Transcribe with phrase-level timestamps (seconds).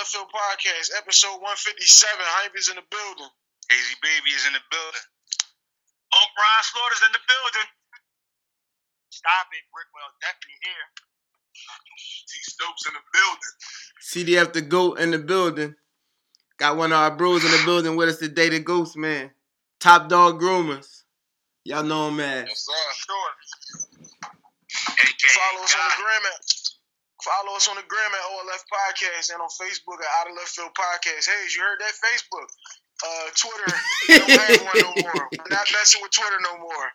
[0.00, 1.76] Left Field Podcast, episode 157.
[2.08, 3.28] Hype is in the building.
[3.68, 5.06] Hazy Baby is in the building.
[6.16, 7.68] Oh, Brian Slaughter's in the building.
[9.12, 10.88] Stop it, Brickwell definitely here.
[12.24, 13.52] T Stokes in the building.
[14.00, 15.76] CDF the GOAT in the building.
[16.56, 19.28] Got one of our bros in the building with us today, the Ghost Man.
[19.80, 21.04] Top Dog Groomers.
[21.68, 22.46] Y'all know him, man.
[22.48, 22.72] Yes, sir.
[23.04, 23.30] Sure.
[25.28, 26.40] Follow us on the gram at
[27.24, 30.52] follow us on the gram at OLF Podcast and on Facebook at Out of Left
[30.52, 31.28] Field Podcast.
[31.28, 32.48] Hey, you heard that Facebook?
[33.00, 33.70] Uh, Twitter,
[34.08, 35.28] we don't have one no more.
[35.38, 36.86] We're not messing with Twitter no more.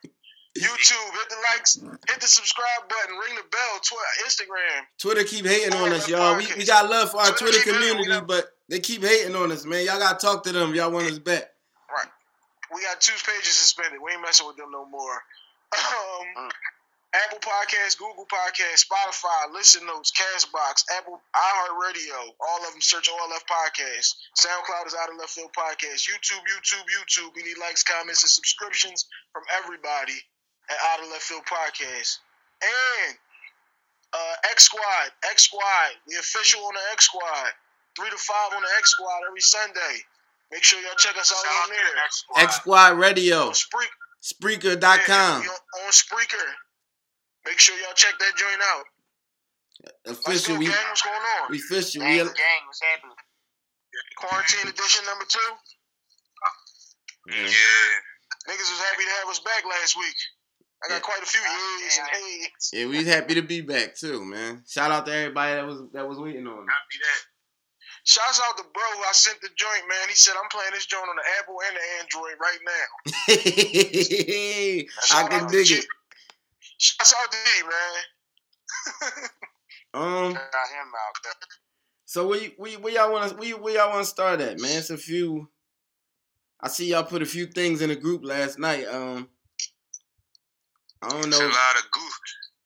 [0.56, 3.80] YouTube, hit the likes, hit the subscribe button, ring the bell.
[3.84, 4.82] Twitter, Instagram.
[5.00, 6.38] Twitter keep hating on us, y'all.
[6.38, 9.86] We, we got love for our Twitter community, but they keep hating on us, man.
[9.86, 10.74] Y'all gotta talk to them.
[10.74, 11.44] Y'all want us back.
[11.92, 12.08] Right.
[12.74, 14.00] We got two pages suspended.
[14.02, 15.22] We ain't messing with them no more.
[16.38, 16.50] Um,
[17.24, 23.44] Apple Podcasts, Google Podcasts, Spotify, Listen Notes, Castbox, Apple, iHeartRadio, all of them search OLF
[23.48, 24.16] Podcasts.
[24.36, 26.10] SoundCloud is Out of Left Field Podcast.
[26.12, 27.32] YouTube, YouTube, YouTube.
[27.36, 30.18] We need likes, comments, and subscriptions from everybody
[30.70, 32.20] at Out of Left Field Podcast.
[32.62, 33.16] And
[34.14, 37.52] uh, X Squad, X Squad, the official on the X Squad.
[37.96, 40.04] Three to five on the X Squad every Sunday.
[40.52, 41.96] Make sure y'all check us out Shout on there.
[42.36, 42.98] the X Squad.
[43.00, 43.92] Radio, On Spreak,
[44.22, 45.44] Spreaker.com.
[45.44, 46.44] yeah, on, on Spreaker.
[47.46, 48.86] Make sure y'all check that joint out.
[50.06, 50.76] Let's Official, we, gang.
[50.90, 51.52] What's going on?
[51.52, 52.02] we official.
[52.02, 53.16] Gang, We, gang, what's happening?
[54.18, 55.52] Quarantine edition number two.
[57.28, 57.50] Yeah.
[58.50, 60.16] Niggas was happy to have us back last week.
[60.84, 61.00] I got Yeah.
[61.02, 62.70] quite a few oh, yeas and hays.
[62.74, 64.64] yeah, we happy to be back too, man.
[64.68, 66.70] Shout out to everybody that was that was waiting on us.
[66.70, 67.22] Happy that.
[68.04, 68.84] Shouts out to bro.
[68.84, 70.10] I sent the joint, man.
[70.10, 72.88] He said I'm playing this joint on the Apple and the Android right now.
[75.18, 75.86] I can dig to it.
[76.80, 76.94] G.
[76.98, 79.30] Shouts out to D, man.
[79.96, 81.34] Um, Got him out there.
[82.04, 84.42] so we you, where, you- where y'all want to where, where y'all want to start
[84.42, 84.76] at, man?
[84.80, 85.48] It's a few.
[86.60, 88.84] I see y'all put a few things in the group last night.
[88.92, 89.30] Um,
[91.02, 91.40] I don't know.
[91.40, 92.14] It's a lot of goof.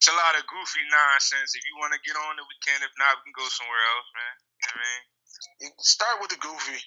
[0.02, 1.54] It's a lot of goofy nonsense.
[1.54, 2.82] If you want to get on it, we can.
[2.82, 4.34] If not, we can go somewhere else, man.
[4.34, 5.74] You know what I mean?
[5.86, 6.82] Start with the goofy.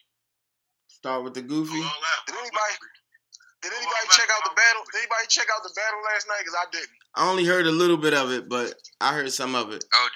[0.90, 1.78] Start with the goofy.
[1.78, 2.74] Did anybody
[3.62, 4.82] did anybody check out the battle?
[4.90, 6.42] Did anybody check out the battle last night?
[6.44, 6.98] Cause I didn't.
[7.14, 9.84] I only heard a little bit of it, but I heard some of it.
[9.94, 10.08] Oh,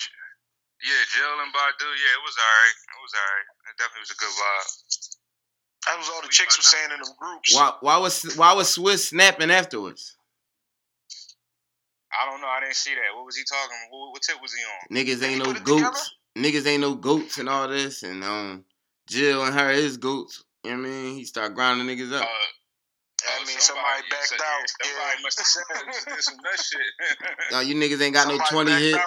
[0.84, 1.88] yeah, Jill and Badu.
[1.88, 2.76] Yeah, it was alright.
[2.76, 3.46] It was alright.
[3.70, 4.70] It definitely was a good vibe.
[5.86, 7.54] That was all the chicks were saying in them groups.
[7.54, 10.16] Why why was why was Swizz snapping afterwards?
[12.10, 12.48] I don't know.
[12.48, 13.14] I didn't see that.
[13.14, 13.76] What was he talking?
[13.90, 14.96] What, what tip was he on?
[14.96, 15.82] Niggas ain't no put it together?
[15.82, 16.14] goats.
[16.36, 18.64] Niggas ain't no goats and all this, and um,
[19.06, 20.44] Jill and her is goats.
[20.64, 21.16] You know what I mean?
[21.16, 22.26] He start grinding niggas Uh,
[23.26, 23.32] up.
[23.34, 24.41] I oh, mean, somebody, backed out.
[24.41, 25.22] yeah, Somebody Yeah.
[25.22, 26.91] must have said did some nut shit.
[27.50, 28.97] Yo, you niggas ain't got no twenty hits.
[28.97, 29.04] out.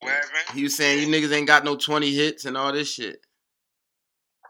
[0.00, 0.54] what happened?
[0.54, 3.20] He was saying you niggas ain't got no twenty hits and all this shit.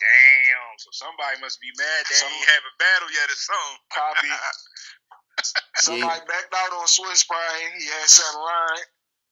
[0.00, 0.72] Damn.
[0.78, 3.78] So somebody must be mad they Some- ain't have a battle yet or something.
[3.92, 4.28] Copy.
[5.76, 7.72] Somebody backed out on Swiss Prime.
[7.78, 8.84] He had something line.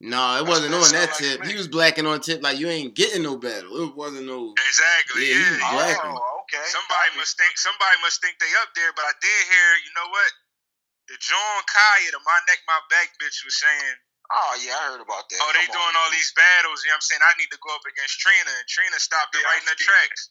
[0.03, 1.47] No, it wasn't what on it that sound like tip.
[1.47, 3.84] he was blacking on tip like you ain't getting no battle.
[3.84, 4.54] It wasn't no.
[4.66, 5.28] Exactly.
[5.28, 5.72] Yeah, he was yeah.
[5.72, 5.98] black.
[6.04, 6.66] Oh, okay.
[6.75, 7.21] Somebody Copy.
[7.22, 7.55] must think.
[7.56, 8.91] Somebody must think they up there.
[8.99, 9.69] But I did hear.
[9.87, 10.31] You know what?
[11.09, 13.94] The John Khia, the my neck, my back bitch was saying,
[14.31, 15.39] Oh yeah, I heard about that.
[15.43, 16.03] "Oh, they Come doing on.
[16.06, 17.22] all these battles." You know what I'm saying?
[17.27, 19.75] I need to go up against Trina, and Trina stopped it Yeah, right in I
[19.75, 20.31] the tracks.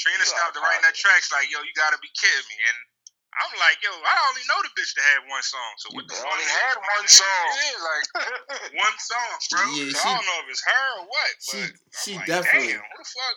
[0.00, 1.28] Trina You stopped it right in the tracks.
[1.28, 2.56] Like, yo, you gotta be kidding me.
[2.64, 2.78] And
[3.44, 5.70] I'm like, yo, I only know the bitch that had one song.
[5.84, 6.32] So what the fuck?
[6.32, 6.84] only had it?
[6.96, 7.48] one song.
[7.60, 8.04] Yeah, like
[8.88, 9.60] one song, bro.
[9.68, 11.32] Yeah, so she- I don't know if it's her or what.
[11.44, 11.60] But She
[11.92, 13.36] she like, definitely Damn, what the fuck?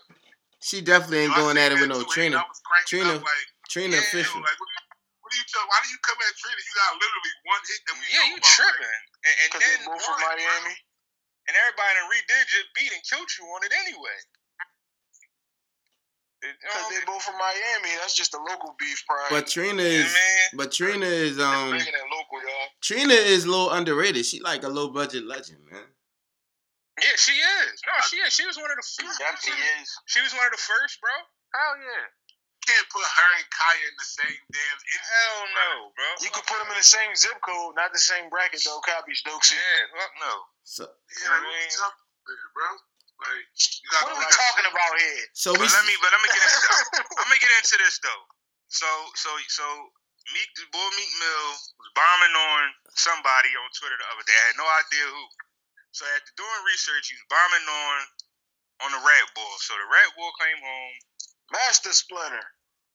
[0.64, 2.40] She definitely ain't going at it with no Trina.
[2.40, 4.40] I was cranking Trina- up like, Trina Yeah, official.
[4.40, 4.84] like, what do you,
[5.20, 5.66] what do you tell?
[5.68, 6.62] Why do you come at Trina?
[6.64, 9.00] You got literally one hit that we Yeah, you about, tripping.
[9.28, 10.76] And, and then they both from Miami.
[11.48, 14.18] and everybody that redid your beat and killed you on it anyway.
[16.44, 17.96] Cause um, they both from Miami.
[18.02, 19.28] That's just a local beef, pride.
[19.32, 20.60] But Trina is man.
[20.60, 22.68] but Trina is um local, y'all.
[22.82, 24.26] Trina is a little underrated.
[24.26, 25.84] She like a low budget legend, man.
[27.02, 27.74] Yeah, she is.
[27.90, 28.30] No, she is.
[28.34, 29.18] She was one of the She first.
[29.18, 29.90] definitely is.
[30.06, 31.10] She was one of the first, bro.
[31.54, 32.06] Hell yeah.
[32.70, 34.78] can't put her and Khia in the same damn.
[34.80, 36.10] Hell no, bro.
[36.22, 38.80] You could put them in the same zip code, not the same bracket though.
[38.86, 39.58] Copy Stokesy.
[39.58, 40.34] Yeah, fuck no.
[40.64, 41.70] So You know what I mean?
[41.74, 42.70] Something, bro.
[43.24, 43.46] Like
[44.04, 45.26] What are we talking about here?
[45.34, 46.62] so But we let me, but let me get into.
[47.22, 48.24] I'm gonna get into this though.
[48.74, 49.66] So, so, so,
[50.34, 51.48] Meek, the boy Meek Mill
[51.78, 52.62] was bombing on
[52.98, 54.34] somebody on Twitter the other day.
[54.34, 55.24] I had no idea who.
[55.94, 57.98] So after doing research, he was bombing on
[58.84, 59.56] on the Rat Bull.
[59.62, 60.96] So the Rat Bull came home
[61.54, 62.42] Master Splinter.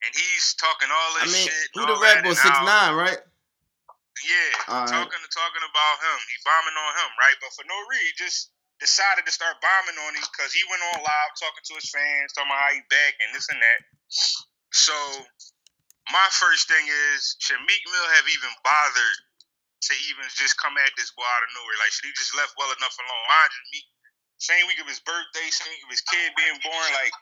[0.03, 1.71] and he's talking all I mean shit.
[1.75, 3.19] who the rat that, Bull Six nine, right?
[4.27, 4.91] Yeah, All right.
[4.91, 6.19] talking talking about him.
[6.27, 7.39] He bombing on him, right?
[7.39, 8.51] But for no reason, just
[8.83, 12.35] decided to start bombing on him because he went on live talking to his fans,
[12.35, 13.81] talking about how he back and this and that.
[14.75, 14.95] So
[16.11, 16.83] my first thing
[17.15, 19.19] is, should Meek Mill have even bothered
[19.87, 21.79] to even just come at this boy out of nowhere?
[21.83, 23.25] Like, should he just left well enough alone?
[23.31, 23.81] Mind you, me,
[24.43, 27.15] same week of his birthday, same week of his kid being born, like,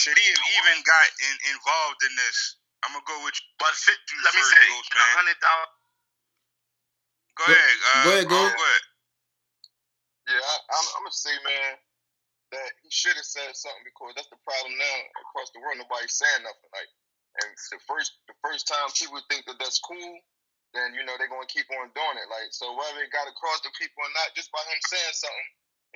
[0.00, 2.58] should he have even got in, involved in this?
[2.86, 3.46] I'm gonna go with you.
[3.60, 5.12] But fit, let me say, Ghost, a man.
[5.20, 5.74] hundred thousand.
[7.36, 7.76] Go Go- ahead.
[7.84, 8.40] Uh, go ahead, go.
[8.40, 8.84] go ahead.
[10.30, 11.72] Yeah, I, I'm, I'm gonna say, man,
[12.54, 15.78] that he should have said something because that's the problem now across the world.
[15.78, 16.70] Nobody's saying nothing.
[16.72, 16.90] Like,
[17.44, 20.14] and the first, the first time people think that that's cool,
[20.72, 22.28] then you know they're gonna keep on doing it.
[22.30, 25.48] Like, so whether it got across to people or not, just by him saying something,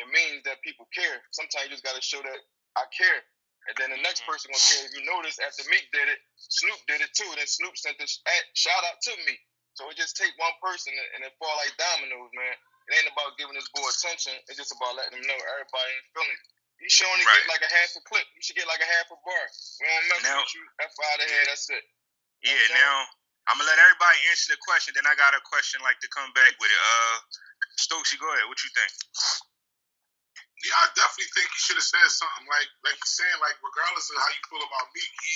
[0.03, 1.23] it means that people care.
[1.31, 2.41] Sometimes you just gotta show that
[2.75, 3.23] I care.
[3.71, 4.35] And then the next mm-hmm.
[4.35, 4.85] person gonna care.
[4.91, 7.29] If you notice, after Meek did it, Snoop did it too.
[7.39, 9.39] Then Snoop sent this at- shout out to me.
[9.79, 12.55] So it just take one person and- it fall like dominoes, man.
[12.91, 14.37] It ain't about giving this boy attention.
[14.51, 16.43] It's just about letting him know everybody ain't feeling it.
[16.85, 17.41] You should only Right.
[17.41, 18.27] get like a half a clip.
[18.37, 19.45] You should get like a half a bar.
[19.81, 20.65] We don't mess Now- with you.
[20.85, 21.45] F out of here.
[21.47, 21.85] That's it.
[22.45, 23.09] You Yeah, now
[23.51, 24.97] I'm gonna let everybody answer the question.
[24.97, 26.81] Then I got a question like to come back with it.
[26.81, 27.17] Uh,
[27.81, 28.49] Stokesy, go ahead.
[28.49, 28.93] What you think?
[30.65, 34.09] Yeah, I definitely think he should have said something like like he's saying, like regardless
[34.13, 35.35] of how you feel about me, he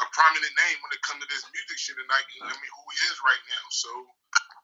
[0.00, 2.84] a prominent name when it comes to this music shit and like I mean who
[2.94, 3.64] he is right now.
[3.74, 3.90] So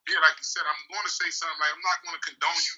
[0.09, 2.61] yeah, like you said, I'm going to say something like I'm not going to condone
[2.61, 2.77] you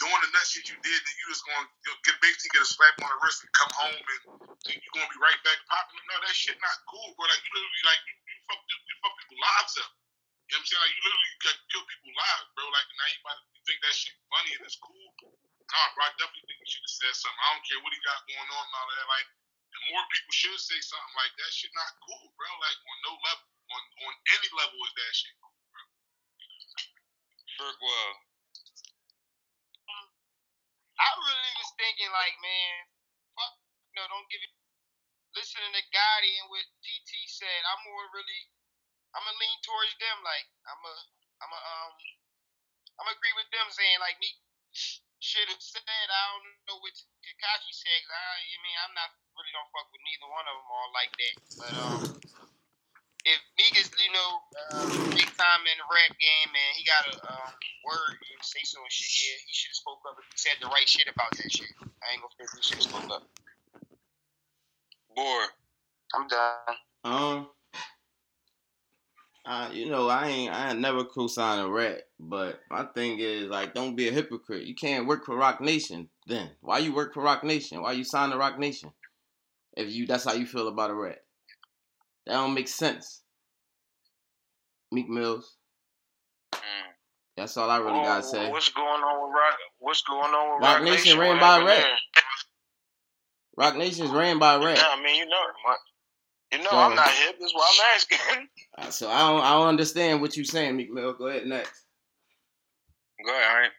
[0.00, 2.96] doing the nut shit you did, and you just to get basically get a slap
[3.04, 4.20] on the wrist and come home and
[4.64, 6.00] you're to be right back popping.
[6.08, 7.28] No, that shit not cool, bro.
[7.28, 9.92] Like you literally like you, you fuck you, you fuck people lives up.
[10.48, 10.82] You know what I'm saying?
[10.82, 12.64] Like you literally got kill people lives, bro.
[12.72, 15.08] Like now you about to you think that shit funny and it's cool.
[15.20, 17.40] Nah, bro, I definitely think he should have said something.
[17.44, 19.06] I don't care what he got going on and all that.
[19.06, 19.28] Like,
[19.70, 21.50] and more people should say something like that.
[21.52, 22.48] Shit not cool, bro.
[22.56, 25.54] Like on no level, on on any level is that shit cool.
[27.60, 28.29] Bergwell.
[31.00, 32.74] I really was thinking like, man,
[33.36, 33.54] fuck,
[33.96, 34.52] no, don't give it.
[35.34, 38.42] Listening to Gotti and what TT said, I'm more really,
[39.14, 40.18] I'm gonna lean towards them.
[40.26, 40.94] Like, I'm a,
[41.40, 41.94] I'm a, um,
[43.00, 44.28] I'm agree with them saying like me
[45.20, 45.82] should have said.
[45.86, 46.94] I don't know what
[47.24, 48.00] Tekashi said.
[48.04, 50.90] 'cause I, I mean, I'm not really don't fuck with neither one of them all
[50.92, 51.36] like that.
[51.60, 52.00] But um,
[53.24, 54.30] if Meek is, you know,
[54.72, 57.52] uh, big time in the rap game and he got a um,
[57.84, 60.56] word and say so and shit, yeah, he should have spoke up if he said
[60.60, 61.68] the right shit about that shit.
[61.80, 63.24] I ain't gonna say he should have spoke up.
[65.14, 65.44] Boy.
[66.14, 66.76] I'm done.
[67.04, 67.48] Um,
[69.46, 73.48] uh, you know, I ain't, I ain't never co-signed a rat, but my thing is
[73.48, 74.66] like, don't be a hypocrite.
[74.66, 76.08] You can't work for Roc Nation.
[76.26, 77.80] Then why you work for Roc Nation?
[77.82, 78.92] Why you sign to Roc Nation?
[79.76, 81.22] If you, that's how you feel about a rat.
[82.30, 83.22] That don't make sense.
[84.92, 85.56] Meek Mills.
[86.54, 86.58] Mm.
[87.36, 88.48] That's all I really gotta say.
[88.48, 89.58] What's going on with Rock?
[89.80, 91.18] What's going on with Rock Rock, Nation Nation?
[91.18, 91.86] ran by there?
[93.56, 94.76] Roc Nation's ran by rat.
[94.78, 95.36] Yeah, I mean, you know?
[96.52, 97.36] You know, So- I'm not hip.
[97.40, 98.48] That's why I'm asking.
[98.78, 101.12] Uh, So I don't, I don't understand what you're saying, Meek Mill.
[101.14, 101.84] Go ahead next.
[103.26, 103.50] Go ahead.
[103.50, 103.70] All right.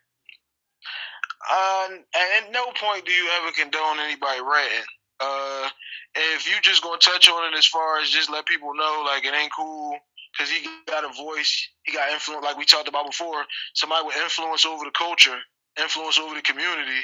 [1.49, 4.83] Uh, and at no point do you ever condone anybody ratting.
[5.21, 5.69] Uh,
[6.15, 9.23] if you just gonna touch on it as far as just let people know, like
[9.23, 9.97] it ain't cool
[10.33, 13.43] because he got a voice, he got influence, like we talked about before.
[13.73, 15.37] Somebody with influence over the culture,
[15.79, 17.01] influence over the community.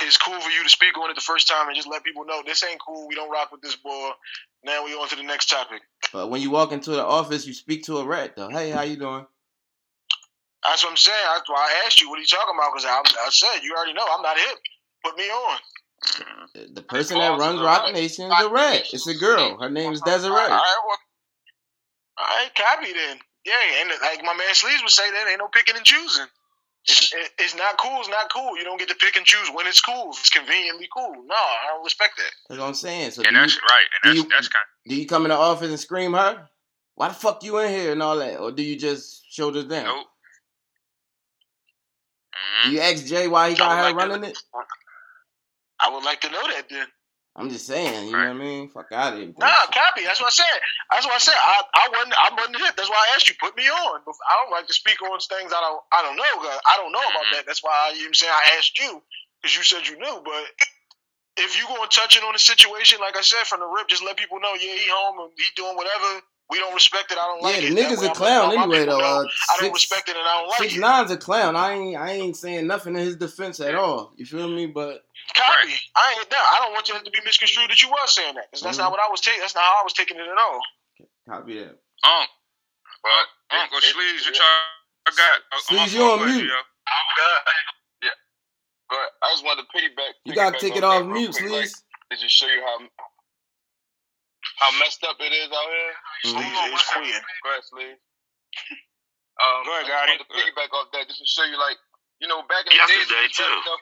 [0.00, 2.24] It's cool for you to speak on it the first time and just let people
[2.24, 3.06] know this ain't cool.
[3.06, 4.10] We don't rock with this boy.
[4.64, 5.82] Now we on to the next topic.
[6.12, 8.48] But when you walk into the office, you speak to a rat though.
[8.48, 9.26] Hey, how you doing?
[10.64, 11.16] That's what I'm saying.
[11.46, 12.72] Why I asked you, what are you talking about?
[12.72, 14.58] Because I, I said, you already know I'm not hip.
[15.04, 15.58] Put me on.
[16.54, 18.82] The- The person that runs Roc Nation is a rat.
[18.92, 19.58] It's a girl.
[19.60, 20.30] Her name is Desiree.
[20.32, 20.98] All right, well,
[22.18, 23.18] all right, copy then.
[23.44, 26.26] Yeah, and like my man Sleeves would say, that ain't no picking and choosing.
[26.86, 27.98] It's, it's not cool.
[28.00, 28.56] It's not cool.
[28.58, 30.10] You don't get to pick and choose when it's cool.
[30.10, 31.12] It's conveniently cool.
[31.26, 32.30] No, I don't respect that.
[32.48, 33.10] That's what I'm saying.
[33.12, 33.84] So And do you, that's right.
[34.02, 34.64] And do that's you- that's kind.
[34.88, 36.48] do you come in the office and scream her?
[36.94, 38.38] Why the fuck you in here and all that?
[38.38, 39.84] Or do you just shoulder down?
[39.86, 40.06] Nope.
[42.64, 42.72] Do Mhm.
[42.72, 44.38] you ask Jay why he got her like to- running it?
[45.80, 46.86] I would like to know that then.
[47.36, 48.68] I'm just saying, you know what I mean?
[48.70, 49.28] Fuck out of here.
[49.28, 50.04] with Nah, that copy.
[50.06, 50.58] That's what I said.
[50.92, 51.34] That's what I said.
[51.34, 52.76] I, I wasn't I wasn't hip.
[52.76, 53.34] That's why I asked you.
[53.42, 54.00] Put me on.
[54.06, 56.34] I don't like to speak on things I don't I don't know.
[56.38, 57.32] 'cause I don't know about Mhm.
[57.34, 57.46] that.
[57.46, 59.02] That's why I, you know I'm saying I asked you
[59.42, 60.22] because you said you knew.
[60.24, 60.44] But
[61.38, 63.88] if you going to touch it on the situation, like I said from the rip,
[63.88, 64.54] just let people know.
[64.54, 66.22] Yeah, he home and he doing whatever.
[66.50, 67.18] We don't respect it.
[67.18, 67.74] I don't like Yeah, it.
[67.74, 68.98] the nigga's way a I'm clown letting anyway though.
[69.00, 69.24] know Uh,
[69.58, 70.80] I don't respect it and I don't like six it.
[70.80, 71.56] nine's a clown.
[71.56, 74.12] I ain't I ain't saying nothing in his defense at all.
[74.16, 74.66] You feel me?
[74.66, 75.72] But Copy.
[75.96, 76.44] I ain't down.
[76.44, 78.86] I don't want you to be misconstrued that you was saying that because that's Mhm.
[78.86, 79.40] not what I was taking.
[79.40, 80.60] That's not how I was taking it at all.
[81.28, 81.80] copy that.
[82.04, 82.26] Um,
[83.02, 84.26] but go sleeves.
[84.26, 84.44] What y'all
[85.06, 85.60] I got?
[85.62, 86.48] Sleeves, you on Go ahead, mute.
[86.48, 86.58] yo.
[86.58, 87.40] Uh,
[88.02, 88.10] yeah.
[88.88, 90.12] But I just wanted to piggyback.
[90.24, 91.82] You gotta take it off off mute, quick, like, please.
[92.10, 92.78] to just show you how
[94.58, 95.94] how messed up it is out here.
[96.24, 96.30] Mhm.
[96.30, 97.24] Sleeves is queen.
[97.42, 97.96] Go ahead, Sleeve.
[99.40, 100.28] Um, Go ahead, I just wanted Gotti.
[100.28, 101.78] to piggyback off that just to show you, like,
[102.20, 103.62] you know, back in the days, Yesterday, when too.
[103.62, 103.80] stuff,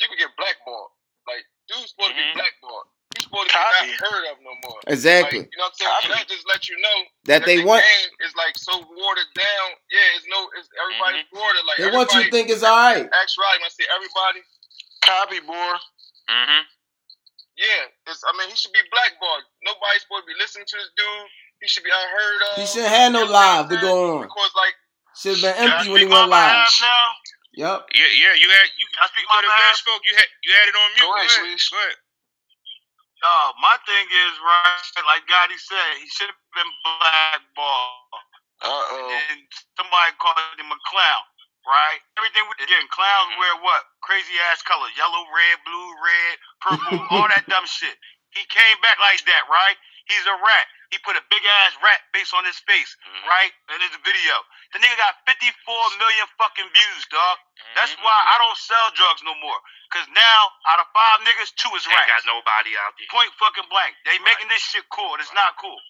[0.00, 0.90] you could get blackballed.
[1.28, 2.32] Like, dude's supposed to Mhm.
[2.34, 2.88] be blackballed.
[3.14, 4.80] He's supposed to be not heard of no more.
[4.86, 5.40] Exactly.
[5.44, 5.90] Like, you know what I'm saying?
[5.90, 6.06] Copy.
[6.06, 9.30] So that just let you know That they the want game is like so watered
[9.34, 9.68] down.
[9.90, 11.64] Yeah, it's no, it's everybody's watered.
[11.66, 13.02] Like they want you to think it's alright.
[13.04, 14.40] Ask right when I say everybody.
[15.04, 15.74] Copy, boy.
[16.30, 16.62] Mm-hmm.
[17.58, 18.22] Yeah, it's.
[18.24, 19.42] I mean, he should be blackballed.
[19.66, 21.28] Nobody's supposed to be listening to this dude.
[21.60, 22.52] He should be unheard of.
[22.56, 24.22] He shouldn't have no You know what I'm live to go on.
[24.24, 24.74] Because like,
[25.18, 26.68] Should have been empty when he speak on went live.
[26.80, 27.04] now?
[27.54, 27.78] Yep.
[27.94, 28.34] Yeah, yeah.
[28.38, 28.86] You had you.
[28.94, 30.02] Can I speak you my could have spoke.
[30.06, 31.06] You had you had it on mute.
[31.06, 31.66] Go ahead, Go Sleeves.
[31.70, 31.98] Go ahead.
[33.20, 38.24] Uh, my thing is right, like Gotti said, he should have been blackballed.
[38.64, 39.12] Uh oh.
[39.28, 39.44] And
[39.76, 41.24] somebody called him a clown,
[41.68, 42.00] right?
[42.16, 43.84] Everything we again, clowns wear what?
[44.00, 47.92] Crazy ass colors, yellow, red, blue, red, purple, all that dumb shit.
[48.32, 49.76] He came back like that, right?
[50.08, 50.66] He's a rat.
[50.90, 53.26] He put a big ass rat face on his face, Mhm.
[53.26, 53.54] right?
[53.70, 54.44] In his video.
[54.72, 57.38] The nigga got 54 million fucking views, dog.
[57.74, 58.02] That's Mhm.
[58.02, 59.62] why I don't sell drugs no more.
[59.90, 63.06] Cause now, out of five niggas, two is Ain't got nobody out there.
[63.08, 63.96] Point fucking blank.
[64.04, 65.14] They making this shit cool.
[65.16, 65.80] It's not cool.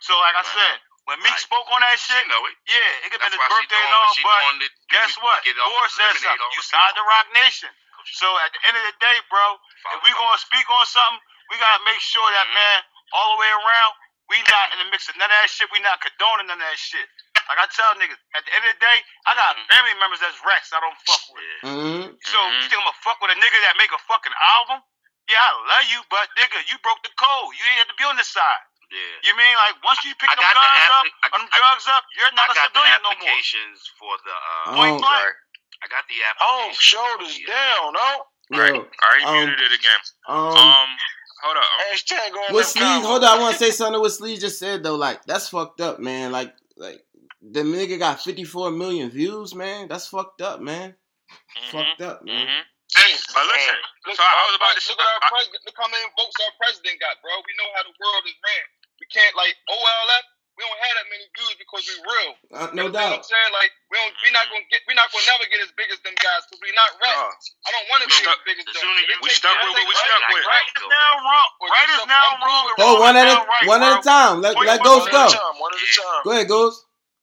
[0.00, 0.46] So like I Right.
[0.46, 1.40] said, when Meek Right.
[1.40, 2.56] spoke on that shit, know it.
[2.66, 5.44] yeah, it could have That's been his birthday and all, but guess what?
[5.44, 6.52] Boris said something.
[6.52, 7.74] You signed the Roc Nation.
[8.12, 9.60] So at the end of the day, bro,
[9.94, 12.54] if we gonna speak on something, we gotta make sure that Mhm.
[12.54, 13.94] man, all the way around,
[14.28, 15.68] we not in the mix of none of that shit.
[15.72, 17.08] We not condoning none of that shit.
[17.48, 19.66] Like I tell niggas, at the end of the day, I got Mhm.
[19.72, 21.42] family members that's rats I don't fuck with.
[21.64, 21.70] Yeah.
[21.72, 22.06] Mm-hmm.
[22.28, 22.52] So Mhm.
[22.60, 24.84] you think I'm gonna fuck with a nigga that make a fucking album?
[25.28, 27.52] Yeah, I love you, but nigga, you broke the code.
[27.56, 28.64] You didn't have to be on this side.
[28.90, 29.00] Yeah.
[29.28, 31.38] You mean like once you pick I them got the guns up, appli- I- or
[31.38, 33.12] them I- drugs up, you're not a got the civilian no more.
[33.16, 34.32] applications for the.
[34.36, 34.98] Uh, Point Oh.
[35.00, 35.24] blank.
[35.24, 35.34] Right.
[35.80, 36.36] I got the app.
[36.40, 36.80] Oh, application.
[36.98, 37.96] shoulders down.
[37.96, 38.28] Oh.
[38.50, 38.74] Right.
[38.74, 40.00] Yo, I already um, muted it again.
[40.26, 40.98] um, Um,
[41.42, 41.64] hold up.
[41.92, 43.02] Hashtag on what them Sleeve?
[43.04, 44.00] Hold on, I want to say something.
[44.00, 46.32] What Sleeve just said though, like that's fucked up, man.
[46.32, 47.00] Like, like
[47.42, 49.88] the nigga got 54 million views, man.
[49.88, 50.94] That's fucked up, man.
[51.30, 51.70] Mhm.
[51.70, 52.46] Fucked up, man.
[52.46, 52.62] Mhm.
[52.96, 53.76] hey, But listen,
[54.06, 54.92] look, so I our was about to pres- say.
[54.92, 55.60] look at our I- president.
[55.66, 57.32] Look how many votes our president got, bro.
[57.36, 58.64] We know how the world is ran.
[59.00, 60.24] We can't like OLF.
[60.58, 62.32] We don't have that many views because we real.
[62.50, 63.14] Uh, You no know what doubt.
[63.14, 63.52] I'm saying?
[63.54, 66.02] Like we don't, we not gonna get, we not gonna never get as big as
[66.02, 67.14] them guys because we not rap.
[67.14, 68.82] Uh, I don't want to be stuck- as big as as them.
[68.82, 70.44] soon as we take- stuck it with what we right, stuck like, with.
[70.50, 71.48] Right, Right is now wrong.
[71.62, 72.64] Right is now I'm wrong.
[72.66, 73.88] cool and Oh, wrong one is at now a right, one bro.
[73.88, 74.34] at a time.
[74.42, 75.22] Let let one Ghost One go.
[75.22, 75.54] at a time.
[75.62, 76.22] One at a time.
[76.26, 76.78] Go ahead, Ghost.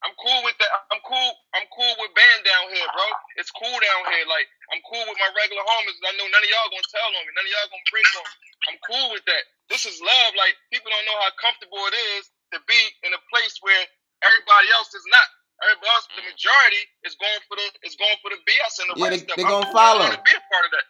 [0.07, 0.69] I'm cool with that.
[0.93, 1.31] I'm cool.
[1.57, 3.05] I'm cool with band down here, bro.
[3.41, 4.23] It's cool down here.
[4.31, 5.97] Like I'm cool with my regular homies.
[6.07, 7.31] I know none of y'all gonna tell on me.
[7.35, 8.35] None of y'all gonna bring on me.
[8.71, 9.43] I'm cool with that.
[9.67, 10.31] This is love.
[10.39, 13.83] Like people don't know how comfortable it is to be in a place where
[14.23, 15.27] everybody else is not.
[15.63, 16.31] Everybody else, the mm.
[16.35, 19.23] majority is going for the is going for the BS and the Yeah, right they-
[19.23, 19.37] stuff.
[19.39, 19.75] they I'm gonna cool.
[19.75, 20.03] follow.
[20.07, 20.85] I want to be a part of that.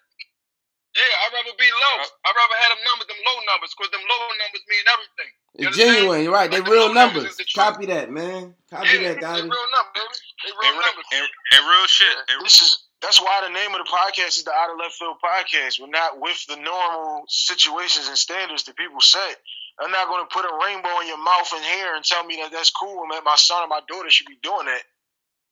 [0.95, 1.95] Yeah, I'd rather be low.
[2.07, 5.31] Uh, I'd rather have them numbers, them low numbers, because them low numbers mean everything.
[5.35, 5.91] You It's understand?
[6.07, 6.47] genuine, right?
[6.49, 7.35] They Like real numbers numbers.
[7.35, 7.45] the.
[7.51, 8.55] Copy that, man.
[8.71, 9.43] Copy Yeah, that, they guys.
[9.43, 10.15] real numbers, baby.
[10.47, 11.07] They real and, numbers.
[11.11, 12.15] and, and real shit.
[12.31, 12.71] And, This is
[13.03, 15.83] that's why the name of the podcast is the Out of Left Field Podcast.
[15.83, 19.35] We're not with the normal situations and standards that people set.
[19.81, 22.39] I'm not going to put a rainbow in your mouth and hair and tell me
[22.39, 24.83] that that's cool and that my son or my daughter should be doing that.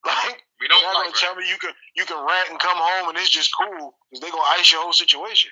[0.04, 2.52] Like We you're don't not like going to tell me you can you can rant
[2.52, 5.52] and come home and it's just cool because they're going to ice your whole situation.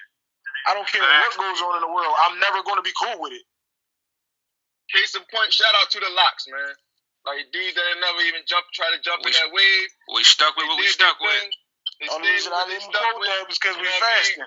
[0.68, 2.12] I don't care what goes on in the world.
[2.28, 3.44] I'm never going to be cool with it.
[4.92, 6.75] Case in point, shout out to the LOX, man.
[7.24, 9.88] Like dudes that never even jump, try to jump We- in that wave.
[10.16, 11.32] we stuck with what we stuck with.
[11.32, 11.51] thing.
[12.04, 14.12] They The only reason I didn't stuck quote that was because we know what I
[14.12, 14.20] mean?
[14.20, 14.44] fasting.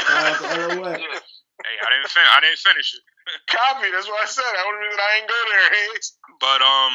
[0.00, 1.00] Shout out to LOX.
[1.04, 1.20] Yeah.
[1.68, 2.10] Hey, I didn't.
[2.10, 3.04] Fin- I didn't finish it.
[3.48, 3.88] Copy.
[3.90, 4.44] That's what I said.
[4.46, 6.04] The only reason I ain't go there is
[6.40, 6.94] But um,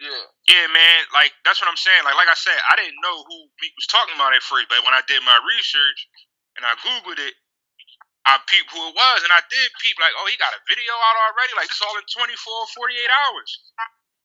[0.00, 0.24] Yeah.
[0.48, 1.00] yeah, man.
[1.16, 2.04] Like that's what I'm saying.
[2.04, 4.84] Like, like I said, I didn't know who Meek was talking about at first, but
[4.84, 6.00] when I did my research
[6.60, 7.34] and I googled it,
[8.26, 10.94] I peeped who it was, and I did peep like, oh, he got a video
[10.94, 11.54] out already.
[11.58, 13.50] Like this all in 24, 48 hours,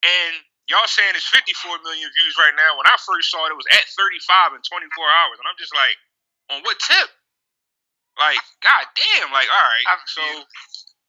[0.05, 0.33] and
[0.69, 2.77] y'all saying it's 54 million views right now.
[2.77, 5.73] When I first saw it, it was at 35 in 24 hours, and I'm just
[5.75, 5.97] like,
[6.53, 7.09] on what tip?
[8.19, 9.31] Like, god damn!
[9.33, 10.23] Like, all right, so.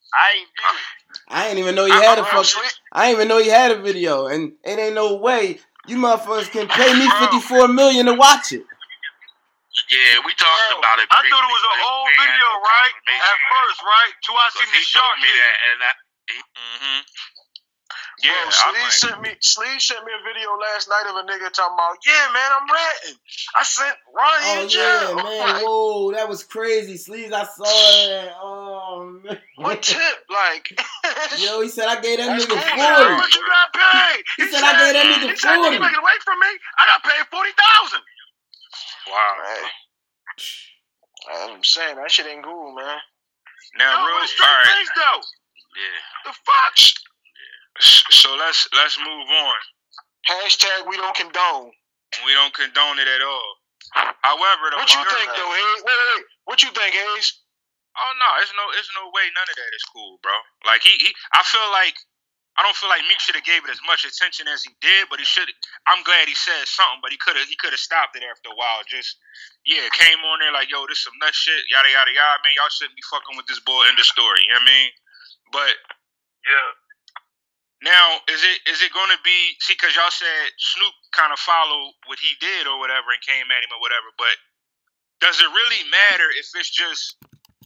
[0.08, 0.14] Viewed.
[0.14, 0.82] I ain't viewed.
[1.28, 2.64] I ain't even know you I- had a I'm fuck.
[2.92, 6.50] I didn't even know he had a video, and it ain't no way you motherfuckers
[6.50, 8.64] can pay me 54 million to watch it.
[9.88, 11.08] Yeah, we talked Bro, about it.
[11.12, 12.94] I thought it was an but old we video, right?
[13.08, 14.12] At first, right?
[14.26, 15.92] Till I But seen he the shark me that, and I,
[16.28, 17.00] Mm-hmm.
[17.88, 17.96] Bro,
[18.30, 21.16] Yeah, um, I'm Sleeve like, sent me Sleeve sent me a video last night of
[21.16, 23.16] a nigga talking about, yeah, man, I'm ratting.
[23.56, 24.84] I sent Ronnie Oh in jail.
[24.84, 25.64] yeah, man!
[25.64, 27.32] Whoa, that was crazy, sleeves.
[27.32, 28.34] I saw that.
[28.42, 29.38] Oh man.
[29.56, 30.18] What tip?
[30.28, 30.78] Like,
[31.38, 33.16] Yo, he said I gave that nigga cool, 40.
[33.16, 34.24] much you got paid?
[34.36, 35.74] He said I gave that nigga He said, "Can 40.
[35.74, 36.48] you make it away from me?
[36.78, 38.02] I got paid forty thousand.
[39.08, 39.32] wow.
[39.40, 39.64] man,
[41.56, 42.98] I'm saying that shit ain't cool, man.
[43.78, 44.66] Now, No, real with a straight all right.
[44.76, 45.20] face though.
[45.78, 46.00] Yeah.
[46.26, 46.76] The fuck?
[47.80, 49.58] S- So let's let's move on.
[50.28, 51.72] Hashtag we don't condone.
[52.26, 53.52] We don't condone it at all.
[54.22, 55.82] However, the What you think though, Hayes?
[55.84, 56.26] Wait, wait, wait.
[56.44, 57.28] What you think, Hayes?
[57.98, 60.34] Oh no, it's no, it's no way none of that is cool, bro.
[60.66, 61.96] Like he, he I feel like
[62.58, 65.08] I don't feel like Meek should have gave it as much attention as he did,
[65.10, 65.48] but he should.
[65.86, 68.50] I'm glad he said something, but he could have he could have stopped it after
[68.52, 68.82] a while.
[68.86, 69.18] Just
[69.66, 72.38] yeah, came on there like yo, this some nut shit, yada yada yada.
[72.44, 73.84] Man, y'all shouldn't be fucking with this boy.
[73.88, 74.42] End of story.
[74.46, 74.90] You know what I mean?
[75.52, 75.74] But
[76.46, 76.70] Yeah.
[77.82, 79.74] Now is it is it going to be see?
[79.74, 83.62] Because y'all said Snoop kind of followed what he did or whatever and came at
[83.62, 84.34] him or whatever, but
[85.22, 87.18] does it really matter if it's just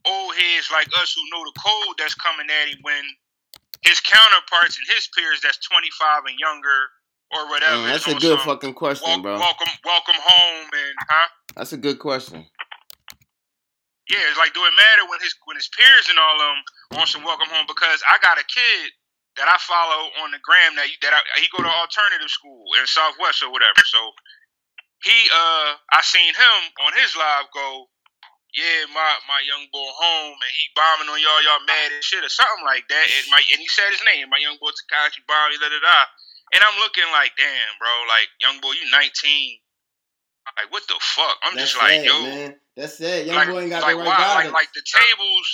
[0.04, 3.04] old heads like us who know the code that's coming at him when
[3.83, 6.81] his counterparts and his peers that's 25 and younger
[7.35, 7.83] or whatever.
[7.83, 9.38] Mm, that's a good fucking question, wel- bro.
[9.38, 11.28] Welcome, welcome home, and huh?
[11.57, 12.47] That's a good question.
[14.11, 16.99] Yeah, it's like, do it matter when his when his peers and all of them
[16.99, 17.64] want some welcome home?
[17.66, 18.90] Because I got a kid
[19.36, 22.84] that I follow on the gram that that I, he go to alternative school in
[22.84, 23.80] Southwest or whatever.
[23.84, 24.00] So
[25.04, 27.88] he uh I seen him on his live go,
[28.52, 32.20] yeah, my my young boy home and he bombing on y'all, y'all mad and shit
[32.20, 33.06] or something like that.
[33.08, 36.00] And my and he said his name, my young boy Tekashi bombing, da da da.
[36.52, 39.00] And I'm looking like, damn, bro, like young boy, you 19.
[40.60, 41.40] Like what the fuck?
[41.40, 42.52] I'm That's just like, sad, yo, man.
[42.76, 43.24] That's it.
[43.24, 44.44] Young like, boy ain't got like the right why?
[44.44, 45.48] Like, like the tables,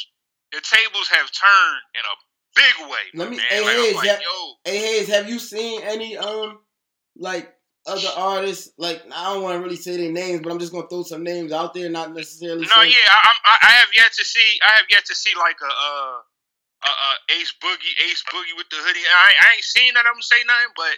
[0.50, 2.14] the tables have turned in a
[2.58, 3.04] big way.
[3.14, 3.46] Let me- man.
[3.48, 6.58] hey, like, Hayes, like, that- yo, Hey Hayes, have you seen any um
[7.16, 7.54] like
[7.86, 8.70] other artists?
[8.76, 11.22] Like I don't want to really say their names, but I'm just gonna throw some
[11.24, 12.66] names out there, not necessarily.
[12.66, 15.14] no, say- yeah, I, I'm, I, I have yet to see, I have yet to
[15.14, 16.18] see like a, uh,
[16.84, 17.10] a, a
[17.40, 19.00] Ace Boogie, Ace Boogie with the hoodie.
[19.00, 20.94] I, I ain't seen of them say nothing, but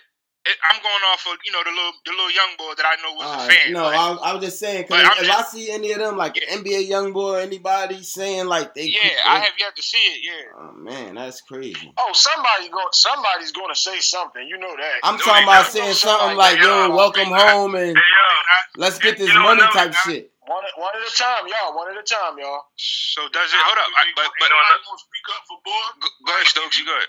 [0.47, 2.97] it, I'm going off of you know the little, the little young boy that I
[3.05, 3.53] know was a All right.
[3.53, 3.73] fan.
[3.73, 6.17] No, like, I, I was just saying because if just- I see any of them,
[6.17, 6.57] like Yeah.
[6.57, 10.21] NBA young boy, anybody saying like they, yeah, they- I have yet to see it.
[10.25, 10.57] Yeah.
[10.59, 11.93] Oh man, that's crazy.
[11.99, 14.47] Oh, somebody going somebody's going to say something.
[14.49, 15.01] You know that.
[15.05, 17.51] I'm No, talking about saying something like, yeah, "Yo, welcome they not.
[17.53, 18.81] home and Hey, yo.
[18.81, 20.01] let's get this you don't money" know, type man.
[20.05, 20.33] shit.
[20.49, 21.77] One, at- one at a time, y'all.
[21.77, 22.65] One at a time, y'all.
[22.81, 23.61] So does it?
[23.61, 25.85] Hold up, I, but but Anybody want to speak up for boy?
[26.01, 26.79] go, go ahead, Stokes.
[26.81, 27.07] You good?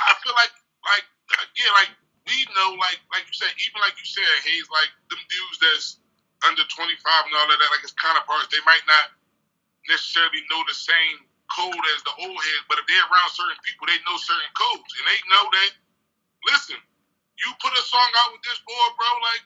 [0.00, 0.50] I feel like,
[0.88, 1.04] like,
[1.54, 1.90] yeah, like
[2.28, 5.88] we know, like, like you said, even like you said, Hayes, like them dudes that's
[6.44, 9.16] under 25 and all of that, like his counterparts, they might not
[9.88, 13.88] necessarily know the same code as the old heads, but if they're around certain people,
[13.88, 15.72] they know certain codes, and they know that.
[16.52, 16.78] Listen,
[17.40, 19.44] you put a song out with this boy, bro, like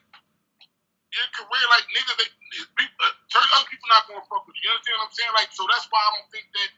[1.14, 2.29] your career, like niggas, they,
[2.77, 4.68] people, uh, other people not gonna fuck with you.
[4.68, 5.35] You understand what I'm saying?
[5.37, 6.71] Like, so that's why I don't think that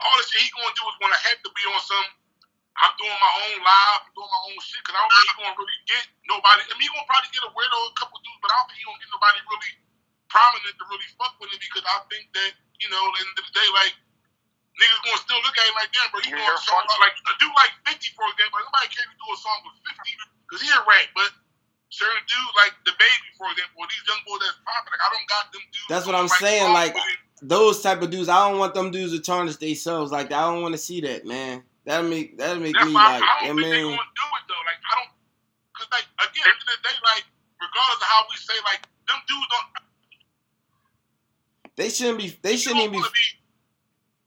[0.00, 2.08] all the shit he gonna do is gonna have to be on some.
[2.76, 5.34] I'm doing my own live, I'm doing my own shit, cause I don't think he
[5.40, 6.60] gonna really get nobody.
[6.68, 8.78] I mean, he gonna probably get a weirdo, a couple dudes, but I don't think
[8.80, 9.72] he gonna get nobody really
[10.28, 13.32] prominent to really fuck with him because I think that you know, at the end
[13.40, 13.94] of the day, like
[14.76, 17.00] niggas gonna still look at him like, damn, bro, you Yeah, doing a song fuck.
[17.00, 18.60] like a dude like 50 for example.
[18.60, 19.96] like, nobody care if you do a song with 50
[20.44, 21.30] because he a rap, but
[21.88, 25.08] certain dudes like the baby, for example, or these young boys that's popping, like I
[25.16, 25.88] don't got them dudes.
[25.88, 26.92] That's what I'm doing, saying, like.
[27.42, 30.32] Those type of dudes, I don't want them dudes to tarnish themselves like.
[30.32, 31.64] I don't want to see that, man.
[31.86, 34.18] That'll make that'll make That's me why like, I I don't think they're mean, gonna
[34.18, 34.64] do it though.
[34.66, 35.12] Like I don't,
[35.78, 37.24] cause like again, at the end of the day, like
[37.62, 39.70] regardless of how we say, like them dudes don't.
[41.76, 42.36] they shouldn't be.
[42.42, 42.98] They shouldn't even be.
[43.00, 43.26] be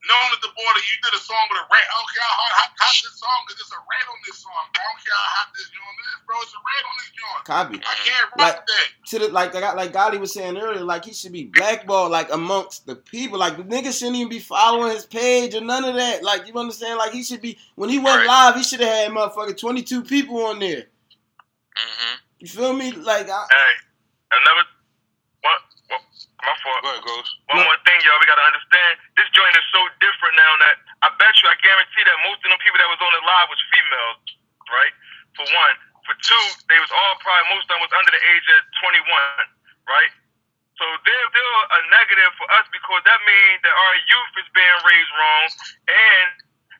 [0.10, 1.86] known as the that you did a song with a rat.
[1.86, 3.56] I don't care how hot, hot this song is.
[3.62, 4.54] There's a rat on this song.
[4.60, 6.36] I don't care how hot this joint is, bro.
[6.42, 7.42] It's a rat on this joint.
[7.46, 8.88] Copy I can't rock Like- that.
[9.10, 12.12] to the like I got like Gotti was saying earlier, like he should be blackballed
[12.12, 13.38] like amongst the people.
[13.40, 16.24] Like the nigga shouldn't even be following his page or none of that.
[16.24, 16.98] Like you understand?
[16.98, 18.28] Like he should be when he went Right.
[18.28, 20.90] live, he should have had motherfucking twenty two people on there.
[21.78, 22.16] Mm-hmm.
[22.40, 22.92] You feel me?
[22.92, 23.74] Like I, Hey,
[24.32, 24.68] another
[26.44, 26.80] my fault.
[26.84, 27.32] Go ahead, Ghost.
[27.52, 28.20] One more thing, y'all.
[28.20, 29.00] We gotta understand.
[29.20, 32.50] This joint is so different now that I bet you, I guarantee that most of
[32.52, 34.20] them people that was on the live was females,
[34.72, 34.94] right?
[35.36, 35.76] For one.
[36.08, 39.06] For two, they was all probably most of them was under the age of 21,
[39.86, 40.12] right?
[40.80, 44.80] So they're still a negative for us because that means that our youth is being
[44.88, 45.46] raised wrong,
[45.92, 46.28] and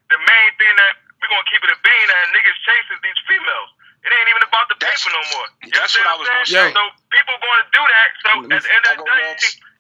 [0.10, 3.70] the main thing that we're gonna keep it a bean that niggas chases these females.
[4.00, 5.48] It ain't even about the That's- paper no more.
[5.64, 6.72] You that's what I was understand gonna what I'm saying?
[6.72, 6.80] say.
[6.80, 8.08] So people going to do that.
[8.24, 9.28] So me- at the end of the day,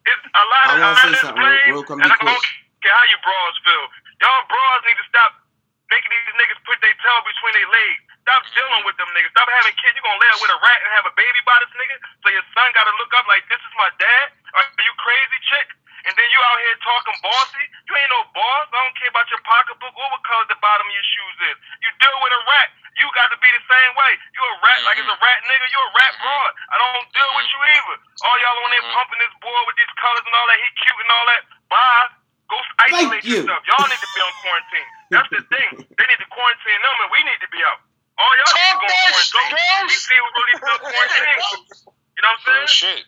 [0.09, 2.45] it's a lot I of wanna say something real- blame, real quick, and I don't
[2.83, 3.85] care how you bras feel.
[4.19, 5.31] Y'all bras need to stop
[5.89, 7.99] making these niggas put their tail between their legs.
[8.27, 9.31] Stop dealing with them niggas.
[9.33, 9.95] Stop having kids.
[9.97, 11.97] You gonna lay up with a rat and have a baby by this nigga?
[12.21, 14.25] So your son gotta look up like this is my dad?
[14.53, 15.67] Are you crazy chick?
[16.07, 17.65] And then you out here talking bossy?
[17.87, 18.67] You ain't no boss.
[18.71, 21.55] I don't care about your pocketbook or what color the bottom of your shoes is.
[21.83, 22.69] You deal with a rat.
[22.99, 24.11] You got to be the same way.
[24.35, 25.23] You a rat, like it's a mm-hmm.
[25.23, 25.65] rat nigga.
[25.71, 26.23] You a rat mm-hmm.
[26.27, 26.51] broad.
[26.71, 27.75] I don't deal with you mm-hmm.
[27.79, 27.95] either.
[28.27, 28.95] All y'all on there Mhm.
[28.95, 30.59] pumping this boy with these colors and all that.
[30.59, 31.41] He cute and all that.
[31.71, 32.07] Bye.
[32.49, 33.45] Go isolate you.
[33.45, 33.61] yourself.
[33.69, 34.87] Y'all need to be on quarantine.
[35.13, 35.69] That's the thing.
[35.85, 37.79] They need to quarantine them, and we need to be out.
[38.17, 39.53] All y'all need to Talk go on quarantine.
[39.53, 41.39] shit, We see who really feel quarantine.
[42.17, 42.99] You know what I'm Real saying?
[42.99, 43.01] shit.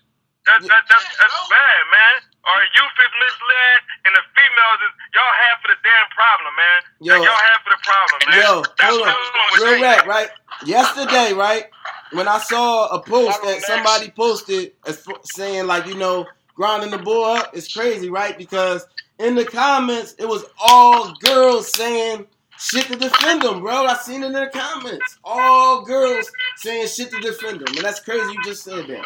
[0.45, 1.47] That, that, that's, that's oh.
[1.49, 2.15] bad, man.
[2.41, 6.79] Our youth is misled, and the females is y'all half of the damn problem, man.
[6.99, 7.13] Yo.
[7.13, 8.37] Like, y'all half of the problem, man.
[8.41, 9.07] Yo, That's hold on.
[9.07, 9.97] I was going with Real that.
[9.97, 10.29] rap, right?
[10.65, 11.65] Yesterday, right?
[12.13, 16.25] When I saw a post that somebody posted as f- saying like, you know,
[16.55, 18.35] grinding the boy up is crazy, right?
[18.37, 18.87] Because
[19.19, 22.25] in the comments, it was all girls saying
[22.57, 23.85] shit to defend them, bro.
[23.85, 25.19] I seen it in the comments.
[25.23, 28.31] All girls saying shit to defend them, and that's crazy.
[28.33, 29.05] You just said that.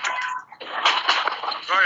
[1.67, 1.86] Go ahead,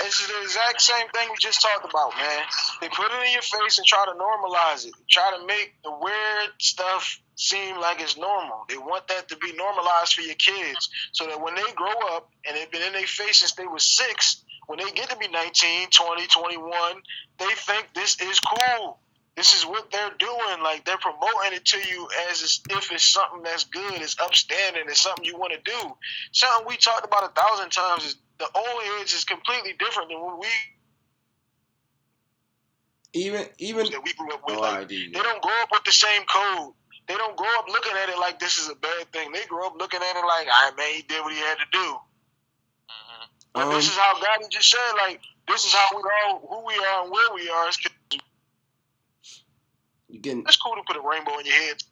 [0.00, 2.42] It's the exact same thing we just talked about, man.
[2.80, 4.94] They put it in your face and try to normalize it.
[5.10, 8.64] Try to make the weird stuff seem like it's normal.
[8.68, 12.30] They want that to be normalized for your kids so that when they grow up
[12.46, 15.28] and they've been in their face since they were six, when they get to be
[15.28, 17.02] 19, 20, 21,
[17.38, 18.98] they think this is cool.
[19.36, 20.62] This is what they're doing.
[20.62, 25.00] Like they're promoting it to you as if it's something that's good, it's upstanding, it's
[25.00, 25.92] something you want to do.
[26.32, 30.20] Something we talked about a thousand times is the old age is completely different than
[30.20, 30.48] what we
[33.14, 34.56] Even even that we grew up with.
[34.58, 35.14] oh, Like, I did.
[35.14, 36.74] they don't grow up with the same code.
[37.08, 39.32] They don't grow up looking at it like this is a bad thing.
[39.32, 41.66] They grow up looking at it like, "I man, he did what he had to
[41.72, 41.96] do."
[43.54, 46.64] But Um, this is how God just said, like, this is how we are, who
[46.66, 47.68] we are, and where we are.
[47.68, 47.78] It's,
[50.12, 51.82] you getting it's cool to put a rainbow in your head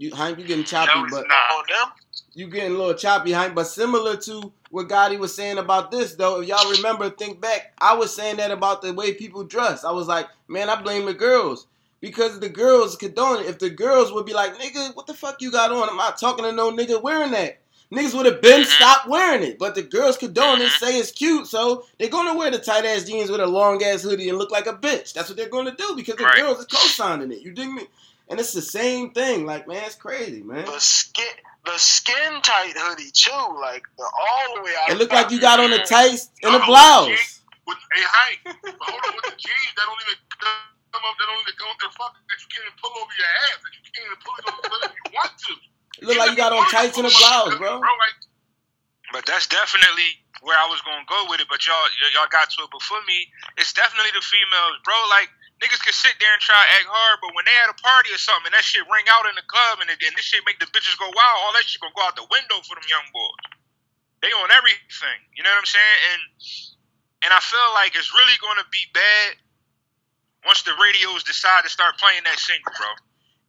[0.00, 1.50] you Hank, you getting choppy, No, but not.
[1.58, 1.92] on them.
[2.32, 3.54] you getting a little choppy, Hank.
[3.54, 7.74] But similar to what Gotti was saying about this, though, if y'all remember, think back,
[7.76, 9.84] I was saying that about the way people dress.
[9.84, 11.66] I was like, man, I blame the girls.
[12.00, 13.46] Because the girls condone it.
[13.46, 15.86] If the girls would be like, nigga, what the fuck you got on?
[15.90, 17.58] I'm not talking to no nigga wearing that.
[17.92, 18.66] Niggas would have been Mhm.
[18.66, 19.58] stopped wearing it.
[19.58, 23.02] But the girls condone it, say it's cute, so they're gonna wear the tight ass
[23.02, 25.12] jeans with a long ass hoodie and look like a bitch.
[25.12, 26.36] That's what they're gonna do because the Right.
[26.36, 27.40] girls are co-signing it.
[27.40, 27.88] You dig me?
[28.28, 29.44] And it's the same thing.
[29.44, 30.64] Like, man, it's crazy, man.
[30.66, 34.90] The skin, the skin tight hoodie too, like the, all the way out.
[34.90, 37.40] It looked like you got on a tights and a blouse.
[37.66, 38.38] With, hey, Hank,
[38.80, 41.86] hold on with the jeans that don't even come up, that don't even go into
[41.90, 44.34] the fucking, that you can't even pull over your ass, that you can't even pull
[44.38, 45.54] it over if you want to.
[46.00, 47.76] It looked like you got on tights and a blouse, bro.
[47.76, 48.16] Bro, like,
[49.12, 51.48] But that's definitely where I was gonna go with it.
[51.52, 51.76] But y'all
[52.16, 53.28] y'all got to it before me.
[53.60, 54.96] It's definitely the females, bro.
[55.12, 55.28] Like
[55.60, 58.16] niggas can sit there and try to act hard, but when they at a party
[58.16, 60.40] or something, and that shit ring out in the club, and, it, and this shit
[60.48, 62.88] make the bitches go wild, all that shit gonna go out the window for them
[62.88, 63.44] young boys.
[64.24, 65.98] They on everything, you know what I'm saying?
[66.16, 66.22] And
[67.28, 69.36] and I feel like it's really gonna be bad
[70.48, 72.88] once the radios decide to start playing that single, bro.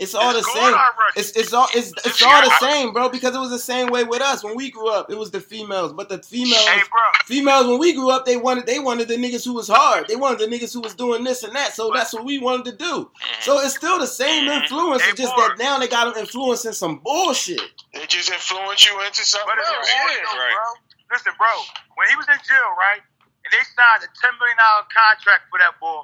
[0.01, 0.73] It's all the same.
[1.15, 3.09] It's it's all it's it's See, all the same, bro.
[3.09, 5.11] Because it was the same way with us when we grew up.
[5.11, 6.81] It was the females, but the females, Hey,
[7.25, 10.07] females when we grew up, they wanted they wanted the niggas who was hard.
[10.07, 11.73] They wanted the niggas who was doing this and that.
[11.75, 13.11] So that's what we wanted to do.
[13.41, 15.03] So it's still the same influence.
[15.03, 15.49] Hey, It's just boy.
[15.49, 17.61] that now they got them influencing some bullshit.
[17.93, 19.87] They just influence you into something But it's else.
[19.87, 20.33] important, Yeah.
[20.33, 20.55] though, Right.
[20.57, 21.13] bro.
[21.13, 21.53] Listen, bro.
[21.95, 23.01] When he was in jail, right,
[23.45, 26.01] and they signed a ten million dollar contract for that boy,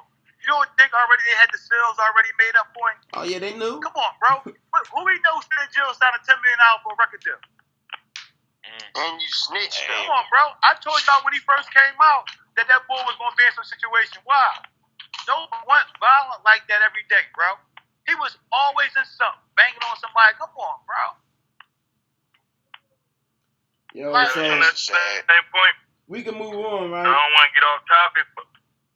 [0.48, 2.98] you don't think already they had the sales already made up for him?
[3.20, 3.76] Oh yeah, they knew.
[3.84, 4.32] Come on, bro.
[4.96, 7.36] Who we know still in jail signed a ten million dollar for a record deal?
[8.64, 8.88] Mm.
[8.96, 10.56] And you snitched Come on, bro.
[10.64, 12.24] I told y'all when he first came out
[12.56, 14.24] that that boy was gonna be in some situation.
[14.24, 14.64] Why?
[15.28, 17.60] Don't want violent like that every day, bro.
[18.08, 20.32] He was always in something, banging on somebody.
[20.40, 21.04] Come on, bro.
[23.92, 24.96] Yo, Like, so on that same,
[25.28, 25.76] same point,
[26.08, 27.04] we can move on, right?
[27.04, 28.48] I don't want to get off topic, but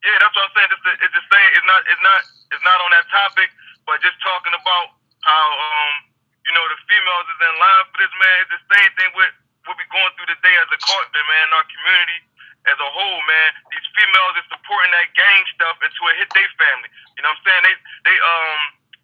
[0.07, 0.71] yeah, that's what I'm saying.
[0.75, 1.51] It's the, it's the same.
[1.59, 1.81] It's not.
[1.91, 2.21] It's not.
[2.55, 3.51] It's not on that topic,
[3.87, 4.87] but just talking about
[5.27, 5.93] how um
[6.47, 8.37] you know the females is in line for this man.
[8.47, 9.33] It's the same thing with
[9.67, 11.47] what we going through today as a culture, man.
[11.55, 12.21] Our community
[12.71, 13.51] as a whole, man.
[13.75, 16.91] These females is supporting that gang stuff until it hit their family.
[17.19, 17.62] You know what I'm saying?
[17.67, 17.75] They
[18.11, 18.61] they um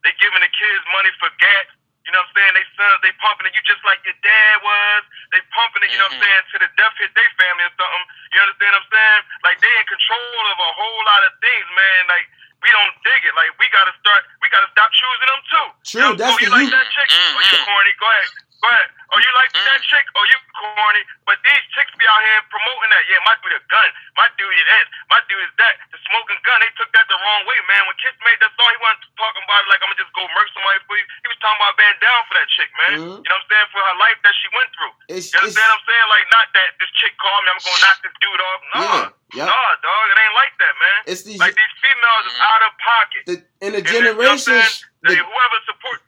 [0.06, 1.66] they giving the kids money for gas.
[2.08, 2.52] You know what I'm saying?
[2.56, 3.52] They sons, they pumping it.
[3.52, 5.04] You just like your dad was.
[5.28, 5.92] They pumping it.
[5.92, 6.42] You know what I'm saying?
[6.56, 8.04] To the death hit their family or something.
[8.32, 9.20] You understand what I'm saying?
[9.44, 12.02] Like they in control of a whole lot of things, man.
[12.08, 12.24] Like
[12.64, 13.36] we don't dig it.
[13.36, 14.24] Like we gotta start.
[14.40, 15.66] We gotta stop choosing them too.
[15.84, 16.80] True, You know, that's oh, you the like youth.
[16.80, 17.08] that chick?
[17.12, 17.68] Oh, you Mhm.
[17.68, 17.92] corny?
[18.00, 18.28] Go ahead.
[18.58, 18.90] Ahead.
[19.14, 20.02] Oh, you like that chick?
[20.18, 21.02] Oh, you corny?
[21.24, 23.06] But these chicks be out here promoting that.
[23.06, 23.88] Yeah, my dude a gun.
[24.18, 24.86] My dude is this.
[25.08, 25.78] My dude is that.
[25.94, 26.58] The smoking gun.
[26.60, 27.86] They took that the wrong way, man.
[27.86, 30.26] When Kiss made that song, he wasn't talking about it like I'm gonna just go
[30.34, 31.06] murk somebody for you.
[31.22, 32.90] He was talking about being down for that chick, man.
[32.98, 33.16] Mhm.
[33.22, 33.68] You know what I'm saying?
[33.72, 34.92] For her life that she went through.
[35.06, 36.06] It's, You it's understand what I'm saying?
[36.12, 38.60] Like not that this chick called me, I'm gonna knock this dude off.
[38.68, 39.06] No, yeah,
[39.38, 39.46] yeah.
[39.48, 40.04] no, dog.
[40.12, 40.98] It ain't like that, man.
[41.08, 43.22] It's these Like these females is out of pocket.
[43.30, 44.44] the in the you know generations.
[44.44, 44.76] saying?
[45.06, 46.02] The, whoever support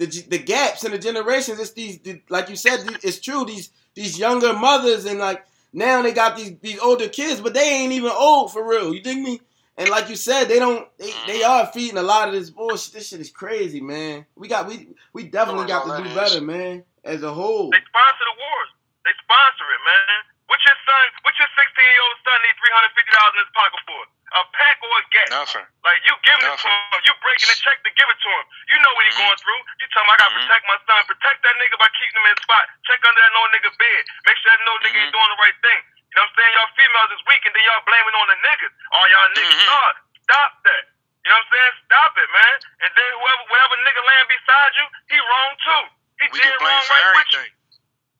[0.00, 1.60] the the gaps in the generations.
[1.60, 3.44] It's these, the, like you said, it's true.
[3.44, 7.84] These these younger mothers and like now they got these these older kids, but they
[7.84, 8.94] ain't even old for real.
[8.94, 9.40] You dig me?
[9.76, 10.88] And like you said, they don't.
[10.96, 12.94] They, they are feeding a lot of this bullshit.
[12.94, 14.24] This shit is crazy, man.
[14.36, 16.82] We got we we definitely got to do better, man.
[17.04, 17.68] As a whole.
[17.68, 18.70] They sponsor the wars.
[19.04, 20.16] They sponsor it, man.
[20.48, 21.04] What your son?
[21.28, 24.00] What your 16 year old son need 350 dollars in his pocket for?
[24.30, 25.30] A pack or a gas?
[25.34, 25.66] Nothing.
[25.82, 26.70] Like you giving it to Nothing.
[26.70, 28.44] him, you breaking the check to give it to him.
[28.70, 29.26] You know what he Mhm.
[29.26, 29.60] going through.
[29.82, 30.46] You tell him I gotta Mhm.
[30.46, 31.00] protect my son.
[31.10, 32.64] Protect that nigga by keeping him in his spot.
[32.86, 34.02] Check under that no nigga bed.
[34.26, 35.18] Make sure that no nigga ain't Mhm.
[35.18, 35.80] doing the right thing.
[35.82, 36.52] You know what I'm saying?
[36.54, 38.72] Y'all females is weak and then y'all blaming on the niggas.
[38.92, 39.66] All y'all niggas Mhm.
[39.66, 39.96] start.
[40.22, 40.84] Stop that.
[41.24, 41.72] You know what I'm saying?
[41.84, 42.56] Stop it, man.
[42.80, 45.82] And then whoever whatever nigga land beside you, he wrong too.
[46.20, 47.38] He We did get wrong for right with you.
[47.40, 47.54] everything.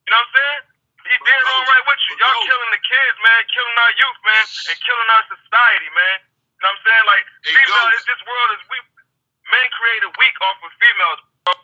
[0.07, 0.63] You know what I'm saying?
[1.11, 2.15] He But did bro, wrong right with you.
[2.23, 2.47] Y'all bro.
[2.47, 3.41] killing the kids, man.
[3.51, 4.45] Killing our youth, man.
[4.71, 6.17] And killing our society, man.
[6.23, 7.05] You know what I'm saying?
[7.11, 7.99] Like, Hey, female, Ghost.
[7.99, 8.79] is this world is we
[9.51, 11.21] men created weak off of females.
[11.43, 11.55] Bro.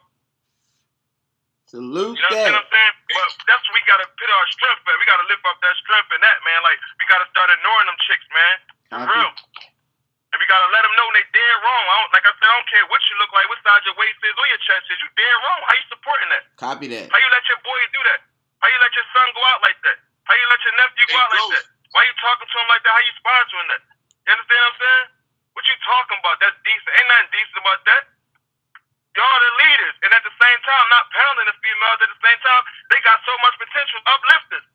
[1.67, 2.59] Salute You know what that.
[2.59, 2.95] I'm saying?
[3.11, 4.97] But that's what we gotta put our strength at.
[4.99, 6.61] We gotta lift up that strength in that, man.
[6.67, 8.55] Like, we gotta start ignoring them chicks, man.
[8.91, 9.15] For Copy.
[9.19, 9.33] real.
[10.35, 11.85] And we gotta let them know they dead wrong.
[11.87, 13.95] I don't, like I said, I don't care what you look like, what size your
[13.99, 14.99] waist is or your chest is.
[15.03, 15.61] You dead wrong.
[15.67, 16.43] How you supporting that?
[16.59, 17.07] Copy that.
[17.11, 18.21] How you let your boys do that?
[18.63, 19.97] How you let your son go out like that?
[20.29, 21.65] How you let your nephew go Hey, out like that?
[21.97, 22.93] Why you talking to him like that?
[22.93, 23.83] How you sponsoring that?
[24.29, 25.07] You understand what I'm saying?
[25.57, 26.37] What you talking about?
[26.45, 26.93] That's decent.
[27.01, 28.03] Ain't nothing decent about that.
[29.17, 31.99] Y'all the leaders, and at the same time, not pounding the females.
[32.05, 34.67] At the same time, they got so much potential, uplifters.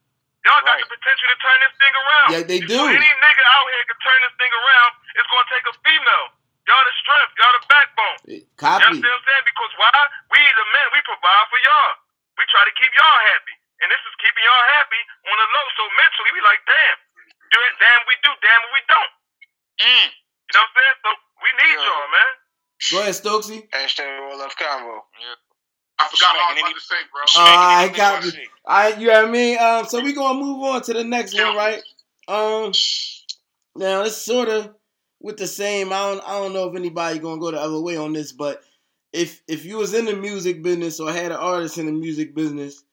[0.42, 2.30] Y'all got the potential to turn this thing around.
[2.34, 2.74] Yeah, they do.
[2.74, 4.92] So any nigga out here can turn this thing around.
[5.14, 6.28] It's gonna take a female.
[6.66, 7.32] Y'all the strength.
[7.38, 8.18] Y'all the backbone.
[8.34, 8.82] Eh, copy.
[8.82, 9.46] You understand what I'm saying?
[9.46, 9.94] Because why?
[10.34, 11.94] We the men, we provide for y'all.
[12.42, 13.54] We try to keep y'all happy.
[13.86, 15.66] And this is keeping y'all happy on the low.
[15.78, 16.98] So mentally, we like, damn.
[17.54, 19.14] Do it, damn we do, damn we don't.
[19.86, 20.10] Mm.
[20.10, 20.98] You know what I'm saying?
[21.06, 21.10] So
[21.46, 21.86] we need Yeah.
[21.86, 22.32] y'all, man.
[23.20, 23.70] Go ahead, Stokesy.
[23.70, 25.00] Hashtag Roll Left Convo.
[26.00, 27.22] I forgot what I was Smacking about to say, bro.
[27.38, 28.32] Uh, I got you.
[28.66, 29.58] All right, you know what I mean?
[29.60, 31.82] Um, so we gonna move on to the next one, right?
[32.28, 32.72] Um,
[33.76, 34.74] now it's sort of
[35.20, 35.92] with the same.
[35.94, 38.64] I don't, I don't know if anybody gonna go the other way on this, but
[39.14, 42.34] if if you was in the music business or had an artist in the music
[42.34, 42.84] business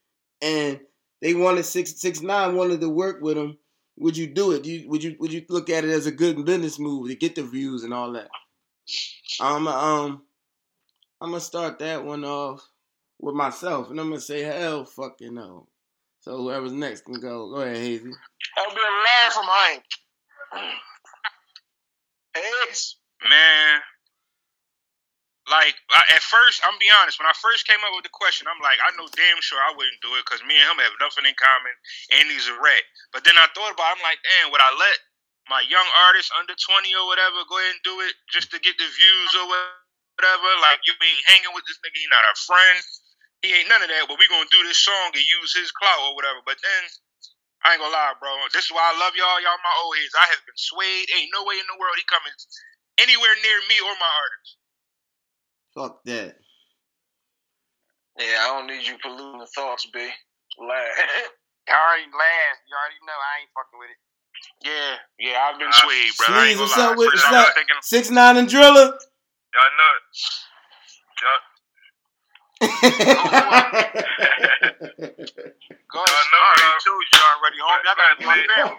[0.43, 0.81] and
[1.23, 3.57] they wanted six six nine wanted to work with them,
[3.97, 4.65] would you do it?
[4.65, 7.15] Do you, would you would you look at it as a good business move to
[7.15, 8.29] get the views and all that?
[9.41, 10.23] Um, um,
[11.21, 12.67] I'm gonna start that one off
[13.19, 15.69] with myself, and I'm gonna say hell fucking no.
[16.21, 17.51] So whoever's next can go.
[17.51, 18.11] Go ahead, Hazy.
[18.57, 19.85] That'll be a line from Hank.
[22.69, 22.97] Eggs.
[23.29, 23.81] Man,
[25.51, 27.19] like I, at first, I'm be honest.
[27.19, 29.73] When I first came up with the question, I'm like, I know damn sure I
[29.73, 31.75] wouldn't do it because me and him have nothing in common,
[32.15, 32.85] and he's a rat.
[33.11, 34.97] But then I thought about, it, I'm like, damn, would I let
[35.49, 38.77] my young artist under 20 or whatever go ahead and do it just to get
[38.77, 40.51] the views or whatever?
[40.63, 42.79] Like you ain't hanging with this nigga, he not our friend.
[43.43, 44.09] He ain't none of that.
[44.09, 46.41] But we gonna do this song and use his clout or whatever.
[46.45, 46.85] But then.
[47.67, 48.31] I ain't gonna lie, bro.
[48.55, 49.43] This is why I love y'all.
[49.43, 50.15] Y'all my old heads.
[50.15, 51.11] I have been swayed.
[51.11, 52.31] Ain't no way in the world he coming
[53.03, 54.51] anywhere near me or my artist.
[55.75, 56.39] Fuck that.
[58.19, 59.99] Yeah, I don't need you polluting the thoughts, B.
[60.59, 60.91] Lie.
[61.67, 62.59] You already last.
[62.67, 64.01] You already know I ain't fucking with it.
[64.65, 66.27] Yeah, yeah, I've been Uh, swayed, bro.
[66.31, 66.87] I Sleeves, what's lie.
[66.91, 67.55] up with what's up?
[67.83, 68.99] Six nine and driller.
[69.55, 70.03] Y'all know it.
[71.23, 71.41] Y'all,
[72.61, 72.67] go
[76.03, 76.27] I ahead.
[76.33, 77.71] know, I already told you already, homie.
[77.71, 78.79] I got my Right, family.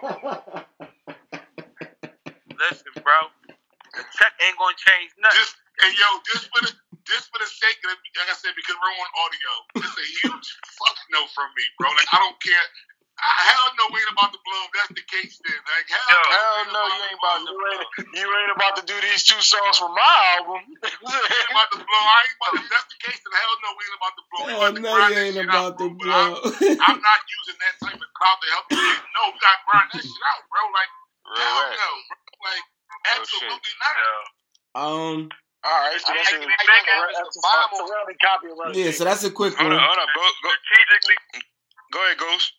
[2.60, 3.18] Listen, bro.
[3.96, 5.38] The check ain't gonna change nothing.
[5.40, 6.70] Just and yo, just for the
[7.08, 9.50] just for the sake of it, like I said, because we're on audio,
[9.82, 10.46] it's a huge
[10.78, 11.88] fuck no from me, bro.
[11.90, 12.66] Like I don't care.
[13.20, 14.60] I, hell no, we ain't about to blow.
[14.64, 17.52] If that's the case, then like hell, Yo, no, hell no, you ain't about to
[17.52, 17.76] blow.
[17.76, 18.16] blow.
[18.16, 20.60] You ain't about to do these two songs from my album.
[21.04, 22.02] We ain't about to blow.
[22.08, 24.24] I ain't about to, if that's the case, then hell no, we ain't about to
[24.32, 24.40] blow.
[24.40, 26.32] We Hell about no, grind you that ain't shit about out, to bro, but I'm,
[26.32, 26.80] blow.
[26.90, 28.80] I'm not using that type of clout to help you.
[29.14, 30.62] No, we gotta grind that shit out, bro.
[30.72, 30.90] Like
[31.30, 31.76] Real hell rap.
[31.76, 32.16] no, bro.
[32.48, 33.94] Like Real absolutely not.
[34.00, 34.12] yo.
[34.80, 35.18] um,
[35.60, 38.90] All right, so I that's think a, we thinking a copy of yeah.
[38.96, 39.76] So that's a quick Hold one.
[39.76, 40.08] up, hold up.
[40.16, 41.18] Go, go, Strategically,
[41.92, 42.52] go ahead, Ghost.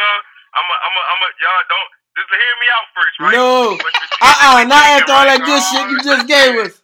[0.00, 0.22] Strategically y'all.
[0.56, 3.36] I'm a, I'm a, I'm a, y'all don't just hear me out first, right?
[3.36, 3.76] No.
[3.78, 6.74] But Uh uh Not after all that good shit you just gave us.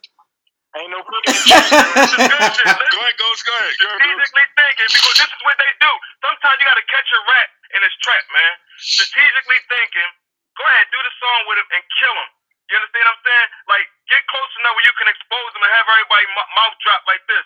[0.79, 1.35] Ain't no picking.
[1.35, 2.67] This is good shit.
[2.71, 2.95] Listen.
[2.95, 3.43] Go ahead, Ghost.
[3.43, 3.75] Go ahead.
[3.75, 5.91] Go ahead, strategically thinking because this is what they do.
[6.23, 8.53] Sometimes you got to catch a rat in his trap, man.
[8.79, 10.09] Strategically thinking,
[10.55, 12.29] go ahead, do the song with him and kill him.
[12.71, 13.49] You understand what I'm saying?
[13.67, 17.03] Like, get close enough where you can expose him and have everybody m- mouth drop
[17.11, 17.45] like this.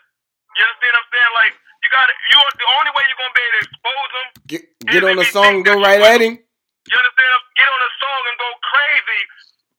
[0.55, 1.33] You understand what I'm saying?
[1.37, 3.63] Like, you got to, you are the only way you're going to be able to
[3.65, 4.61] expose him, Get,
[4.91, 6.35] get on the song and go right at him.
[6.37, 7.29] you understand?
[7.55, 9.21] Get on a song and go crazy.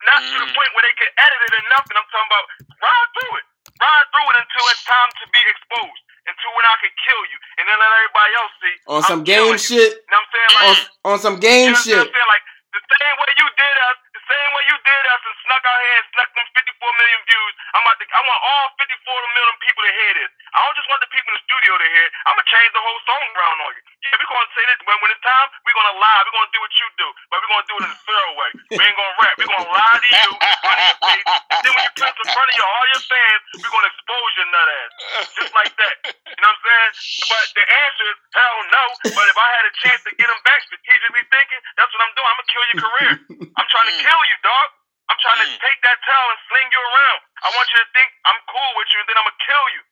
[0.02, 0.56] Not to the Mhm.
[0.58, 1.94] point where they can edit it and nothing.
[1.94, 2.46] I'm talking about
[2.82, 3.44] ride through it.
[3.78, 7.22] Ride through it until until it's time to be exposed, until when I can kill
[7.30, 8.74] you, and then let everybody else see.
[8.90, 9.70] On I'm some game killing you.
[9.70, 9.92] shit.
[9.94, 10.50] You know what I'm saying?
[10.52, 12.02] On, Like, on some you game know what shit.
[12.02, 12.30] I'm saying?
[12.34, 15.80] Like the same way you did us, the same way you did and snuck out
[15.84, 17.52] here and snuck them 54 million views.
[17.76, 20.30] I'm about to, I want all 54 million people to hear this.
[20.56, 22.06] I don't just want the people in the studio to hear.
[22.08, 22.12] it.
[22.24, 23.82] I'm gonna change the whole song around on you.
[24.08, 25.48] Yeah, we're gonna say this when, when it's time.
[25.68, 26.20] We're gonna lie.
[26.24, 28.50] We're gonna do what you do, but we're gonna do it in a thorough way.
[28.72, 29.34] We ain't gonna rap.
[29.36, 30.30] We're gonna lie to you.
[31.62, 34.48] Then when you come in front of your all your fans, we're gonna expose your
[34.48, 34.92] nut ass,
[35.36, 35.94] just like that.
[36.08, 36.92] You know what I'm saying?
[37.28, 38.84] But the answer is hell no.
[39.12, 42.14] But if I had a chance to get him back, strategically thinking, that's what I'm
[42.16, 42.28] doing.
[42.32, 43.12] I'm gonna kill your career.
[43.56, 44.68] I'm trying to kill you, dog.
[45.10, 45.60] I'm trying to Mm.
[45.60, 47.20] take that towel and sling you around.
[47.42, 49.82] I want you to think I'm cool with you, and then I'm gonna kill you.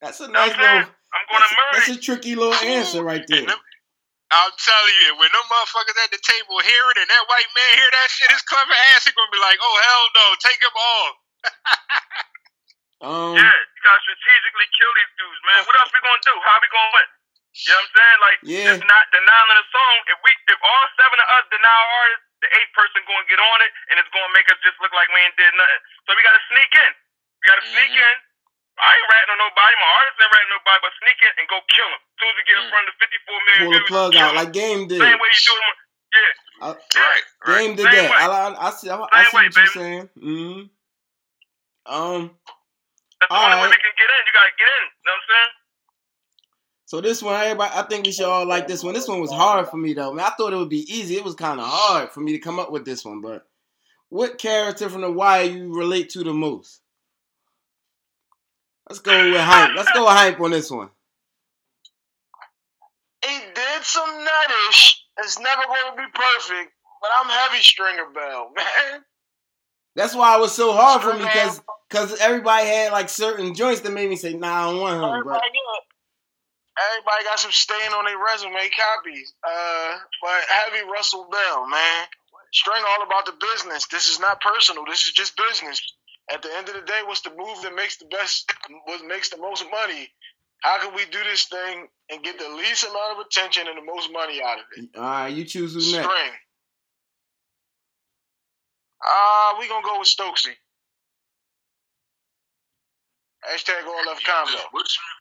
[0.00, 0.94] That's a You know nice I'm little.
[1.14, 3.46] I'm gonna murder that's a tricky little answer right there.
[3.46, 7.70] I'm telling you, when them motherfuckers at the table hear it and that white man
[7.78, 10.74] hear that shit, his clever ass, he gonna be like, oh hell no, take him
[10.74, 11.14] off.
[13.04, 15.60] Um, Yeah, you gotta strategically kill these dudes, man.
[15.68, 16.32] What else we gonna do?
[16.42, 17.08] How we gonna win?
[17.52, 18.18] You know what I'm saying?
[18.24, 18.64] Like, Yeah.
[18.72, 19.96] just not denying the song.
[20.08, 23.58] If we, if all seven of us deny artists, the eighth person gonna get on
[23.66, 25.82] it, and it's gonna make us just look like we ain't did nothing.
[26.06, 26.92] So we gotta sneak in.
[27.42, 28.06] We gotta sneak Mhm.
[28.06, 28.16] in.
[28.78, 29.74] I ain't ratting on nobody.
[29.80, 32.02] My artist ain't ratting on nobody, but sneak in and go kill them.
[32.06, 32.70] As soon as we get in Mm.
[32.70, 35.00] front of the 54 million pull the views, plug out like Game did.
[35.02, 35.74] Same way you do them.
[36.14, 36.32] Yeah.
[36.60, 37.56] I, Right, right.
[37.58, 38.20] Game did Same that.
[38.20, 38.88] I, I, I see.
[38.90, 39.68] I, I see way, what you're baby.
[39.80, 40.06] saying.
[40.20, 40.60] Mm-hmm.
[41.86, 42.22] Um.
[43.20, 44.20] That's the All only way we can get in.
[44.28, 44.84] You gotta get in.
[44.84, 45.50] You know what I'm saying?
[46.86, 48.94] So this one, everybody, I think we should all like this one.
[48.94, 50.12] This one was hard for me though.
[50.12, 51.16] Man, I thought it would be easy.
[51.16, 53.20] It was kind of hard for me to come up with this one.
[53.20, 53.44] But
[54.08, 56.80] what character from The Wire you relate to the most?
[58.88, 59.74] Let's go with hype.
[59.74, 60.90] Let's go with hype on this one.
[63.24, 64.94] He did some nuttish.
[65.18, 69.02] It's never going to be perfect, but I'm heavy Stringer Bell, man.
[69.96, 73.80] That's why it was so hard for me because because everybody had like certain joints
[73.80, 75.24] that made me say, Nah, I don't want him.
[75.24, 75.42] But
[76.92, 79.34] Everybody got, some stain on their resume copies.
[79.42, 82.06] Uh, but heavy Russell Bell, man.
[82.52, 83.86] String all about the business.
[83.88, 84.84] This is not personal.
[84.86, 85.80] This is just business.
[86.30, 88.52] At the end of the day, what's the move that makes the best,
[88.84, 90.08] what makes the most money?
[90.60, 93.84] How can we do this thing and get the least amount of attention and the
[93.84, 94.88] most money out of it?
[94.96, 96.02] all right, you choose who's String.
[96.02, 96.38] next.
[99.04, 100.54] Ah, uh, we gonna go with Stokesy.
[103.46, 104.52] Hashtag all left You combo.
[104.52, 105.15] just wish me-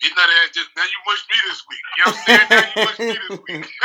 [0.00, 1.84] Get that ass just now you wish me this week.
[1.96, 2.48] You know what I'm saying?
[2.48, 3.64] Now you wish me this week.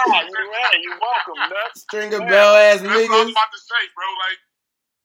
[0.00, 0.76] You right.
[0.80, 1.84] You're welcome, nuts.
[1.88, 3.08] Stringer Bell ass nigga.
[3.08, 4.06] That's what I was about to say, bro.
[4.28, 4.40] Like,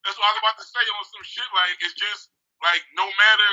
[0.04, 1.50] that's what I was about to say on some shit.
[1.56, 2.32] Like, it's just
[2.64, 3.52] like no matter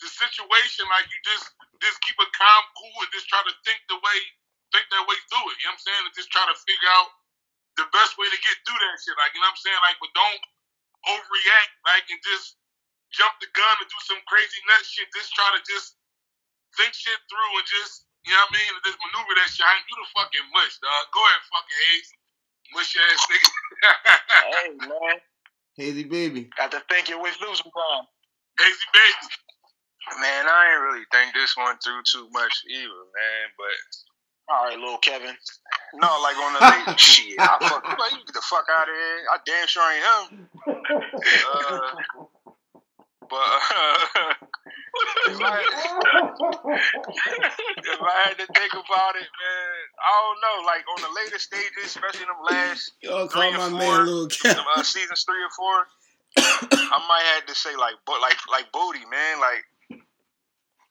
[0.00, 1.48] the situation, like you just
[1.80, 4.18] just keep a calm, cool, and just try to think the way
[4.74, 5.56] think that way through it.
[5.62, 6.02] You know what I'm saying?
[6.04, 7.08] And just try to figure out
[7.80, 9.16] the best way to get through that shit.
[9.20, 9.80] Like, you know what I'm saying?
[9.84, 10.42] Like, but don't
[11.16, 11.72] overreact.
[11.86, 12.56] Like, and just
[13.14, 15.08] jump the gun and do some crazy nut shit.
[15.14, 15.94] Just try to just
[16.78, 18.04] think shit through and just.
[18.26, 18.68] You know what I mean?
[18.74, 19.62] And just maneuver that shit.
[19.62, 21.04] I ain't- You the fucking mush, dog.
[21.14, 22.08] Go ahead, fucking Hayes.
[22.74, 23.50] Mush ass nigga.
[24.50, 25.16] Hey, man.
[25.78, 26.50] Hazy baby.
[26.58, 28.10] Got to think your way through sometimes.
[28.58, 29.26] Hazy baby.
[30.18, 33.44] Man, I ain't really think this one through too much either, man.
[33.54, 33.76] But
[34.50, 35.36] All right, little Kevin.
[35.94, 38.94] no, like on the late shit, I fuck like, you get the fuck out of
[38.94, 39.18] here.
[39.30, 40.48] I damn sure ain't him.
[41.46, 42.26] Uh,
[43.28, 44.34] but uh,
[45.30, 45.58] if, I,
[47.76, 50.56] if I had to think about it, man, I don't know.
[50.66, 53.78] Like on the later stages, especially them last Yo, Three or my four.
[53.78, 54.64] man Lil Kevin.
[54.76, 55.76] uh, seasons three or four,
[56.94, 59.64] I might have to say like, but like like Bodie, man, like.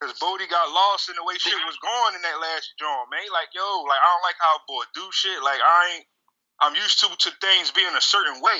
[0.03, 3.23] Cause Bodie got lost in the way shit was going in that last joint, man.
[3.31, 5.39] Like, yo, like I don't like how boy do shit.
[5.41, 6.05] Like I ain't,
[6.59, 8.59] I'm used to to things being a certain way.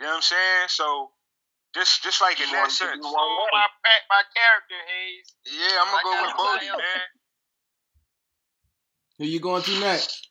[0.00, 0.66] You know what I'm saying?
[0.72, 1.12] So,
[1.78, 3.14] just just like in You that want sense, do one
[3.54, 5.26] my pack, my character, Hayes.
[5.46, 6.36] yeah, I'm gonna I go with it.
[6.38, 7.06] Bodie, man.
[9.18, 10.28] Who you going to next?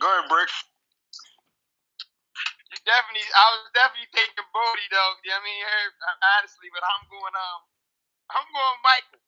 [0.00, 0.48] Go ahead, Brick.
[2.72, 5.12] You definitely, I was definitely taking Bodie though.
[5.24, 5.60] You know what I mean?
[5.64, 5.84] Her,
[6.40, 7.60] honestly, but I'm going um,
[8.32, 9.20] I'm going Michael.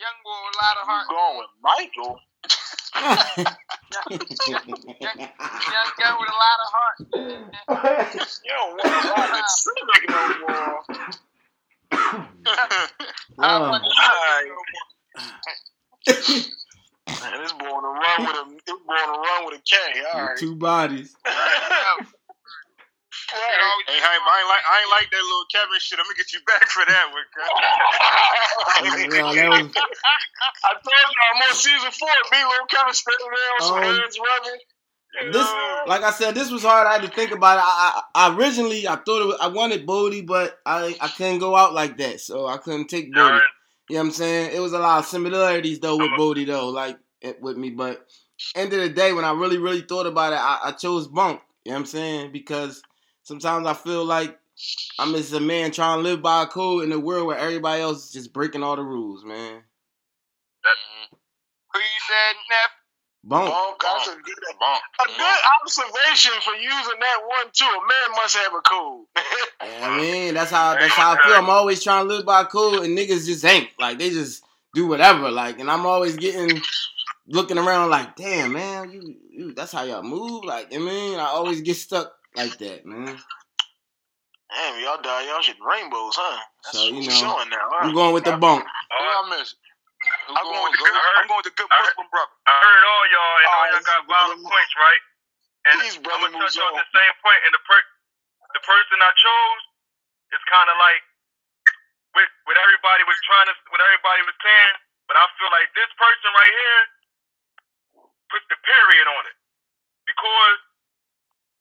[0.00, 1.06] Young boy with a lot of You heart.
[1.12, 2.14] going with Michael?
[3.94, 6.96] Young guy with a lot of heart.
[8.44, 10.76] You don't want to Civic no more.
[11.92, 12.28] I don't
[13.38, 13.70] Oh.
[13.70, 13.90] want to
[14.46, 14.86] no more.
[17.20, 18.38] Man, boy on a run with a
[18.84, 19.72] boy on a run with a K.
[20.12, 20.36] All right.
[20.38, 21.16] Two bodies.
[23.32, 25.98] You know, Hey, Hype, I ain't like I ain't like that little Kevin shit.
[25.98, 27.48] I'm gonna get you back for that one, cuz.
[28.74, 29.70] That was,
[30.64, 32.08] I told you I'm on season four.
[32.30, 32.36] B.
[32.36, 34.60] Little Kevin standing there on some Um, hands rubbing.
[35.32, 35.48] this,
[35.86, 36.86] like I said, this was hard.
[36.86, 37.64] I had to think about it.
[37.64, 41.38] I, I, I originally I thought it was, I wanted Bodie, but I, I couldn't
[41.38, 43.28] go out like that, so I couldn't take Bodie.
[43.28, 43.42] Darn.
[43.90, 44.50] You know what I'm saying?
[44.54, 47.70] It was a lot of similarities though with Bodie though, like it, with me.
[47.70, 48.06] But
[48.56, 51.40] end of the day, when I really, really thought about it, I, I chose Bunk.
[51.64, 52.32] You know what I'm saying?
[52.32, 52.82] Because
[53.24, 54.38] sometimes I feel like
[54.98, 57.82] I'm just a man trying to live by a code in a world where everybody
[57.82, 59.62] else is just breaking all the rules, man.
[61.72, 62.70] Who you said, Neff?
[63.26, 63.52] Bunk.
[63.52, 64.82] Bonk, that's a good, Bump.
[65.00, 67.64] a good observation for using that one too.
[67.64, 69.06] A man must have a code.
[69.60, 71.32] I mean, that's how that's how I feel.
[71.32, 74.44] I'm always trying to live by a code, and niggas just ain't like they just
[74.74, 75.30] do whatever.
[75.30, 76.60] Like, and I'm always getting
[77.26, 80.44] looking around like, damn, man, you, you that's how y'all move.
[80.44, 83.18] Like, I mean, I always get stuck like that, man.
[84.52, 86.38] Damn, y'all die, y'all shit rainbows, huh?
[86.64, 87.84] That's So, you know, showing now, huh?
[87.88, 88.64] I'm going with the bunk.
[88.64, 89.54] Who I miss.
[90.30, 91.16] I'm going with the Go- good.
[91.18, 92.34] I'm going with the good I heard- Muslim brother.
[92.46, 95.02] I heard all y'all and oh, all Oh, y'all got he's valid points, right?
[95.64, 97.40] And He's I'm gonna touch on the same point.
[97.48, 97.90] And the per-
[98.54, 99.62] the person I chose
[100.36, 101.02] is kind of like
[102.16, 104.74] with what everybody was trying to, what everybody was saying.
[105.10, 106.82] But I feel like this person right here
[108.32, 109.36] puts the period on it
[110.08, 110.58] because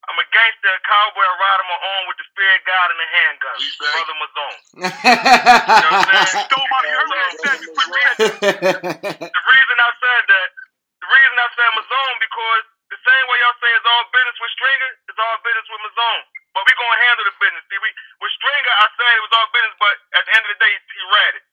[0.10, 3.00] I'm a gangster, a cowboy, I ride on my own with the spirit guide and
[3.00, 3.58] the handgun.
[3.60, 3.94] We back.
[3.96, 4.60] Brother Mouzone.
[6.34, 6.80] You stole my.
[6.84, 9.32] You heard what I said before you said that.
[9.32, 10.48] The reason I said that,
[11.00, 14.52] the reason I said Mouzone because the same way y'all say it's all business with
[14.60, 16.24] Stringer, it's all business with Mouzone.
[16.54, 17.64] But we gonna handle the business.
[17.72, 17.90] See, we
[18.22, 20.72] with Stringer, I said it was all business, but at the end of the day,
[20.76, 21.46] he read it.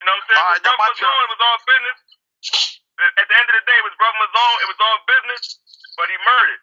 [0.00, 0.40] You know what I'm saying?
[0.40, 0.88] All right, with Brother my.
[0.96, 1.98] Mouzone, it was all business.
[2.96, 5.42] At the end of the day, it was Brother Mouzone, it was all business,
[6.00, 6.62] but he murdered.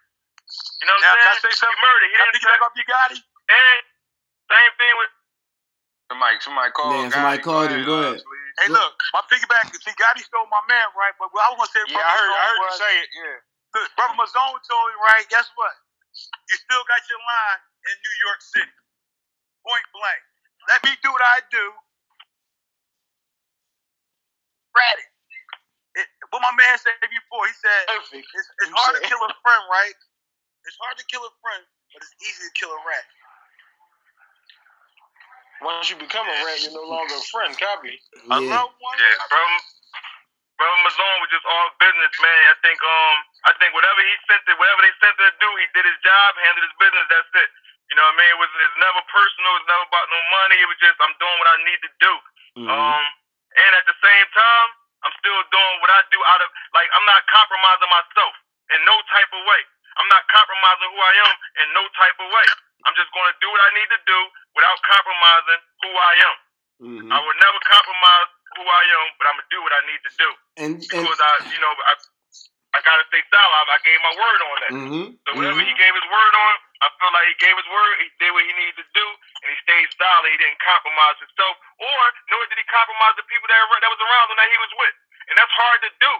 [0.81, 1.45] You know what Now, I'm can I saying?
[1.51, 1.77] say something?
[1.79, 2.09] He murdered.
[2.09, 3.19] He Can I didn't piggyback off you, Gotti?
[3.21, 3.81] and
[4.51, 5.11] same thing with
[6.11, 6.91] Somebody, somebody called.
[6.95, 7.47] Man, somebody Gotti.
[7.47, 7.83] called him.
[7.83, 8.19] Go ahead.
[8.63, 9.65] Hey, look, my piggyback.
[9.75, 11.13] See, Gotti stole my man, right?
[11.19, 13.09] But I was gonna say, Yeah, I heard, I heard you say it.
[13.11, 13.37] Yeah.
[13.75, 15.25] Look, Brother Mouzone told me, right?
[15.29, 15.75] Guess what?
[16.49, 18.75] You still got your line in New York City.
[19.65, 20.21] Point blank.
[20.69, 21.65] Let me do what I do.
[24.75, 25.07] Ready.
[25.99, 28.25] It, what my man said before, he said, Perfect.
[28.33, 29.97] it's, it's You hard to kill a friend, right?
[30.63, 33.05] It's hard to kill a friend, but it's easy to kill a rat.
[35.63, 37.51] Once you become a rat, you're no longer a friend.
[37.55, 37.95] Copy.
[38.31, 38.55] I Yeah.
[38.63, 38.97] love one.
[38.99, 39.59] Yeah, brother,
[40.59, 42.41] brother Mouzone was just all business, man.
[42.51, 45.49] I think um I think whatever he sent it, whatever they sent him to do,
[45.59, 47.07] he did his job, handled his business.
[47.11, 47.49] That's it.
[47.91, 48.31] You know what I mean?
[48.31, 49.51] It was it's never personal.
[49.59, 50.57] It's never about no money.
[50.63, 52.13] It was just I'm doing what I need to do.
[52.63, 52.69] Mhm.
[52.71, 53.03] Um,
[53.55, 54.67] and at the same time,
[55.03, 58.33] I'm still doing what I do out of like I'm not compromising myself
[58.75, 59.61] in no type of way.
[59.97, 61.33] I'm not compromising who I am
[61.63, 62.47] in no type of way.
[62.85, 64.19] I'm just going to do what I need to do
[64.57, 66.35] without compromising who I am.
[66.83, 67.07] Mhm.
[67.13, 70.11] I would never compromise who I am, but I'm gonna do what I need to
[70.17, 71.93] do And and because I, you know, I,
[72.75, 73.69] I gotta stay solid.
[73.71, 74.71] I gave my word on that.
[74.73, 75.05] mhm.
[75.25, 75.69] So whatever mhm.
[75.69, 77.93] he gave his word on, I feel like he gave his word.
[78.03, 79.05] He did what he needed to do,
[79.43, 80.27] and he stayed solid.
[80.33, 84.27] He didn't compromise himself, or nor did he compromise the people that that was around
[84.31, 84.95] him that he was with.
[85.29, 86.11] And that's hard to do.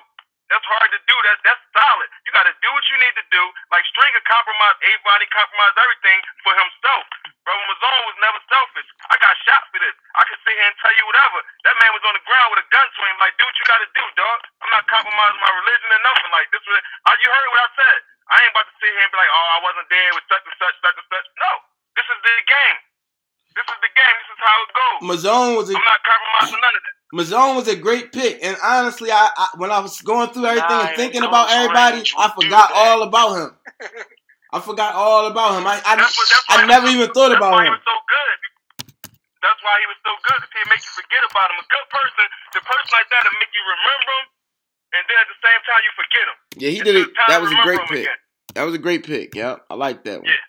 [0.53, 1.15] That's hard to do.
[1.25, 2.09] That that's solid.
[2.29, 3.41] You got to do what you need to do.
[3.73, 7.09] Like Stringer compromised Avon, he compromised everything for himself.
[7.41, 8.85] Brother Mouzone was never selfish.
[9.09, 9.97] I got shot for this.
[10.13, 11.41] I can sit here and tell you whatever.
[11.65, 13.17] That man was on the ground with a gun to him.
[13.17, 14.39] Like, do what you got to do, dog.
[14.61, 16.31] I'm not compromising my religion or nothing.
[16.37, 16.61] Like this.
[16.69, 17.97] Was, uh, you heard what I said.
[18.29, 20.43] I ain't about to sit here and be like, oh, I wasn't there with such
[20.45, 21.27] and such, such and such.
[21.41, 21.51] No,
[21.97, 22.77] this is the game.
[23.57, 24.15] This is the game.
[24.21, 24.99] This is how it goes.
[25.01, 26.95] Mouzone was a I'm not compromising none of that.
[27.13, 30.81] Mouzone was a great pick, and honestly, I, I when I was going through everything
[30.81, 33.51] and thinking about everybody, I forgot all about him.
[34.51, 35.65] I forgot all about him.
[35.69, 37.73] I I, That's what, that's I never was- even thought that's about why him.
[37.73, 38.37] he was so good.
[39.45, 41.57] That's why he was so good because he'd make you forget about him.
[41.61, 42.25] A good person,
[42.57, 44.25] the person like that will make you remember him,
[44.97, 46.37] and then at the same time you forget him.
[46.57, 47.07] Yeah, he It's did it.
[47.29, 48.09] That was a great pick.
[48.09, 48.19] again.
[48.57, 49.35] That was a great pick.
[49.37, 50.31] Yeah, I like that one.
[50.33, 50.41] Yeah.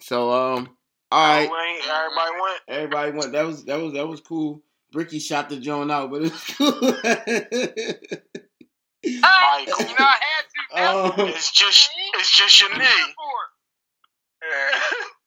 [0.00, 0.76] So um,
[1.12, 1.50] all right,
[1.88, 2.60] everybody went.
[2.68, 3.32] everybody went.
[3.32, 4.62] That was that was that was cool.
[4.92, 6.78] Bricky shot the joint out, but it was cool.
[9.24, 9.80] Ah, Michael.
[9.80, 11.12] you know I had to.
[11.22, 12.88] Um, It's just, it's just your name.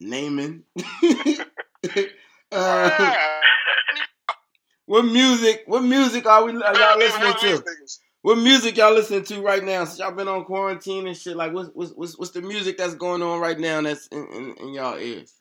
[0.00, 0.64] naming.
[2.52, 3.14] uh,
[4.86, 5.62] what music?
[5.66, 7.62] What music are we are y'all listening to?
[8.22, 9.84] What music y'all listening to right now?
[9.84, 12.94] Since y'all been on quarantine and shit, like what's what's what's, what's the music that's
[12.94, 15.32] going on right now that's in, in, in y'all ears?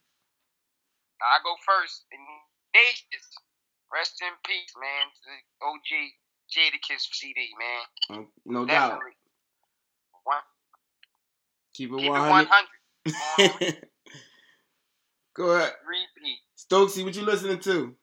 [1.22, 2.06] I go first.
[2.12, 3.28] Ignatius.
[3.94, 5.06] Rest in peace, man.
[5.24, 5.36] The
[5.66, 5.90] OG
[6.52, 8.28] Jadakiss CD, man.
[8.46, 9.00] No doubt.
[10.24, 10.44] One,
[11.74, 12.48] Keep it keep it 100.
[15.36, 16.40] Go ahead, Repeat.
[16.58, 17.04] Stokesy.
[17.04, 17.96] What you listening to?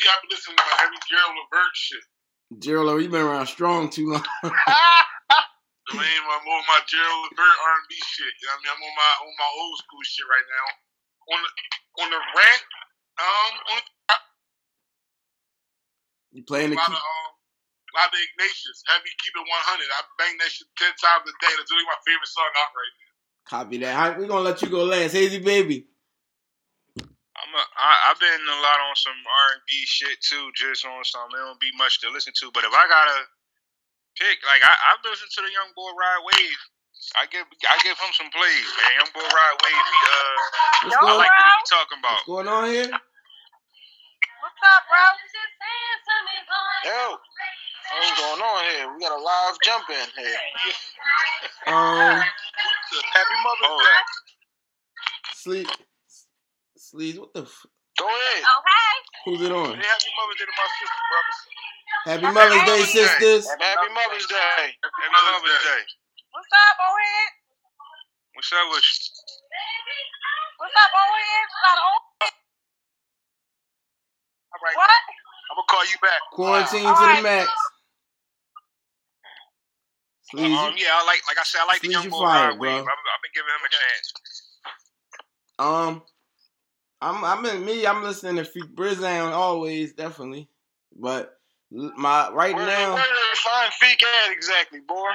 [0.00, 2.00] lately I've been listening to my heavy Gerald Levert shit.
[2.58, 4.24] Gerald, you've been around strong too long.
[5.90, 8.30] I mean, I'm on my Gerald Levert R&B shit.
[8.40, 8.72] You know what I mean?
[8.78, 10.66] I'm on my on my old school shit right now.
[11.34, 11.50] On the
[12.04, 12.62] on the rant,
[13.18, 13.80] um, on
[16.32, 16.94] you playing a the lot key.
[16.94, 17.30] of um,
[17.90, 19.50] a lot of Ignatius, heavy keep it 100.
[19.50, 21.52] I bang that shit ten times a day.
[21.58, 23.10] That's really my favorite song out right now.
[23.50, 23.94] Copy that.
[23.96, 25.12] All right, We're gonna let you go last.
[25.18, 25.90] Hazy baby.
[27.34, 30.84] I'm a, I, I've been a lot on some R and B shit too, just
[30.86, 31.32] on some.
[31.34, 33.18] It don't be much to listen to, but if I gotta
[34.18, 36.60] pick, like I, I've listened to the Young Boy Rod Wave.
[37.18, 38.92] I give I give him some plays, man.
[39.02, 39.74] Young Boy Rod Wave.
[39.86, 40.34] He, uh,
[40.88, 42.12] What's I going, like what he talking about.
[42.24, 42.90] what's going on here?
[44.42, 45.04] What's up, bro?
[46.86, 47.18] Yo,
[47.98, 48.84] what's going on here?
[48.94, 50.40] We got a live jump in here.
[51.66, 52.22] Um,
[53.14, 53.78] Happy Mother's Oh.
[53.78, 54.02] Day.
[55.34, 55.68] sleep,
[56.76, 57.18] sleeves.
[57.20, 57.42] What the?
[57.42, 57.66] F-
[57.98, 58.42] Go ahead.
[58.44, 58.96] Oh, hey.
[59.26, 59.76] who's it on?
[59.76, 61.40] Hey, happy Mother's Day to my sister, brothers.
[62.06, 63.46] Happy Mother's Day, sisters.
[63.46, 64.36] Happy Mother's Day.
[64.36, 65.82] Happy Mother's Day.
[66.32, 67.28] What's up, Owen?
[68.34, 68.96] What's up with you?
[70.58, 71.46] What's up, Owen?
[74.52, 74.90] All right, What?
[74.90, 76.20] I'm gonna call you back.
[76.32, 77.50] Quarantine All to the max.
[80.30, 82.52] Sleeves, Um, yeah, I like, like I said, I like the Sleazy young boy fire,
[82.52, 82.86] Ride I've.
[82.86, 84.06] I've been giving him a chance.
[85.58, 86.02] Um,
[87.00, 87.86] I'm I'm in me.
[87.86, 90.48] I'm listening to Freak Brizzown always, definitely.
[90.96, 91.39] But l-
[91.70, 95.10] my right Where, now, where they find Feek at exactly, boy?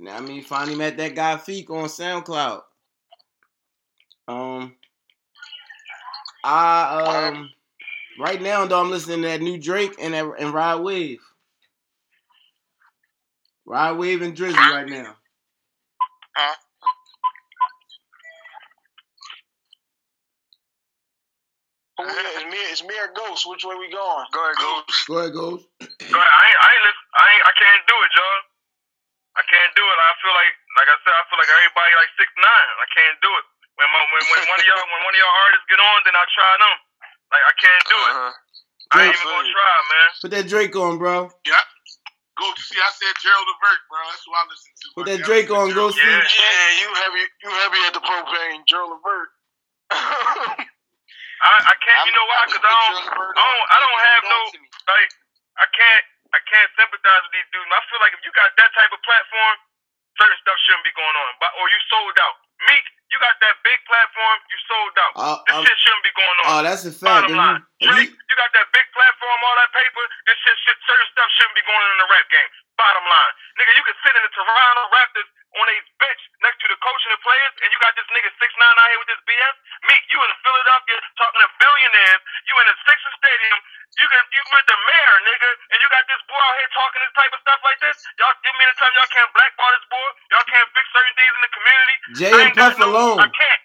[0.00, 2.62] Now I mean, find him at that guy Feek on SoundCloud.
[4.26, 4.74] Um,
[6.42, 7.50] I um,
[8.18, 11.20] right now though I'm listening to that new Drake and that, and Rod Wave.
[13.66, 15.16] Rod Wave and Drizzy right now.
[21.93, 21.93] Who we at?
[22.04, 23.48] It's me, it's me or Ghost.
[23.48, 24.26] Which way we going?
[24.30, 25.00] Go ahead, Ghost.
[25.08, 25.60] Go ahead, goes.
[25.80, 26.32] Go ahead.
[26.32, 28.40] I ain't, I ain't, listen, I ain't, I can't do it, John.
[29.34, 29.96] I can't do it.
[29.98, 32.68] I feel like, like I said, I feel like everybody like six nine.
[32.78, 33.44] I can't do it.
[33.74, 36.14] When my, when, when one of y'all, when one of y'all artists get on, then
[36.14, 36.76] I try them.
[37.34, 38.14] Like I can't do it.
[38.14, 38.32] Uh-huh.
[38.94, 40.08] I ain't even gonna try, man.
[40.22, 41.26] put that Drake on, bro.
[41.26, 42.78] Go to see.
[42.78, 44.00] I said Gerald Levert, bro.
[44.10, 44.86] That's who I listen to.
[44.94, 45.26] Put my that.
[45.26, 46.02] Drake on, go see.
[46.02, 46.22] Yeah.
[46.22, 49.30] Yeah, you heavy, you heavy at the propane, Joe Levert.
[51.44, 52.04] I, I can't.
[52.08, 52.40] You know why?
[52.48, 54.40] Because I don't, I don't, I don't have no
[54.88, 55.10] like.
[55.60, 57.68] I can't, I can't sympathize with these dudes.
[57.70, 59.56] I feel like if you got that type of platform,
[60.18, 61.30] certain stuff shouldn't be going on.
[61.42, 62.36] But or you sold out.
[62.70, 65.12] Meek, you got that big platform, you sold out.
[65.14, 66.44] Uh, This um, shit shouldn't be going on.
[66.48, 67.28] oh, that's a fact.
[67.28, 70.02] Bottom line, if Drake, you, you got that big platform, all that paper.
[70.26, 72.50] This shit, shit, certain stuff shouldn't be going on in the rap game.
[72.74, 76.66] Bottom line, nigga, you can sit in the Toronto Raptors on a bench next to
[76.66, 79.10] the coach and the players, and you got this nigga six nine out here with
[79.14, 79.54] this BS.
[79.86, 82.22] Meek, you in Philadelphia talking to billionaires.
[82.50, 83.58] You in the Sixers Stadium.
[83.94, 86.98] You can you with the mayor, nigga, and you got this boy out here talking
[87.06, 87.94] this type of stuff like this.
[88.18, 90.08] Y'all, you me to time y'all can't blackball this boy?
[90.34, 91.96] Y'all can't fix certain things in the community?
[92.18, 93.20] Jay and Puff no- alone.
[93.20, 93.62] I can't.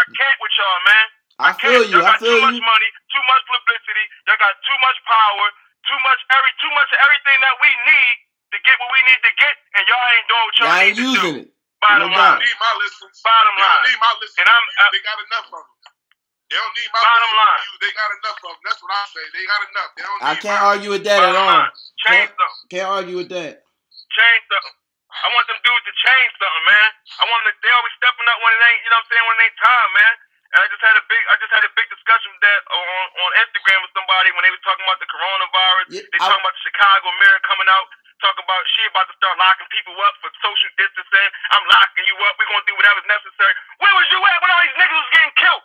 [0.00, 1.06] I can't with y'all, man.
[1.40, 1.88] I feel can't.
[1.92, 1.96] you.
[2.00, 4.04] Y'all I got feel too much money, too much publicity.
[4.28, 5.46] Y'all got too much power,
[5.88, 8.14] too much every, too much of everything that we need
[8.52, 10.96] to get what we need to get, and y'all ain't doing what y'all Y'all ain't
[10.96, 11.12] need to do.
[11.16, 11.48] using it.
[11.80, 12.36] Bottom No They line.
[12.36, 13.14] don't need my listens.
[13.24, 13.84] Bottom They don't line.
[13.88, 14.38] need my listens.
[14.40, 15.68] And I'm- I- they got enough of them.
[16.50, 17.56] They don't need my Bottom line.
[17.62, 17.78] reviews.
[17.80, 18.58] They got enough of them.
[18.66, 19.24] That's what I say.
[19.32, 19.90] They got enough.
[19.96, 20.70] They don't I can't mine.
[20.76, 21.46] argue with that at all.
[21.46, 21.70] line.
[21.70, 22.68] Change Can't, something.
[22.68, 23.52] can't argue with that.
[24.12, 24.76] Change something.
[25.10, 26.88] I want them dudes to change something, man.
[27.18, 27.50] I want them.
[27.50, 28.80] To, they always stepping up when it ain't.
[28.86, 29.26] You know what I'm saying?
[29.26, 30.14] When it ain't time, man.
[30.50, 31.22] And I just had a big.
[31.30, 34.50] I just had a big discussion with that on on Instagram with somebody when they
[34.54, 35.86] was talking about the coronavirus.
[35.94, 37.86] Yeah, they I- talking about the Chicago mayor coming out.
[38.20, 41.28] Talking about she about to start locking people up for social distancing.
[41.56, 42.36] I'm locking you up.
[42.36, 43.54] We're gonna do whatever's necessary.
[43.80, 45.64] Where was you at when all these niggas was getting killed?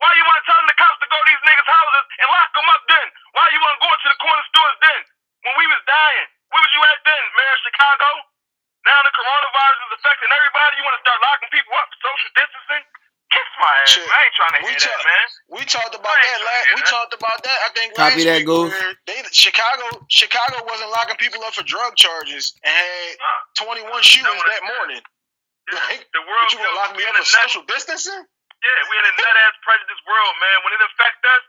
[0.00, 2.50] Why you want to tell the cops to go to these niggas' houses and lock
[2.56, 3.06] them up then?
[3.36, 5.00] Why you want to go to the corner stores then?
[5.46, 8.08] When we was dying, where was you at then, Mayor of Chicago?
[8.86, 10.72] Now the coronavirus is affecting everybody.
[10.78, 12.84] You want to start locking people up social distancing?
[13.32, 13.88] Kiss my ass.
[13.96, 14.04] Shit.
[14.04, 15.26] I ain't trying to We hear that, talk- man.
[15.56, 16.38] We talked about that.
[16.44, 16.90] Last, we that.
[16.92, 17.58] talked about that.
[17.64, 18.72] I think Copy last that, week Goose.
[18.76, 23.88] where They Chicago Chicago wasn't locking people up for drug charges and had Nah.
[23.88, 25.00] 21 shootings that morning.
[25.72, 25.78] Yeah.
[25.88, 28.20] Like, The world But you gonna lock me up for social distancing?
[28.20, 30.56] Yeah, we in a nut ass prejudice world, man.
[30.68, 31.42] When it affect us,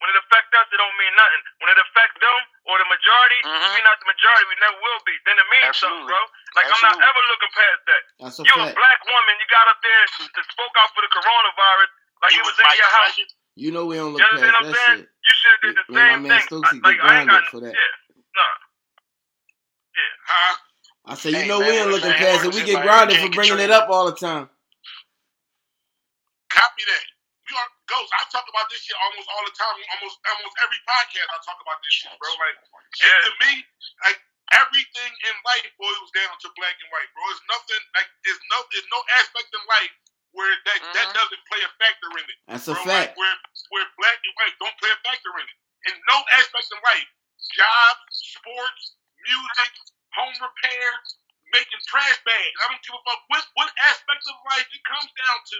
[0.00, 1.40] when it affect us, it don't mean nothing.
[1.60, 3.74] When it affect them or the majority, Mhm.
[3.76, 4.44] we not the majority.
[4.48, 5.14] We never will be.
[5.28, 6.20] Then it means something, bro.
[6.56, 8.02] Like I'm not ever looking past that.
[8.20, 11.12] That's a You a black woman, you got up there to spoke out for the
[11.12, 11.90] coronavirus,
[12.24, 13.16] like You it was was in Mike your house.
[13.16, 13.26] Tyson.
[13.56, 14.98] You know we don't look You past what that saying?
[15.04, 15.08] shit.
[15.12, 16.48] You should have did the Me and my same man thing.
[16.48, 17.74] Stokesy like get I ain't got grounded for that.
[17.76, 17.92] Yeah,
[18.36, 18.54] nah.
[20.26, 20.56] Huh?
[21.06, 22.54] I say, you Hey, know man, we ain't looking man, past it.
[22.54, 22.84] We get like?
[22.84, 24.48] grounded for bringing it up all the time.
[26.50, 27.04] Copy that.
[27.90, 29.74] Ghost, I talk about this shit almost all the time.
[29.98, 32.30] Almost almost every podcast, I talk about this shit, bro.
[32.38, 33.26] Like, and Yeah.
[33.26, 33.52] to me,
[34.06, 34.18] like
[34.54, 37.22] everything in life boils down to black and white, bro.
[37.34, 39.92] It's nothing like it's no it's no aspect in life
[40.30, 41.14] where that that Mhm.
[41.18, 42.38] doesn't play a factor in it.
[42.46, 42.86] That's a fact.
[42.86, 43.36] Like where
[43.74, 45.58] where black and white don't play a factor in it.
[45.90, 47.08] In no aspect in life,
[47.58, 48.94] jobs, sports,
[49.26, 49.72] music,
[50.14, 50.88] home repair,
[51.52, 52.54] making trash bags.
[52.62, 55.58] I don't give a fuck what what aspect of life it comes down to.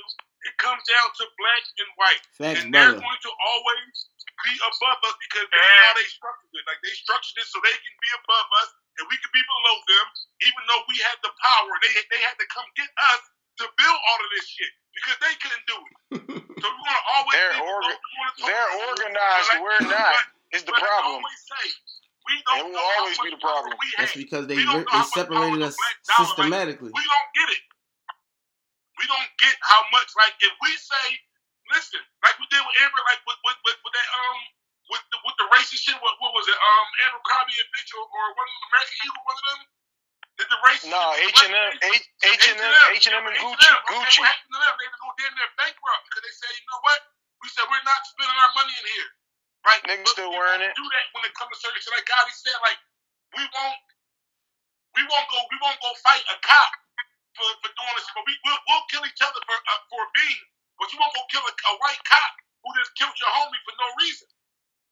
[0.48, 3.04] It comes down to black and white, Facts, and they're brother.
[3.04, 3.94] going to always
[4.40, 6.64] be above us because that's how they structured it.
[6.64, 9.76] Like they structured it so they can be above us and we can be below
[9.84, 10.06] them,
[10.48, 11.72] even though we had the power.
[11.84, 13.20] They they had to come get us
[13.60, 15.92] to build all of this shit because they couldn't do it.
[16.56, 19.48] So we're gonna always They're be below- orga- we They're organized.
[19.52, 20.12] Like- We're not.
[20.16, 21.20] but- Is the problem.
[21.20, 21.66] always say,
[22.26, 23.76] we don't And will always be the problem.
[24.00, 26.90] That's because they We don't re- know how they separated the us black like, systematically.
[26.96, 27.62] we don't get it.
[29.00, 31.06] We don't get how much like if we say,
[31.72, 34.38] listen, like we did with Amber, like with with, with, with that um
[34.92, 35.96] with the with the racist shit.
[36.04, 36.58] What, what was it?
[36.58, 39.60] Um, Abercrombie and Fitch or, or one of them American Eagle, one of them.
[40.36, 40.88] Did the racist?
[40.92, 43.56] No, H and M, H and M, H and M, and Gucci.
[43.56, 44.20] Okay, Gucci.
[44.20, 44.74] what happened to them?
[44.76, 47.00] They were going damn near bankrupt because they said, you know what?
[47.40, 49.10] We said we're not spending our money in here,
[49.64, 49.80] right?
[49.84, 50.72] Niggas still wearing it.
[50.76, 51.92] Do that when it comes to certain shit.
[51.92, 52.80] Like Gotti said, like
[53.36, 53.80] we won't,
[54.96, 56.72] we won't go, we won't go fight a cop
[57.40, 60.04] for, for doing this shit, but we we'll, we'll kill each other for uh, for
[60.12, 60.44] being.
[60.76, 63.74] But you won't go kill a, a white cop who just killed your homie for
[63.80, 64.28] no reason.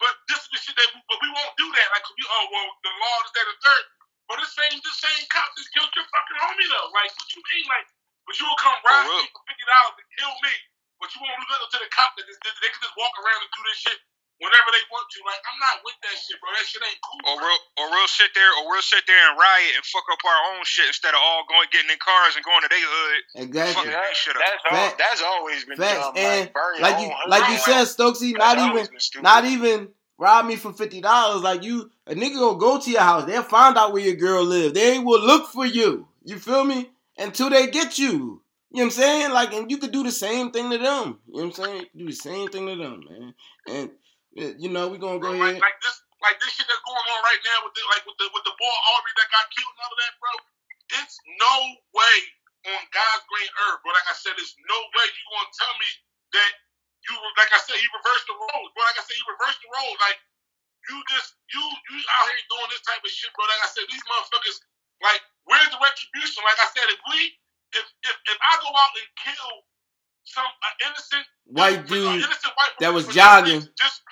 [0.01, 1.89] But this is the shit that, we, but we won't do that.
[1.93, 3.85] Like, we, oh well, the law is that and third.
[4.33, 6.89] But the same, the same cop just killed your fucking homie though.
[6.97, 7.67] Like, what you mean?
[7.69, 7.89] Like,
[8.25, 10.55] but you will come rob me for fifty dollars and kill me,
[11.01, 13.41] but you won't do nothing to the cop that just, they can just walk around
[13.45, 13.99] and do this shit
[14.39, 15.19] whenever they want to.
[15.27, 16.51] Like, I'm not with that shit, bro.
[16.55, 17.23] That shit ain't cool.
[17.27, 17.47] Or bro.
[17.47, 20.41] we'll, or we'll sit there, or we'll sit there and riot and fuck up our
[20.55, 23.21] own shit instead of all going getting in cars and going to their hood.
[23.47, 23.75] Exactly.
[23.75, 24.43] Fucking that shit up.
[24.43, 26.01] That's all, that's always been Facts.
[26.01, 26.15] dumb.
[26.17, 28.87] And like, burn like you like you said, Stokesy, not even
[29.23, 31.43] not even rob me for fifty dollars.
[31.43, 33.25] Like you, a nigga gonna go to your house.
[33.27, 34.75] They'll find out where your girl live.
[34.75, 36.07] They will look for you.
[36.25, 36.91] You feel me?
[37.17, 38.43] Until they get you.
[38.71, 39.33] You know what I'm saying?
[39.33, 41.19] Like, and you could do the same thing to them.
[41.27, 41.85] You know what I'm saying?
[41.97, 43.35] Do the same thing to them, man.
[43.67, 43.91] And
[44.39, 45.37] you know, we're gonna go bro.
[45.37, 45.59] ahead.
[45.59, 48.19] Like, like this, like this shit that's going on right now with the, like with
[48.23, 50.33] the with the boy Arbery that got killed and all of that, bro.
[51.03, 51.55] It's no
[51.93, 52.17] way
[52.75, 53.91] on God's green earth, bro.
[53.93, 55.91] Like I said, there's no way you gonna tell me
[56.39, 56.53] that
[57.09, 58.83] you, like I said, he reversed the roles, bro.
[58.87, 59.99] Like I said, he reversed the roles.
[60.03, 60.19] Like
[60.89, 63.45] you just you you out here doing this type of shit, bro.
[63.45, 64.59] Like I said, these motherfuckers,
[65.03, 66.41] like, where's the retribution?
[66.47, 67.19] Like I said, if we,
[67.75, 69.51] if if, if I go out and kill
[70.25, 73.65] some uh, innocent White uh, dude innocent white that was jogging.
[73.81, 74.05] Just,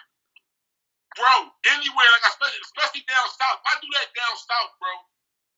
[1.16, 3.58] bro, anywhere, like especially, especially down south.
[3.60, 4.92] If I do that down south, bro,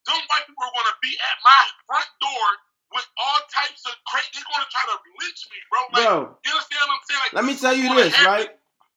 [0.09, 2.47] them white people are gonna be at my front door
[2.95, 4.39] with all types of crazy.
[4.39, 5.81] They're gonna try to lynch me, bro.
[5.93, 7.23] Like, Bro, you understand what I'm saying?
[7.27, 8.51] Like, let me tell you this, happen, right?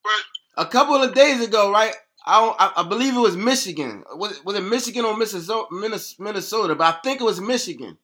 [0.06, 0.22] But
[0.58, 1.94] a couple of days ago, right?
[2.24, 4.04] I, don't, I believe it was Michigan.
[4.14, 5.68] Was it, was it Michigan or Minnesota,
[6.20, 6.76] Minnesota?
[6.76, 7.98] But I think it was Michigan.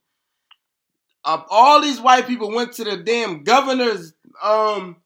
[1.23, 4.97] Uh, all these white people went to the damn governor's um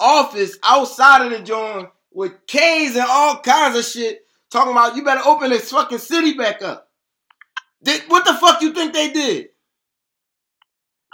[0.00, 5.04] office outside of the joint with K's and all kinds of shit, talking about you
[5.04, 6.88] better open this fucking city back up.
[8.08, 9.48] What the fuck you think they did?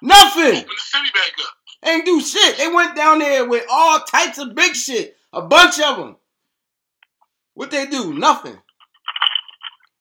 [0.02, 0.42] Nothing.
[0.44, 2.56] open the city back up, Ain't do shit.
[2.58, 5.16] They went down there with all types of big shit.
[5.32, 6.16] A bunch of them.
[7.54, 8.14] What they do?
[8.14, 8.58] Nothing.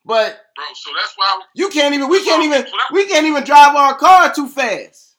[0.05, 0.65] But bro.
[0.73, 1.41] So that's why.
[1.53, 2.09] you can't even.
[2.09, 2.65] We can't even.
[2.93, 5.17] We can't even drive our car too fast.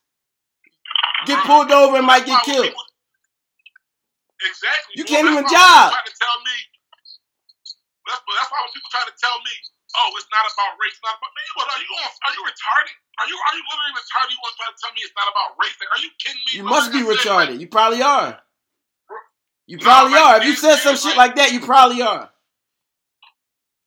[1.25, 2.73] Get pulled over and might get killed.
[4.39, 4.93] Exactly.
[4.95, 5.91] You can't even why when jog.
[5.91, 6.57] people Try to tell me.
[8.07, 9.53] That's, that's why when people try to tell me,
[9.99, 11.91] "Oh, it's not about race, not about man." What are you?
[11.99, 12.95] Are you retarded?
[13.19, 13.35] Are you?
[13.37, 14.29] Are you literally retarded?
[14.31, 15.75] You want to try to tell me it's not about race?
[15.77, 16.51] Like, are you kidding me?
[16.55, 17.55] You must Like be said, retarded.
[17.59, 18.39] You probably are.
[19.69, 20.35] You probably like, are.
[20.41, 22.31] If you said some shit like- like that, you probably are.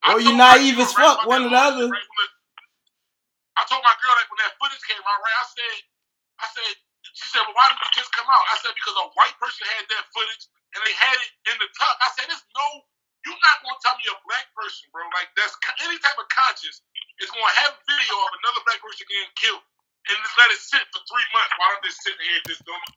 [0.04, 1.86] I Or you told my naive as fuck, about one or the other.
[1.90, 2.10] right,
[3.58, 5.36] I told my girl like when that footage came out, right?
[5.38, 5.76] I said,
[6.42, 6.74] I said,
[7.12, 8.44] she said, well, why didn't it just come out?
[8.48, 11.68] I said because a white person had that footage and they had it in the
[11.76, 11.96] tuck.
[12.00, 12.66] I said, there's no,
[13.28, 15.04] you're not gonna tell me a black person, bro.
[15.12, 15.54] Like that's
[15.84, 16.80] any type of conscience
[17.20, 19.62] is gonna have video of another black person getting killed
[20.08, 22.92] and just let it sit for three months while I'm just sitting here just doing.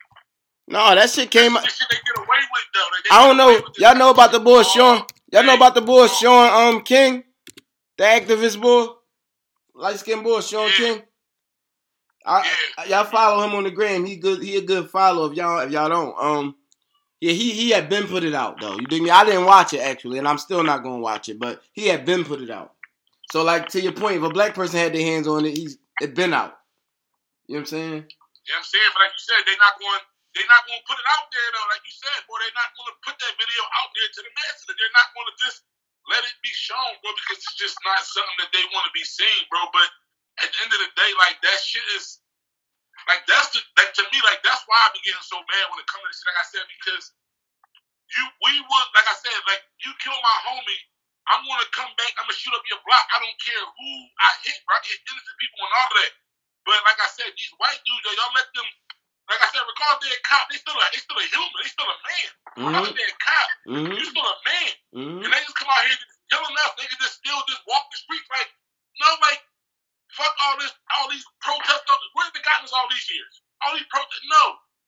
[0.68, 1.68] No, that shit came out.
[1.68, 2.90] Shit they get away with though.
[2.90, 3.52] Like, I don't know.
[3.54, 5.06] away with this Y'all know about the boy Shaun.
[5.32, 6.08] Y'all know about the boy.
[6.08, 7.24] Shaun um King,
[7.98, 8.88] the activist boy,
[9.76, 10.78] light skinned boy Shaun Yeah.
[10.78, 11.04] King.
[12.26, 12.46] I,
[12.80, 12.86] Yeah.
[12.86, 14.06] Y'all follow him on the gram.
[14.06, 14.42] He good.
[14.42, 15.30] He a good follow.
[15.30, 16.56] If y'all if y'all don't, um,
[17.22, 18.76] yeah, he he had been put it out though.
[18.76, 19.10] You dig me?
[19.10, 21.40] I didn't watch it actually, and I'm still not gonna watch it.
[21.40, 22.74] But he had been put it out.
[23.32, 25.78] So like to your point, if a black person had their hands on it, he's
[26.02, 26.58] it been out.
[27.48, 28.06] You know what I'm saying?
[28.06, 28.92] You know what I'm saying?
[28.94, 30.04] But like you said, they not going.
[30.34, 31.68] they're not gonna put it out there though.
[31.72, 34.66] Like you said, boy, they're not gonna put that video out there to the masses.
[34.70, 35.66] They're not gonna just
[36.12, 39.02] let it be shown, bro, because it's just not something that they want to be
[39.02, 39.66] seen, bro.
[39.74, 39.90] But
[40.42, 42.20] at the end of the day, like that shit is
[43.08, 45.80] like that's the like to me, like that's why I be getting so mad when
[45.80, 46.30] it comes to this shit.
[46.32, 47.06] Like I said, because
[48.16, 50.82] you we would like I said, like you kill my homie,
[51.30, 53.06] I'm gonna come back, I'm gonna shoot up your block.
[53.14, 54.76] I don't care who I hit, bro.
[54.76, 56.14] I hit innocent people and all of that.
[56.66, 58.68] But like I said, these white dudes, y'all let them
[59.26, 61.70] like I said, regardless they're a cop, they still a they still a human, they
[61.70, 62.30] still a man.
[62.62, 62.94] Mhm.
[62.94, 63.94] they're a cop, Mhm.
[63.98, 64.74] you still a man.
[64.94, 65.20] Mhm.
[65.26, 66.72] And they just come out here just killing us.
[66.78, 68.50] They can just still just walk the streets like,
[69.02, 69.42] no, like,
[70.16, 71.86] fuck all this, all these protests.
[72.16, 73.34] Where's the gotten us all these years?
[73.64, 74.44] All these protests, no.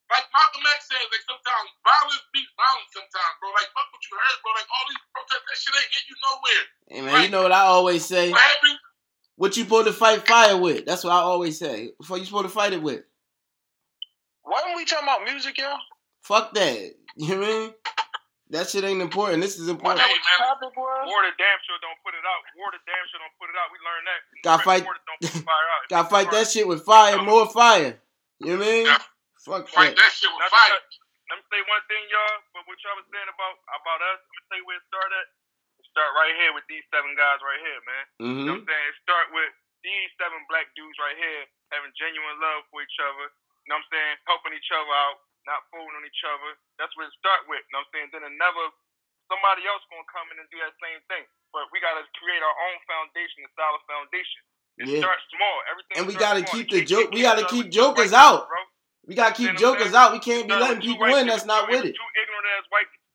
[0.08, 3.52] Like Malcolm X says, like sometimes violence beats violence sometimes, bro.
[3.52, 4.52] Like fuck what you heard, bro.
[4.56, 6.64] Like all these protests, that shit ain't get you nowhere.
[6.88, 8.32] Hey man, you know what I always say?
[8.32, 8.80] What happened?
[9.36, 10.86] What you supposed to fight fire with?
[10.88, 11.92] That's what I always say.
[12.00, 13.04] Before you supposed to fight it with.
[14.44, 15.78] Why don't we talking about music, y'all?
[16.24, 16.96] Fuck that.
[17.20, 17.74] You know what I mean?
[18.56, 19.43] That shit ain't important.
[19.43, 20.00] This is important.
[20.00, 20.39] Hey, man.
[20.39, 21.04] Topic was?
[21.12, 22.41] War the damn sure don't put it out.
[22.56, 23.68] War the damn sure don't put it out.
[23.76, 24.22] We learned that.
[24.43, 25.84] Gotta fight- don't fire out.
[25.91, 28.00] Gotta fight that shit with fire, more fire.
[28.39, 28.86] You know what I mean?
[28.88, 29.04] Yeah.
[29.43, 30.00] Fuck Fight that.
[30.00, 30.80] that shit with Not to fire.
[31.28, 32.38] Let me say one thing, y'all.
[32.56, 35.26] But what y'all was saying about about us, let me tell you where it started.
[35.84, 38.04] It start right here with these seven guys right here, man.
[38.16, 38.48] You know Mm-hmm.
[38.48, 38.86] what I'm saying?
[38.91, 39.52] It start with
[39.84, 41.43] these seven black dudes right here
[41.76, 43.28] having genuine love for each other.
[43.68, 44.16] You know what I'm saying?
[44.24, 46.52] Helping each other out, not fooling on each other.
[46.78, 47.64] That's where it start with.
[47.72, 48.10] You know what I'm saying?
[48.14, 48.68] Then another
[49.32, 51.26] somebody else gonna come in and do that same thing.
[51.56, 54.41] But we gotta create our own foundation, a solid foundation.
[54.78, 55.02] It Yeah.
[55.08, 55.58] starts small.
[55.72, 56.54] Everything And we gotta small.
[56.54, 58.48] keep the joke- we gotta keep jokers out.
[58.48, 58.62] bro.
[59.08, 60.12] We gotta keep You know jokers out.
[60.12, 61.95] We can't be letting people in that's not with it.
[61.95, 63.08] Two ignorant ass white people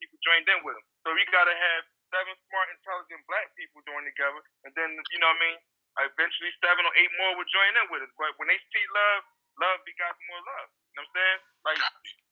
[0.00, 0.86] people joined in with them.
[1.04, 5.28] So we gotta have seven smart, intelligent black people join together, and then you know
[5.32, 5.58] what I mean.
[6.12, 8.12] Eventually, seven or eight more will join in with us.
[8.16, 9.22] But when they see love,
[9.60, 10.68] love becomes more love.
[10.92, 11.40] You know what I'm saying?
[11.64, 11.78] Like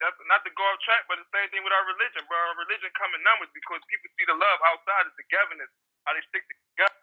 [0.01, 2.37] that's not to go off track, but the same thing with our religion, bro.
[2.37, 5.73] Our religion come in numbers because people see the love outside of togetherness,
[6.05, 7.01] how they stick together,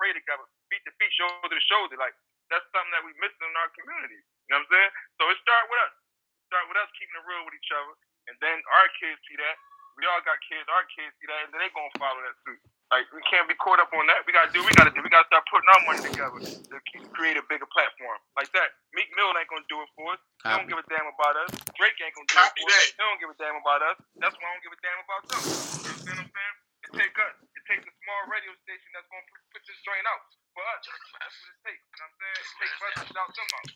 [0.00, 1.96] pray together, feet to feet, shoulder to shoulder.
[1.96, 2.16] Like
[2.52, 4.20] that's something that we missing in our community.
[4.48, 4.92] You know what I'm saying?
[5.20, 5.94] So it start with us.
[5.96, 7.94] It start with us keeping it real with each other,
[8.28, 9.56] and then our kids see that.
[10.00, 10.64] We all got kids.
[10.68, 12.60] Our kids see that, and then they gonna follow that suit.
[12.90, 14.26] Like we can't be caught up on that.
[14.26, 14.58] We gotta do.
[14.66, 14.98] We gotta do.
[14.98, 16.76] We gotta start putting our money together to
[17.14, 18.74] create a bigger platform like that.
[18.98, 20.20] Meek Mill ain't gonna do it for us.
[20.42, 21.50] He don't give a damn about us.
[21.78, 22.74] Drake ain't gonna do Copy it for us.
[22.74, 22.86] that.
[22.98, 23.96] They don't give a damn about us.
[24.18, 25.38] That's why I don't give a damn about them.
[25.38, 25.54] You
[25.86, 26.56] understand what I'm saying?
[26.82, 27.34] It take us.
[27.54, 30.82] It takes a small radio station that's gonna put, put this joint out for us.
[30.90, 31.82] That's what it takes.
[31.86, 32.42] You know what I'm saying?
[32.42, 33.66] It takes us to shout them out.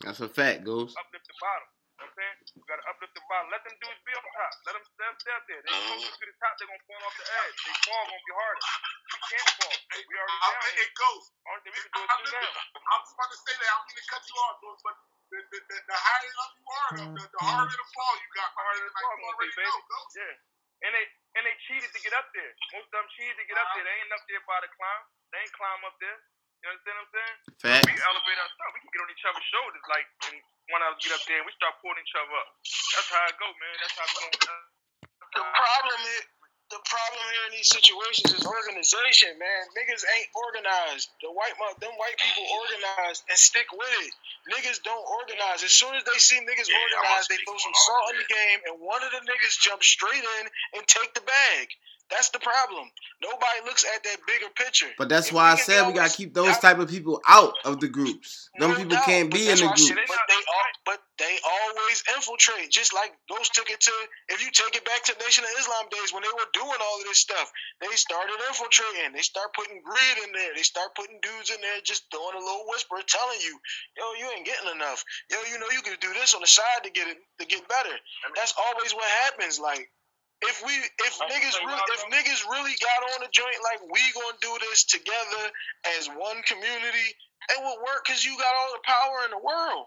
[0.00, 0.96] That's a fact, Ghost.
[0.96, 1.68] Uplift the bottom.
[2.72, 2.88] You know what I'm saying?
[2.88, 3.48] We gotta uplift the bottom.
[3.52, 4.52] Let them dudes be on top.
[4.64, 5.60] Let them step stay up there.
[5.62, 5.88] They Uh-huh.
[5.92, 7.56] gonna go to the top, they're gonna fall off the edge.
[7.66, 8.64] They fall gonna be harder.
[9.12, 9.76] We can't fall.
[9.92, 10.84] Hey, We already I- down hey, here.
[10.88, 11.24] it goes.
[11.48, 12.54] Only thing we can do is I, sit listen, down.
[12.88, 13.68] I was about to say that.
[13.68, 14.96] I don't mean to cut you off, bro, but
[15.32, 18.28] the, the, the, the higher up you are, the, the, the harder the fall you
[18.36, 18.50] got.
[18.56, 19.68] The Harder the Like, fall, you already baby.
[19.68, 20.12] know, Ghost.
[20.16, 20.34] Yeah.
[20.82, 21.04] And they
[21.36, 22.52] and they cheated to get up there.
[22.72, 23.84] Most of them cheated to get up there.
[23.84, 25.02] They ain't up there by the climb.
[25.32, 26.18] They ain't climb up there.
[26.62, 27.36] You understand what I'm saying?
[27.62, 27.86] Fact.
[27.86, 28.72] We elevate ourselves.
[28.74, 30.36] We can get on each other's shoulders, like, and
[30.70, 32.48] one of us get up there and we start pulling each other up.
[32.62, 33.74] That's how it go, man.
[33.82, 34.70] That's how we going.
[35.32, 36.22] The problem is,
[36.72, 39.62] the problem here in these situations is organization, man.
[39.76, 41.12] Niggas ain't organized.
[41.20, 41.52] The white
[41.84, 44.12] them white people organized and stick with it.
[44.48, 45.60] Niggas don't organize.
[45.60, 48.58] As soon as they see niggas Yeah, organized, they throw some salt in the game,
[48.72, 50.44] and one of the niggas jump straight in
[50.80, 51.68] and take the bag.
[52.10, 52.90] That's the problem.
[53.22, 54.92] Nobody looks at that bigger picture.
[54.98, 57.80] But that's If why I said we gotta keep those type of people out of
[57.80, 58.50] the groups.
[58.58, 59.96] Them people doubt, can't be in the why I group.
[60.04, 62.68] But they all, but they always infiltrate.
[62.68, 63.94] Just like those took it to.
[64.28, 67.00] If you take it back to Nation of Islam days when they were doing all
[67.00, 67.48] of this stuff,
[67.80, 69.16] they started infiltrating.
[69.16, 70.52] They start putting greed in there.
[70.52, 73.56] They start putting dudes in there, just throwing a little whisper, telling you,
[73.96, 75.00] "Yo, you ain't getting enough.
[75.30, 77.64] Yo, you know you can do this on the side to get it to get
[77.68, 77.96] better."
[78.36, 79.56] That's always what happens.
[79.56, 79.88] Like.
[80.42, 84.02] If we if Like, niggas really if niggas really got on a joint like we
[84.12, 85.44] gonna do this together
[85.98, 87.08] as one community,
[87.50, 89.86] it would work because you got all the power in the world.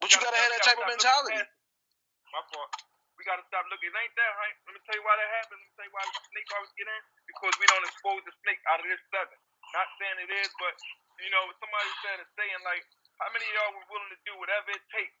[0.00, 1.40] But you gotta have that type of mentality.
[2.32, 2.70] My fault.
[3.16, 3.88] We gotta stop looking.
[3.88, 4.56] It ain't that, Hank.
[4.68, 5.60] Let me tell you why that happened.
[5.62, 7.02] Let me tell you why the snake always get in.
[7.24, 9.38] Because we don't expose the snake out of this seven.
[9.72, 10.74] Not saying it is, but
[11.24, 12.84] you know, somebody said a saying like,
[13.22, 15.16] how many of y'all were willing to do whatever it takes?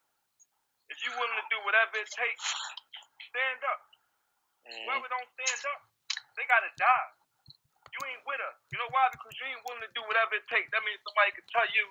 [0.90, 2.44] If you willing to do whatever it takes,
[3.30, 3.80] stand up.
[4.68, 5.80] Whoever don't stand up,
[6.36, 7.08] they gotta die.
[7.94, 8.56] You ain't with us.
[8.74, 9.06] You know why?
[9.12, 10.68] Because you ain't willing to do whatever it takes.
[10.74, 11.84] That means somebody can tell you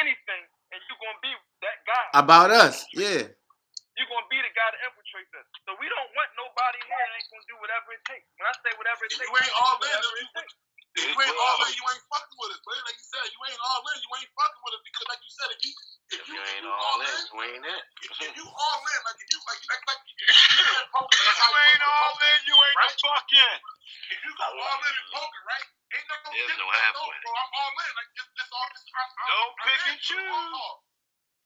[0.00, 1.32] anything, and you're gonna be
[1.66, 2.06] that guy.
[2.14, 3.28] About us, yeah.
[3.96, 5.46] You're gonna be the guy that infiltrates us.
[5.68, 8.26] So we don't want nobody here that ain't gonna do whatever it takes.
[8.40, 10.28] When I say whatever it takes, you ain't I all in, whatever then it
[10.96, 12.60] you- If you ain't all in, you ain't fucking with us.
[12.64, 15.22] But like you said, you ain't all in, you ain't fucking with us because, like
[15.24, 15.72] you said, if you
[16.12, 17.82] if If you, you ain't you all in, you ain't in.
[18.04, 21.40] if, if you all in, like if you like like like if you poker, that's
[21.40, 22.94] You ain't all in, you ain't Right?
[22.96, 23.56] the fuck in.
[24.12, 25.66] If you go all in in poker, right?
[25.96, 27.18] Ain't no There's no halfway.
[27.24, 27.92] bro, I'm all in.
[27.96, 28.84] Like this, this all this.
[28.92, 30.52] I'm, I'm, Don't I'm pick in and for the long choose.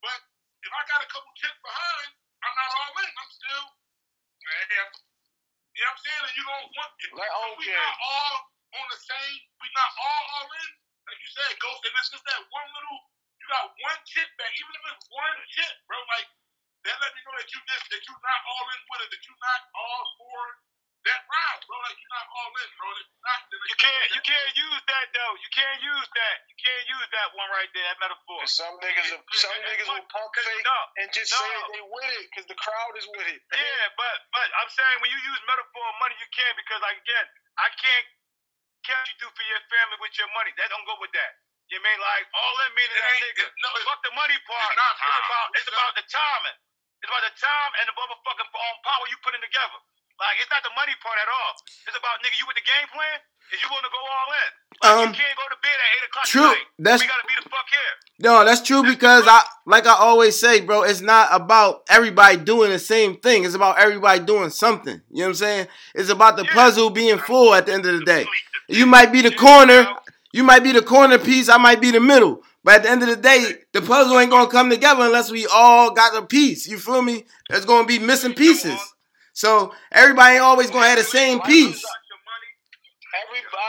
[0.05, 0.21] But
[0.65, 2.09] if I got a couple chips behind,
[2.45, 3.13] I'm not all in.
[3.19, 3.67] I'm still.
[4.45, 4.67] Man,
[5.77, 6.23] you know what I'm saying?
[6.29, 6.93] And you don't want.
[7.01, 7.13] If, if
[7.59, 8.37] we not all
[8.81, 9.39] on the same.
[9.63, 10.71] We not all all in.
[11.61, 13.01] Like you and it's just that one little.
[13.41, 15.99] You got one chip back, even if it's one chip, bro.
[16.09, 16.29] Like
[16.89, 19.11] that let me know that you just that you're not all in with it.
[19.13, 20.43] That you're not all for
[21.09, 21.77] that ride, bro.
[21.85, 22.89] Like you're not all in, bro.
[22.97, 23.41] You not.
[23.53, 25.35] That You can't you can't use that though.
[25.41, 26.37] You can't use that.
[26.49, 28.41] You can't use that one right there, that metaphor.
[28.41, 31.41] And some niggas, will, some niggas will pump fake No, and just no.
[31.41, 33.41] say they with it because the crowd is with it.
[33.53, 36.99] Yeah, but but I'm saying when you use metaphor of money, you can't because like
[37.01, 37.27] again,
[37.61, 38.07] I can't
[38.87, 40.53] catch you do for your family with your money.
[40.61, 41.33] That don't go with that.
[41.71, 43.47] You mean like all that meaning It that nigga.
[43.63, 44.75] no, it- Fuck the money part.
[44.75, 45.23] it's not It's time.
[45.23, 46.57] about it's It's about the timing.
[47.01, 49.79] It's about the time and the motherfucking um, power you putting together.
[50.19, 51.53] Like it's not the money part at all.
[51.89, 53.17] It's about nigga, you with the game plan?
[53.55, 54.51] Is you want to go all in?
[54.83, 56.43] Like, Um, you can't go to bed at eight o'clock true.
[56.55, 56.67] tonight.
[56.79, 57.93] That's- we gotta be the fuck here.
[58.21, 62.71] No, that's true because I like I always say, bro, it's not about everybody doing
[62.71, 63.45] the same thing.
[63.45, 65.01] It's about everybody doing something.
[65.11, 65.69] You know what I'm saying?
[65.95, 66.53] It's about the Yeah.
[66.53, 68.27] puzzle being full at the end of the day.
[68.69, 69.97] You might be the corner,
[70.33, 72.43] you might be the corner piece, I might be the middle.
[72.63, 75.47] But at the end of the day, the puzzle ain't gonna come together unless we
[75.47, 76.67] all got a piece.
[76.69, 77.25] You feel me?
[77.49, 78.79] There's gonna be missing pieces.
[79.33, 81.83] So everybody ain't always gonna have the same piece.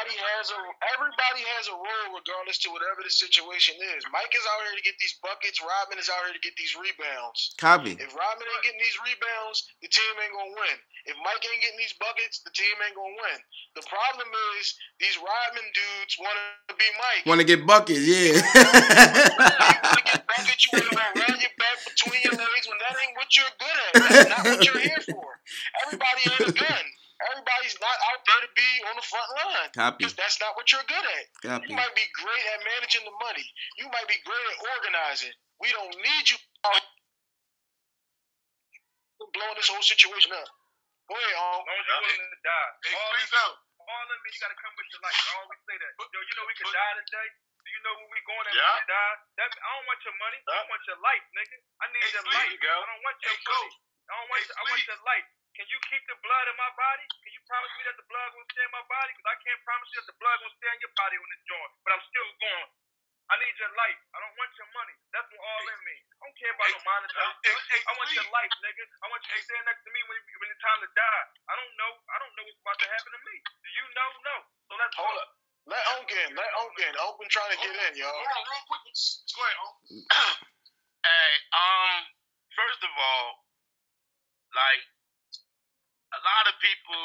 [0.01, 0.57] Everybody has a
[0.97, 4.01] everybody has a role regardless to whatever the situation is.
[4.09, 5.61] Mike is out here to get these buckets.
[5.61, 7.53] Rodman is out here to get these rebounds.
[7.61, 7.93] Copy.
[7.93, 10.77] If Rodman ain't getting these rebounds, the team ain't gonna win.
[11.05, 13.37] If Mike ain't getting these buckets, the team ain't gonna win.
[13.77, 14.25] The problem
[14.57, 17.23] is these Rodman dudes want to be Mike.
[17.29, 18.41] Wanna get buckets, yeah.
[18.41, 22.79] you want to get buckets, you want to around your back between your legs when
[22.81, 23.91] that ain't what you're good at.
[24.01, 25.29] That's not what you're here for.
[25.85, 26.85] Everybody ain't a gun.
[27.29, 29.69] Everybody's not out there to be on the front line.
[29.77, 30.01] Copy.
[30.01, 31.25] Because that's not what you're good at.
[31.45, 31.69] Copy.
[31.69, 33.45] You might be great at managing the money.
[33.77, 35.33] You might be great at organizing.
[35.61, 36.37] We don't need you
[39.31, 40.49] blowing this whole situation up.
[41.07, 41.61] Go ahead, As Om.
[41.61, 42.69] long as you're willing to die.
[42.83, 43.55] Hey, all please in, out.
[43.85, 45.13] all in me, you gotta come with your life.
[45.21, 45.91] I always say that.
[46.01, 47.27] Yo, you know we could die today.
[47.61, 48.75] Do you know where we going and Yeah.
[48.81, 49.15] we die?
[49.37, 50.39] That I don't want your money.
[50.41, 51.57] I want your life, nigga.
[51.79, 52.33] I need Hey, your Sleep.
[52.33, 52.49] life.
[52.49, 52.75] There go.
[52.81, 53.51] I don't want your Hey, money.
[53.51, 53.75] Ghost.
[53.77, 54.39] I don't want.
[54.41, 55.27] Hey, your, I want your life.
[55.57, 57.05] Can you keep the blood in my body?
[57.23, 59.11] Can you promise me that the blood gonna stay in my body?
[59.15, 61.43] Because I can't promise you that the blood gonna stay in your body on this
[61.47, 61.71] joint.
[61.83, 62.69] But I'm still going.
[63.31, 63.99] I need your life.
[64.11, 64.95] I don't want your money.
[65.15, 65.95] That's what all in me.
[66.03, 68.83] I don't care about Hey, no monetary hey, hey, I want your life, nigga.
[68.91, 71.23] I want you to stand next to me when, when it's time to die.
[71.47, 71.91] I don't know.
[72.11, 73.35] I don't know what's about to happen to me.
[73.39, 74.09] Do you know?
[74.27, 74.35] No.
[74.67, 75.23] So let's Hold go.
[75.23, 75.29] up.
[75.71, 76.29] Let Unkin.
[76.35, 76.93] Let Unkin.
[77.07, 78.11] Open trying to get in, y'all.
[78.11, 78.83] Hold on, real quick.
[79.31, 79.73] Go ahead, Om.
[81.01, 81.93] Hey, um,
[82.53, 83.27] first of all,
[84.53, 84.83] like
[86.15, 87.03] a lot of people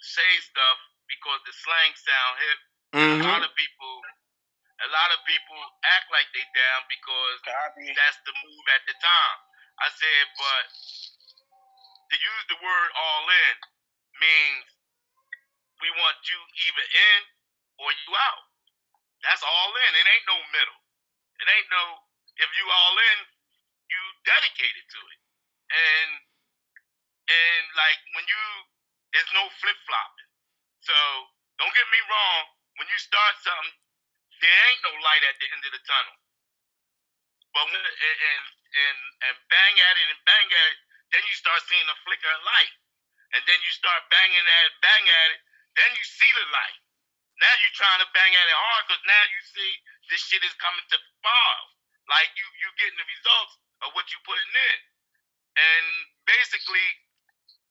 [0.00, 2.60] say stuff because the slang sound hip.
[2.60, 3.24] A Mm-hmm.
[3.28, 3.94] lot of people,
[4.84, 5.60] a lot of people
[5.96, 7.88] act like they down because Copy.
[7.94, 9.38] that's the move at the time.
[9.82, 10.64] I said, but
[12.12, 13.54] to use the word all in
[14.20, 14.66] means
[15.82, 17.20] we want you either in
[17.82, 18.44] or you out.
[19.24, 19.92] That's all in.
[19.98, 20.80] It ain't no middle.
[21.42, 21.84] It ain't no
[22.38, 23.18] if you all in,
[23.90, 25.20] you dedicated to it.
[25.72, 26.10] And
[27.28, 28.42] and like when you
[29.12, 30.28] there's no flip flopping.
[30.84, 30.96] So
[31.60, 32.44] don't get me wrong,
[32.80, 33.72] when you start something,
[34.40, 36.16] there ain't no light at the end of the tunnel.
[37.52, 40.78] But when and and and, bang at it and bang at it,
[41.10, 42.74] then you start seeing a flicker of light.
[43.36, 45.40] And then you start banging at it, bang at it,
[45.76, 46.80] then you see the light.
[47.40, 49.70] Now you're trying to bang at it hard because now you see
[50.12, 51.60] this shit is coming to fall.
[52.08, 53.54] Like you you getting the results
[53.84, 54.78] of what you putting in.
[55.58, 55.86] And
[56.28, 56.86] basically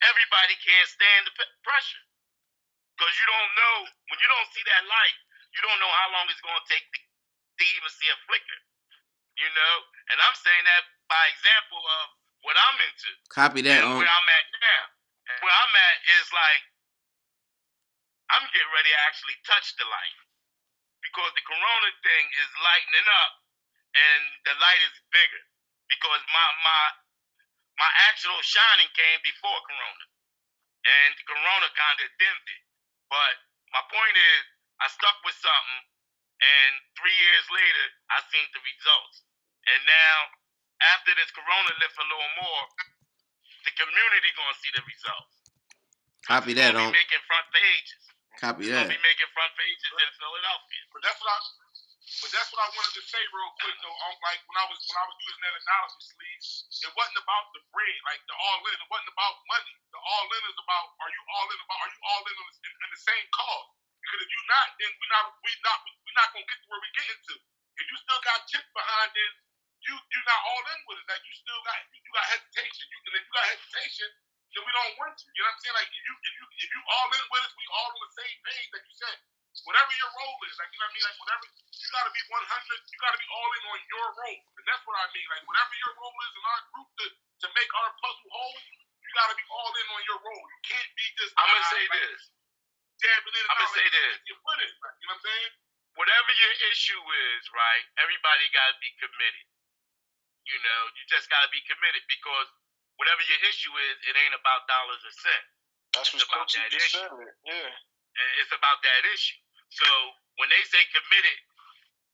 [0.06, 2.04] everybody can't stand the p- pressure.
[2.98, 3.76] Because you don't know
[4.10, 5.18] when you don't see that light,
[5.54, 8.60] you don't know how long it's gonna take to, to even see a flicker.
[9.38, 9.76] You know?
[10.14, 12.06] And I'm saying that by example of
[12.42, 13.86] what I'm into Copy that.
[13.86, 14.84] Um, where I'm at now.
[15.46, 16.64] Where I'm at is like
[18.34, 20.18] I'm getting ready to actually touch the light
[21.04, 23.34] because the corona thing is lightening up
[23.96, 25.44] and the light is bigger
[25.88, 26.84] because my my
[27.80, 30.06] my actual shining came before corona
[30.88, 32.64] and the corona kind of dimmed it.
[33.12, 33.34] But
[33.76, 34.44] my point is,
[34.82, 35.82] I stuck with something,
[36.42, 39.26] and three years later, I seen the results.
[39.68, 40.18] And now,
[40.96, 42.64] after this corona lift a little more,
[43.68, 45.34] the community gonna see the results.
[46.28, 46.76] copy that.
[46.76, 48.04] We'll Um, making front pages.
[48.40, 48.90] Copy that.
[48.90, 50.84] be making front pages in Philadelphia.
[50.94, 51.40] But that's what I.
[52.08, 53.98] But that's what I wanted to say real quick though.
[54.08, 56.48] On like when I was when I was using that analogy, sleeves,
[56.88, 58.80] it wasn't about the bread, like the all in.
[58.80, 59.76] It wasn't about money.
[59.92, 62.48] The all in is about are you all in about are you all in on
[62.48, 63.70] the, in, in the same cause?
[64.00, 66.80] Because if you're not, then we not we not we not gonna get to where
[66.80, 67.36] we getting to.
[67.76, 69.34] If you still got chips behind it,
[69.84, 71.08] you you're not all in with it.
[71.12, 72.84] Like you still got you, you got hesitation.
[72.88, 74.10] You and if you got hesitation,
[74.56, 75.28] then we don't want you.
[75.36, 75.76] You know what I'm saying?
[75.76, 78.14] Like if you if you if you all in with us, we all on the
[78.16, 79.18] same page, like you said.
[79.66, 82.22] Whatever your role is, like you know what I mean, like whatever you gotta be
[82.30, 82.94] 100.
[82.94, 85.28] You gotta be all in on your role, and that's what I mean.
[85.32, 88.60] Like whatever your role is in our group to to make our puzzle whole,
[89.02, 90.46] you gotta be all in on your role.
[90.46, 91.32] You can't be just.
[91.40, 92.22] I'm gonna say like, this.
[92.98, 94.14] Dabbing in I'ma say this.
[94.26, 95.52] Your foot in, like, you know what I'm saying?
[96.02, 97.86] Whatever your issue is, right?
[98.02, 99.46] Everybody gotta be committed.
[100.50, 102.48] You know, you just gotta be committed because
[102.98, 105.50] whatever your issue is, it ain't about dollars or cents.
[105.94, 106.98] That's It's what about that issue.
[106.98, 107.12] said.
[107.46, 107.70] Yeah.
[108.18, 109.38] And it's about that issue.
[109.74, 109.88] So
[110.40, 111.40] when they say committed,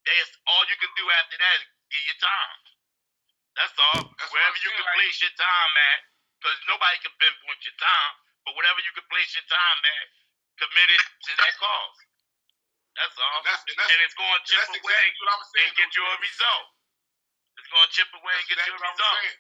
[0.06, 2.60] that's all you can do after that is give your time.
[3.56, 4.02] That's all.
[4.18, 6.00] That's Wherever you can place your time at,
[6.42, 10.06] because nobody can pinpoint your time, but whatever you can place your time at,
[10.60, 11.98] committed to that cause.
[12.98, 13.38] That's all.
[13.42, 15.70] And that's and that's, And it's going to chip away exactly what I was saying.
[15.70, 16.68] and get you a result.
[17.58, 19.18] It's going to chip away and get you a exactly what I was result.
[19.24, 19.40] saying.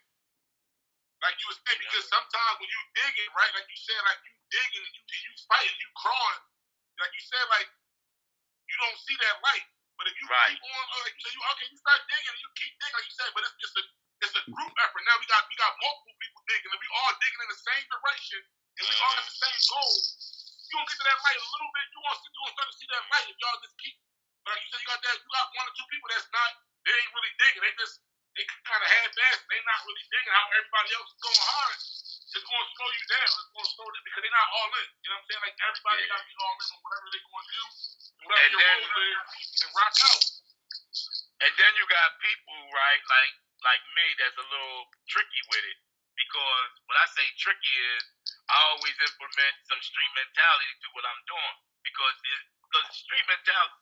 [1.22, 4.34] Like you was saying, because sometimes when you digging, right, like you said, like you
[4.51, 6.43] digging and you, and you fighting, you crawling,
[6.99, 7.70] like you said, like
[8.70, 9.66] you don't see that light.
[9.99, 10.51] But if you Right.
[10.55, 12.95] keep on, uh, like you say, you okay, you start digging and you keep digging,
[12.97, 13.84] like you said, but it's just a
[14.24, 15.03] it's a group effort.
[15.05, 17.86] Now we got we got multiple people digging, and we all digging in the same
[17.91, 18.39] direction,
[18.80, 19.95] and we all have the same goal.
[20.70, 21.86] You gonna get to that light a little bit.
[21.93, 23.95] You gonna see, you gonna start to see that light if y'all just keep.
[24.43, 25.16] But like you said, you got that.
[25.22, 26.51] You got one or two people that's not.
[26.88, 27.64] They ain't really digging.
[27.64, 27.95] They just
[28.36, 29.43] they kind of half-assed.
[29.47, 31.78] They not really digging how everybody else is going hard.
[32.34, 33.30] It's gonna slow you down.
[33.30, 34.88] It's gonna slow them because they're not all in.
[35.03, 35.43] You know what I'm saying?
[35.45, 36.11] Like everybody Yeah.
[36.11, 37.64] gotta be all in on whatever they're gonna do,
[38.24, 38.84] and whatever And your then-
[39.67, 40.24] and rock out.
[41.43, 45.80] And then you got people, right, like like me, that's a little tricky with it.
[46.15, 48.03] Because when I say tricky is,
[48.51, 51.55] I always implement some street mentality to what I'm doing.
[51.84, 53.80] Because it, because street mentality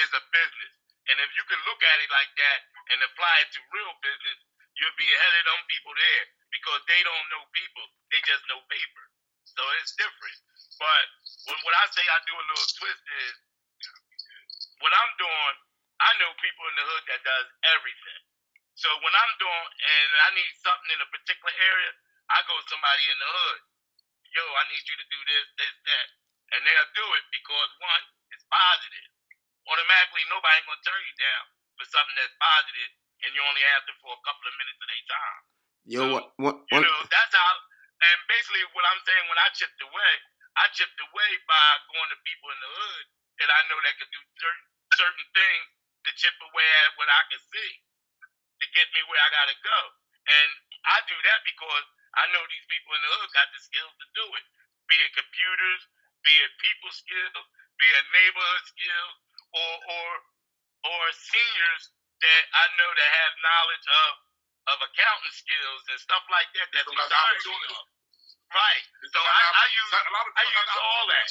[0.00, 0.74] is a business.
[1.08, 2.60] And if you can look at it like that
[2.92, 4.38] and apply it to real business,
[4.76, 6.24] you'll be ahead of them people there.
[6.52, 9.04] Because they don't know people, they just know paper.
[9.48, 10.38] So it's different.
[10.78, 11.04] But
[11.48, 13.34] when what I say I do a little twist is
[14.80, 15.54] what I'm doing,
[16.00, 17.46] I know people in the hood that does
[17.76, 18.22] everything.
[18.76, 21.92] So when I'm doing and I need something in a particular area,
[22.28, 23.60] I go to somebody in the hood.
[24.36, 26.06] Yo, I need you to do this, this, that.
[26.52, 28.04] And they'll do it because one,
[28.36, 29.08] it's positive.
[29.64, 31.44] Automatically nobody gonna turn you down
[31.80, 32.92] for something that's positive
[33.24, 35.42] and you only ask them for a couple of minutes of their time.
[35.86, 37.52] Yo, what, what, what, You know, that's how.
[37.96, 40.12] And basically, what I'm saying when I chipped away,
[40.60, 41.64] I chipped away by
[41.96, 43.06] going to people in the hood
[43.40, 44.66] that I know that could do certain
[44.96, 45.66] certain things
[46.06, 47.72] to chip away at what I can see
[48.62, 49.80] to get me where I gotta go.
[50.26, 50.50] And
[50.86, 54.06] I do that because I know these people in the hood got the skills to
[54.16, 54.44] do it.
[54.88, 55.82] Be it computers,
[56.24, 57.44] be it people skills,
[57.78, 59.14] be it neighborhood skills,
[59.52, 60.10] or or
[60.88, 61.84] or seniors
[62.22, 64.12] that I know that have knowledge of
[64.74, 66.66] of accounting skills and stuff like that.
[66.74, 67.78] That's Some got retired opportunity.
[68.54, 68.84] Right.
[69.10, 71.28] So I, I use a lot of I use all that.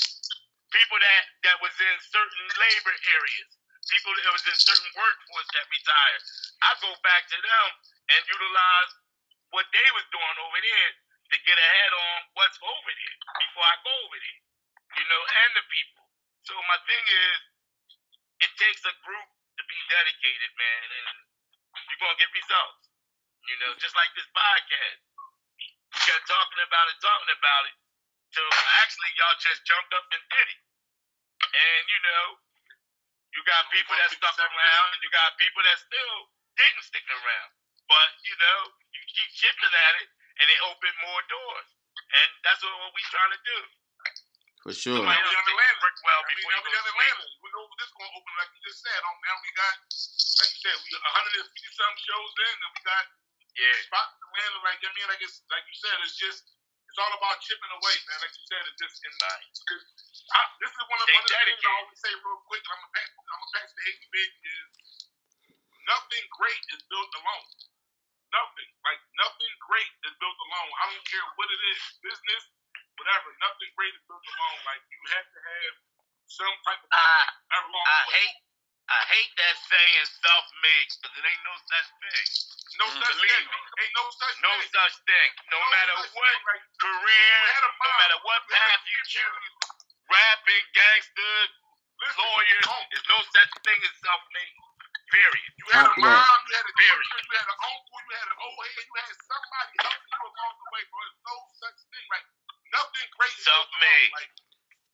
[0.75, 3.49] People that that was in certain labor areas,
[3.87, 6.23] people that was in certain workforce that retired.
[6.67, 7.67] I go back to them
[8.11, 8.91] and utilize
[9.55, 10.91] what they was doing over there
[11.31, 14.41] to get ahead on what's over there before I go over there.
[14.99, 16.03] You know, and the people.
[16.43, 17.39] So my thing is,
[18.43, 21.07] it takes a group to be dedicated, man, and
[21.87, 22.91] you're gonna get results.
[23.47, 24.99] You know, just like this podcast.
[25.55, 27.75] You kept talking about it, talking about it.
[28.35, 28.43] So
[28.83, 30.64] actually, y'all just jumped up and did it.
[31.55, 32.23] And you know,
[33.31, 36.15] you got people that stuck around, and you got people that still
[36.59, 37.49] didn't stick around.
[37.87, 38.59] But you know,
[38.91, 40.07] you keep chipping at it,
[40.43, 41.69] and it opened more doors.
[41.95, 43.59] And that's what we trying to do.
[44.67, 44.99] for sure.
[44.99, 45.79] Somebody we else got take Atlanta.
[45.79, 47.11] brick well I mean, before now you we go got to sleep.
[47.15, 47.25] Atlanta.
[47.39, 48.99] We know this going to open, like you just said.
[49.05, 53.05] On now we got, like you said, we 150 some shows in, and we got
[53.55, 53.77] Yeah.
[53.87, 54.57] spots in Atlanta.
[54.67, 56.39] Like I mean, like it's like you said, it's just
[56.95, 58.23] it's all about chipping away, man.
[58.23, 59.11] Like you said, it's just in
[59.67, 59.83] cause
[60.31, 62.63] I, this is one of, one of the things I always say real quick.
[62.71, 64.71] I'm gonna pass, I'm gonna pass the Hickey big is
[65.91, 67.47] nothing great is built alone.
[68.31, 70.71] Nothing like nothing great is built alone.
[70.71, 72.43] I don't care what it is, business,
[72.95, 73.27] whatever.
[73.43, 74.59] Nothing great is built alone.
[74.63, 75.73] Like you have to have
[76.31, 78.39] some type of I I hate
[78.85, 82.27] I hate that saying self-made because it ain't no such thing.
[82.77, 83.45] no Mm, such thing.
[83.81, 84.69] Ain't no such No thing.
[84.77, 85.29] such thing.
[85.49, 86.45] No matter what thing.
[86.45, 89.53] Like, career, you had a no matter what you had a path you choose,
[90.05, 91.35] rapping, gangster,
[92.13, 92.65] lawyers.
[92.93, 94.55] There's no such thing as self-made.
[95.09, 95.51] Period.
[95.61, 97.01] You had a mom, you had a Period.
[97.05, 100.21] teacher, you had an uncle, you had an old head, you had somebody helping you
[100.29, 100.99] along the way, bro.
[101.05, 102.05] There's no such thing.
[102.11, 102.25] Like
[102.73, 104.11] nothing great Self-made.
[104.13, 104.33] Like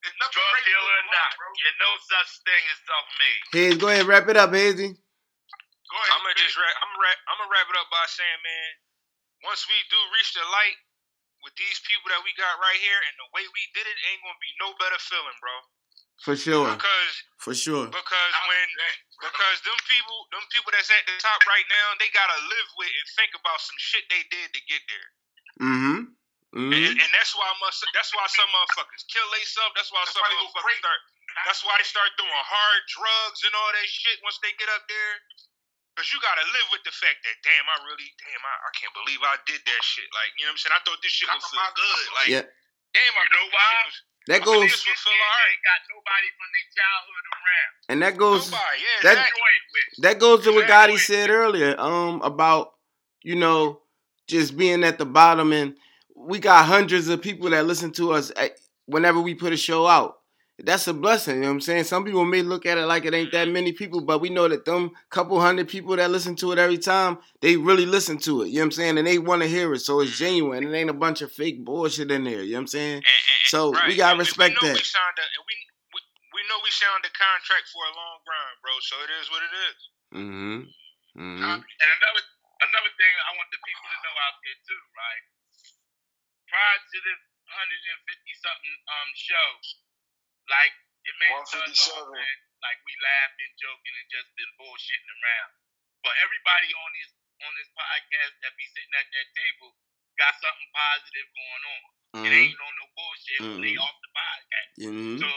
[0.01, 1.47] there's nothing Drug dealer or not, bro.
[1.61, 3.41] there's no such thing as self-made.
[3.53, 4.89] Hayes, go ahead, and wrap it up, Hazy.
[4.97, 6.11] Go ahead.
[6.15, 6.75] I'm gonna just wrap.
[6.81, 8.69] I'm gonna wrap, I'm gonna wrap it up by saying, man,
[9.45, 10.77] once we do reach the light
[11.45, 14.21] with these people that we got right here and the way we did it, ain't
[14.25, 15.55] gonna be no better feeling, bro.
[16.21, 16.69] For sure.
[16.69, 17.89] Because For sure.
[17.89, 18.67] because when
[19.25, 22.93] because them people them people that's at the top right now, they gotta live with
[22.93, 25.07] and think about some shit they did to get there.
[25.65, 26.10] Mm-hmm.
[26.51, 26.99] And, Mm-hmm.
[26.99, 29.71] and that's why must that's why some motherfuckers kill themselves.
[29.71, 30.83] That's why That's some why go motherfuckers crazy.
[30.83, 30.99] start.
[31.47, 34.83] That's why they start doing hard drugs and all that shit once they get up
[34.91, 35.13] there.
[35.95, 38.91] Cause you gotta live with the fact that damn, I really damn, I, I can't
[38.95, 40.07] believe I did that shit.
[40.11, 40.75] Like you know what I'm saying?
[40.75, 42.05] I thought this shit was so good.
[42.19, 42.43] Like Yeah.
[42.95, 43.71] damn, I You know thought this why?
[43.71, 45.59] shit was- That I goes this will feel alright.
[45.63, 47.71] got nobody from their childhood around.
[47.91, 49.55] and that goes Nobody, yeah, that- exactly.
[49.71, 49.89] With.
[50.03, 52.75] that goes to what Gotti said earlier, um, about
[53.23, 53.81] you know
[54.27, 55.75] just being at the bottom, and
[56.15, 58.51] we got hundreds of people that listen to us at,
[58.85, 60.17] whenever we put a show out.
[60.63, 61.85] That's a blessing, you know what I'm saying?
[61.85, 64.45] Some people may look at it like it ain't that many people, but we know
[64.47, 68.43] that them couple hundred people that listen to it every time, they really listen to
[68.43, 68.97] it, you know what I'm saying?
[68.99, 70.61] And they want to hear it, so it's genuine.
[70.61, 72.93] It ain't a bunch of fake bullshit in there, you know what I'm saying?
[73.01, 73.87] And- and- So, right.
[73.89, 74.77] we gotta And respect we that.
[74.77, 75.55] We signed a, and we,
[75.97, 75.99] we
[76.29, 78.73] we know we signed a contract for a long grind, bro.
[78.85, 79.79] So it is what it is.
[80.13, 80.57] Mm-hmm.
[81.17, 81.57] Mm-hmm.
[81.57, 82.23] And another
[82.61, 85.23] another thing I want the people to know out there too, right?
[86.51, 89.65] Prior to this hundred and fifty something um shows,
[90.51, 90.73] like
[91.07, 91.95] it 157.
[91.95, 92.11] off
[92.61, 95.51] like we laughing, joking, and just been bullshitting around.
[96.05, 99.73] But everybody on this on this podcast that be sitting at that table
[100.19, 101.81] got something positive going on.
[101.81, 102.27] It Mm-hmm.
[102.51, 104.71] ain't on no bullshit when they off the podcast.
[104.83, 105.17] Mm-hmm.
[105.23, 105.29] So,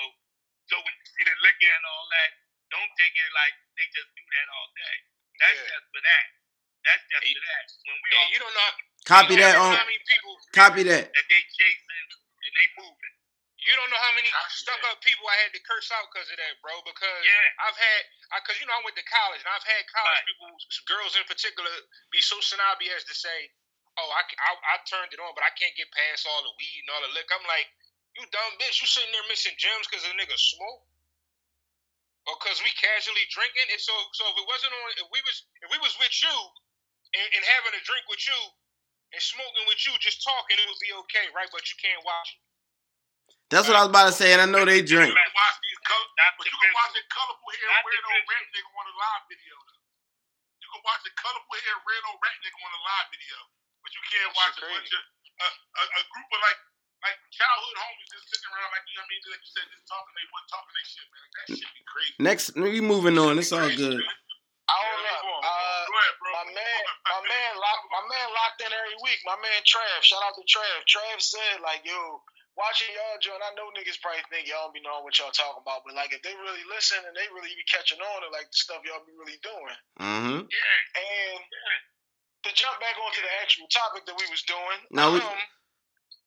[0.66, 2.30] so when you see the liquor and all that,
[2.74, 4.96] don't take it like they just do that all day.
[5.38, 5.70] That's Yeah.
[5.70, 6.24] just for that.
[6.82, 7.64] That's just And- for that.
[7.86, 8.70] When we all you don't know.
[9.06, 9.70] Copy that on.
[10.56, 10.94] How many people.
[10.94, 11.14] Copy that.
[11.14, 12.08] that they chasing
[12.46, 13.14] and they moving.
[13.64, 14.90] You don't know how many Copy stuck that.
[14.94, 16.74] up people I had to curse out because of that, bro.
[16.84, 17.64] Because Yeah.
[17.66, 18.00] I've had,
[18.42, 20.28] because you know I went to college and I've had college Right.
[20.30, 20.48] people,
[20.90, 21.72] girls in particular,
[22.12, 23.50] be so snobby as to say,
[23.98, 26.80] "Oh, I, I, I turned it on, but I can't get past all the weed
[26.86, 27.68] and all the liquor." I'm like,
[28.20, 28.80] "You dumb bitch!
[28.82, 30.84] You sitting there missing gems because the nigga smoke."
[32.30, 35.36] Or cause we casually drinking, and so so if it wasn't on, if we was
[35.66, 36.36] if we was with you
[37.18, 38.38] and, and having a drink with you
[39.14, 41.46] and smoking with you, just talking, it would be okay, right?
[41.54, 42.42] But you can't watch it.
[43.52, 45.14] That's what I was about to say, and I know they drink.
[45.14, 47.06] You can watch these color, but the you can watch visual.
[47.06, 48.30] a colorful hair Not the weirdo visual.
[48.34, 49.54] rat nigga on a live video.
[49.62, 49.80] Though.
[50.64, 53.38] You can watch a colorful hair weirdo rat nigga on a live video,
[53.84, 55.02] but you can't That watch shit a bunch of
[55.34, 56.60] a, a, a group of like
[57.04, 59.66] like childhood homies just sitting around like you know what I mean, like you said,
[59.70, 61.20] just talking they what talking they shit, man.
[61.20, 62.14] Like, that shit be crazy.
[62.18, 63.36] Next, we moving on.
[63.38, 64.00] It's all good.
[64.74, 65.42] I don't.
[65.44, 66.28] Uh, Go ahead, bro.
[66.34, 69.20] my man, my man, lock, my man locked in every week.
[69.28, 70.78] My man Trav, shout out to Trav.
[70.90, 72.20] Trav said like, yo,
[72.58, 73.38] watching y'all join.
[73.38, 76.10] I know niggas probably think y'all don't be knowing what y'all talking about, but like
[76.16, 79.04] if they really listen and they really be catching on to like the stuff y'all
[79.06, 79.78] be really doing.
[80.02, 80.40] Mm-hmm.
[80.48, 80.78] Yeah.
[80.98, 81.40] And
[82.44, 85.40] to jump back onto the actual topic that we was doing, Now we- um,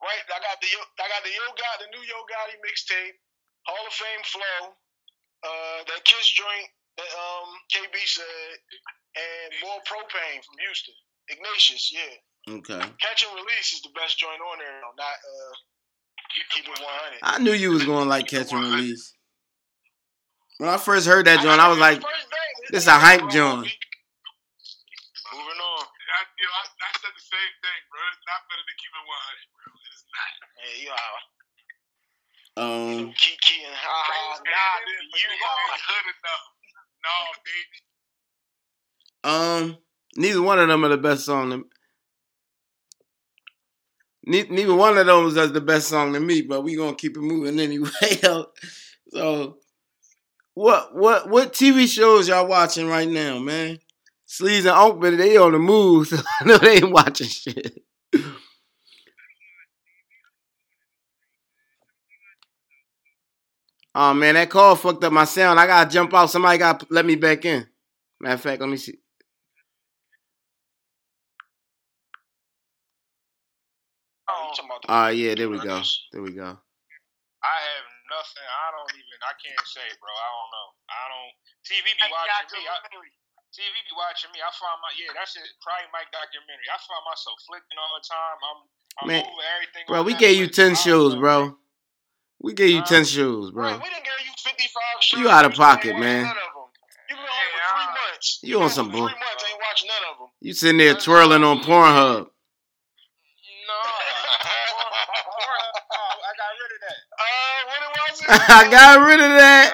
[0.02, 0.24] right?
[0.30, 3.18] I got the Yo- I got the Yo Gotti, the new Yo Gotti mixtape,
[3.70, 4.62] Hall of Fame flow,
[5.46, 8.52] uh, that Kiss joint that um KB said,
[9.16, 10.94] and more propane from Houston,
[11.30, 12.56] Ignatius, yeah.
[12.58, 12.80] Okay.
[13.02, 15.54] Catch and release is the best joint on there, though, not uh
[16.52, 17.20] keep it one hundred.
[17.24, 19.14] I knew you was going to like catch and release.
[20.58, 22.02] When I first heard that joint, I was like,
[22.72, 23.70] this is a hype joint.
[25.30, 25.84] Moving on.
[25.86, 28.02] I, you know, I, I said the same thing, bro.
[28.10, 29.70] It's not better than keep it 100, bro.
[29.70, 30.32] It is not.
[30.58, 31.22] Hey, you are
[32.58, 34.42] um, Kiki and ha ha.
[34.42, 35.78] Nah, Nah, you you are.
[35.78, 36.57] ain't enough.
[39.24, 39.78] Um,
[40.16, 41.50] neither one of them are the best song.
[41.52, 41.66] To,
[44.26, 47.18] ne- neither one of those does the best song to me, but we gonna keep
[47.18, 47.90] it moving anyway.
[49.12, 49.58] so,
[50.54, 53.80] what what what TV shows y'all watching right now, man?
[54.28, 57.84] Sleaze and Unc, but they on the move, so I know they ain't watching shit.
[63.98, 65.58] Oh man, that call fucked up my sound.
[65.58, 66.30] I gotta jump out.
[66.30, 67.66] Somebody gotta let me back in.
[68.22, 68.94] Matter of fact, let me see.
[74.30, 75.82] Oh, you talking about the Ah, yeah, there we go.
[76.14, 76.46] There we go.
[76.46, 78.46] I have nothing.
[78.46, 79.18] I don't even.
[79.26, 80.14] I can't say, bro.
[80.14, 80.68] I don't know.
[80.94, 81.34] I don't.
[81.66, 82.70] TV be watching me.
[82.70, 82.78] I,
[83.50, 84.46] TV be watching me.
[84.46, 85.10] I find my yeah.
[85.18, 85.50] That's it.
[85.66, 86.70] Probably my documentary.
[86.70, 88.38] I find myself flicking all the time.
[88.46, 88.60] I'm.
[89.02, 89.90] I'm Man, moving everything.
[89.90, 91.22] Bro, we gave you 10 I don't shows, know.
[91.26, 91.58] bro.
[92.40, 92.86] We gave you Huh?
[92.86, 93.78] ten shoes, Right, bro.
[93.84, 95.20] we didn't give you 55 shows.
[95.20, 96.24] You out of pocket, man.
[96.24, 96.44] None of them.
[97.10, 98.40] You been home for three uh, months.
[98.44, 100.28] You on some home bull- Three months, ain't watched none of them.
[100.42, 102.28] You sitting there twirling on Pornhub.
[102.28, 102.28] No.
[105.94, 107.00] oh, I got rid of that.
[107.18, 108.16] Uh, what it was?
[108.50, 109.74] I got rid of that.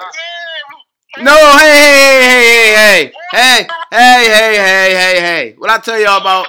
[1.16, 1.24] Damn.
[1.24, 1.70] No, hey,
[2.34, 5.54] hey, hey, hey, hey, hey, hey, hey, hey, hey.
[5.58, 6.48] What I tell y'all about?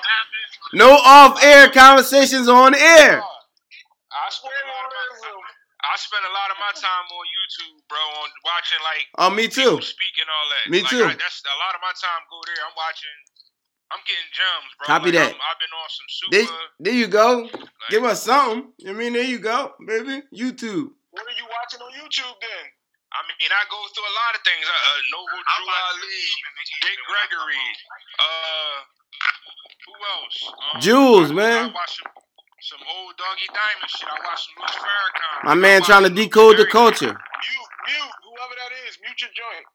[0.73, 3.21] No off-air conversations on air.
[3.21, 5.43] I spend a lot of my
[5.95, 9.47] I spend a lot of my time on YouTube, bro, on watching like Oh, me
[9.47, 9.79] too.
[9.79, 10.67] speaking all that.
[10.67, 11.07] Me Like, too.
[11.07, 12.59] I, that's a lot of my time go there.
[12.67, 13.15] I'm watching.
[13.95, 14.83] I'm getting gems, bro.
[14.91, 15.31] Copy like, that.
[15.31, 16.31] I'm, I've been on some super.
[16.35, 16.51] There,
[16.83, 17.47] there you go.
[17.47, 18.75] like, Give us something.
[18.83, 20.19] I mean, there you go, baby.
[20.35, 20.91] YouTube.
[21.15, 22.65] What are you watching on YouTube then?
[23.15, 24.67] I mean, I go through a lot of things.
[24.67, 27.63] Uh, uh, Noble I Drew Ali, YouTube and make Dick I come Gregory.
[28.19, 28.75] Uh,
[29.87, 30.37] who else?
[30.43, 31.63] Um, Jules, I, man.
[31.63, 31.95] I watch
[32.65, 34.09] some, some old Doggy Diamond shit.
[34.09, 35.45] I watch some Louis Farrakhan.
[35.45, 37.13] My man trying to decode the bit of everything.
[37.13, 37.13] culture.
[37.13, 39.65] Mute, mute, whoever that is, mute your joint.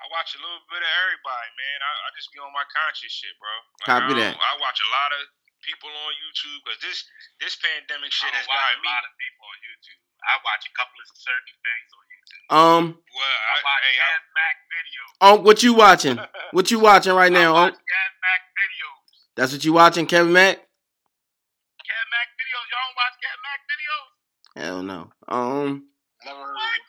[0.00, 1.78] I watch a little bit of everybody, man.
[1.84, 3.52] I, I just be on my conscious shit, bro.
[3.54, 4.34] Like, Copy I that.
[4.34, 5.20] I watch a lot of
[5.62, 7.06] people on YouTube because this
[7.38, 10.00] this pandemic shit I has don't watch got a lot of people on YouTube.
[10.26, 12.42] I watch a couple of certain things on YouTube.
[12.50, 12.84] Um,
[13.14, 15.10] Well, I I, watch hey, I, Gas Mac videos.
[15.22, 16.18] Unc, what you watching?
[16.52, 17.78] What you watching right I now, watch Unc?
[17.78, 19.06] Gas Mac videos.
[19.38, 20.58] That's what you watching, Kevin Mac?
[20.58, 22.66] Gas Mac videos.
[22.74, 24.08] Y'all don't watch Gas Mac videos?
[24.56, 25.00] Hell no.
[25.28, 25.88] Um,
[26.24, 26.82] Never heard What?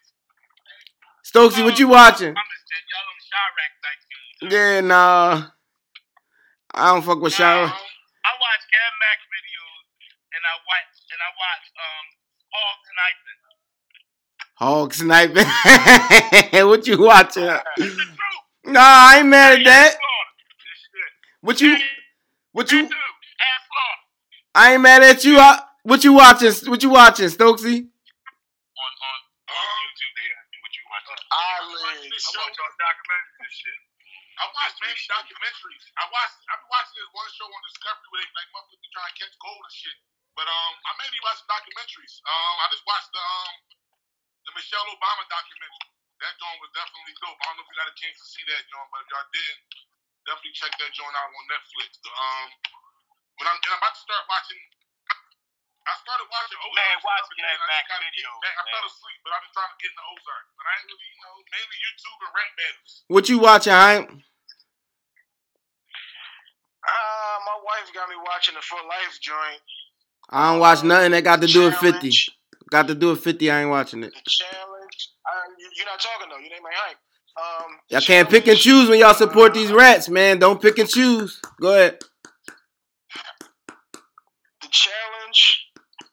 [1.23, 2.35] Stokesy, what you watching?
[2.35, 4.53] I'm just saying, y'all on Chirac type dudes.
[4.53, 5.47] Yeah, nah.
[6.75, 7.63] I don't fuck with Shara.
[7.63, 9.85] Um, I watch Gas Mac videos
[10.33, 12.05] and I watch and I watch um
[12.53, 13.39] Hog Sniping.
[14.55, 16.67] Hog sniping.
[16.69, 17.43] what you watching?
[17.77, 18.17] It's the truth.
[18.65, 19.91] Nah, I ain't mad at that.
[19.91, 20.31] Slaughter.
[20.61, 21.11] This shit.
[21.41, 21.77] What you?
[22.51, 22.83] What you?
[22.83, 22.89] Me.
[22.89, 23.63] Ass
[24.55, 25.39] I ain't mad at you.
[25.39, 26.51] I, what you watching?
[26.71, 27.83] What you watching, Stokesy?
[27.83, 29.19] On on
[29.51, 31.05] on YouTube, they ask me what you watch.
[31.27, 32.23] Eyelids.
[32.23, 33.79] I watch all documentaries and shit.
[34.33, 35.83] I watch many documentaries.
[35.99, 36.33] I watch.
[36.49, 39.15] I've been watching this one show on Discovery where they like motherfuckers be trying to
[39.19, 39.97] catch gold and shit.
[40.33, 42.15] But um, I mainly watch documentaries.
[42.25, 43.53] Um, I just watched the um,
[44.47, 45.91] the Michelle Obama documentary.
[46.23, 47.35] That joint was definitely dope.
[47.35, 49.29] I don't know if you got a chance to see that joint, but if y'all
[49.35, 49.61] didn't,
[50.23, 51.99] definitely check that joint out on Netflix.
[51.99, 52.47] The, um,
[53.37, 54.63] when I'm, and I'm about to start watching.
[55.83, 56.79] I started watching Ozark.
[56.79, 57.59] Man, watch stuff, Gas man.
[57.59, 58.55] I Mac just gotta get videos, back.
[58.55, 58.91] I fell man.
[58.93, 60.43] asleep, but I've been trying to get into Ozark.
[60.55, 62.91] But I ain't really, you know, mainly YouTube and rap battles.
[63.11, 64.05] What you watching, Hank?
[66.83, 69.63] Uh, my wife got me watching the For Life joint.
[70.31, 72.11] I don't watch nothing that got to do with fifty.
[72.71, 73.51] Got to do with fifty.
[73.51, 74.11] I ain't watching it.
[74.15, 75.11] The challenge.
[75.23, 76.39] Uh, you, you're not talking though.
[76.39, 76.97] You ain't my hype.
[77.35, 80.39] Um, Y'all can't pick and choose when y'all support these rats, man.
[80.39, 81.39] Don't pick and choose.
[81.59, 81.99] Go ahead.
[84.61, 85.67] The challenge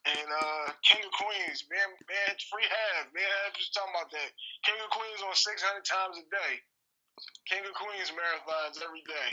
[0.05, 1.65] and uh, King of Queens.
[1.69, 3.13] Man, man, free have.
[3.13, 4.29] Man, I was just talking about that.
[4.65, 6.53] King of Queens on 600 times a day.
[7.45, 9.29] King of Queens marathons every day.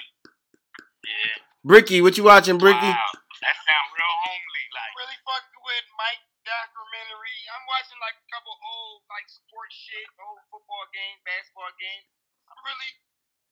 [1.07, 1.37] Yeah.
[1.65, 2.93] Bricky, what you watching, Bricky?
[2.93, 3.13] Wow.
[3.41, 4.93] That sound real homely like.
[4.99, 7.39] really fucking with Mike documentary.
[7.55, 12.09] I'm watching like a couple old like sports shit, old football games, basketball games.
[12.51, 12.93] I'm really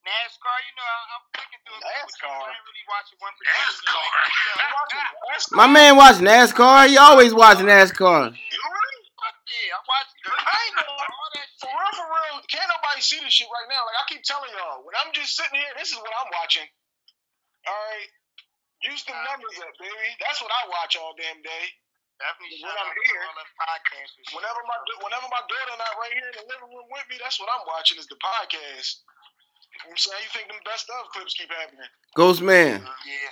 [0.04, 0.56] NASCAR.
[0.68, 2.20] You know, I, I'm flicking through a NASCAR.
[2.20, 2.30] shit.
[2.30, 3.64] I ain't really watching one particular.
[3.64, 4.06] NASCAR.
[4.06, 5.56] Like, You watching NASCAR?
[5.56, 6.78] My man watch NASCAR.
[6.90, 8.22] He always watch NASCAR.
[8.32, 10.20] yeah, I'm watching.
[10.26, 13.68] I ain't gonna all that For real, for real, can't nobody see this shit right
[13.70, 13.82] now.
[13.86, 16.66] Like I keep telling y'all, when I'm just sitting here, this is what I'm watching.
[17.66, 18.10] All right,
[18.86, 20.10] use the numbers up, baby.
[20.22, 21.64] That's what I watch all damn day.
[22.16, 24.34] Definitely When I'm out to here, all them podcasts and shit.
[24.38, 27.36] Whenever my whenever my daughter not right here in the living room with me, that's
[27.42, 29.04] what I'm watching is the podcast.
[29.76, 31.84] You know what I'm saying you think them best of clips keep happening.
[32.16, 33.28] Ghost man, Yeah.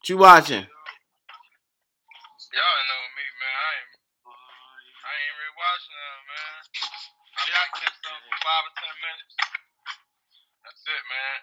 [0.00, 0.64] what you watching?
[0.64, 3.54] Y'all know me, man.
[3.60, 3.92] I ain't,
[5.04, 6.58] I ain't really watching that, man.
[7.30, 9.34] I might catch something for five or ten minutes.
[10.66, 11.36] That's it, man.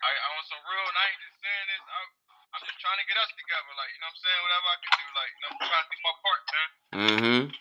[0.00, 1.82] I, I want some real, and I ain't just saying this.
[1.84, 2.08] I'm,
[2.56, 4.40] I'm just trying to get us together, like you know what I'm saying.
[4.46, 6.68] Whatever I can do, like you know, I'm trying to do my part, man.
[6.96, 7.52] Mm-hmm.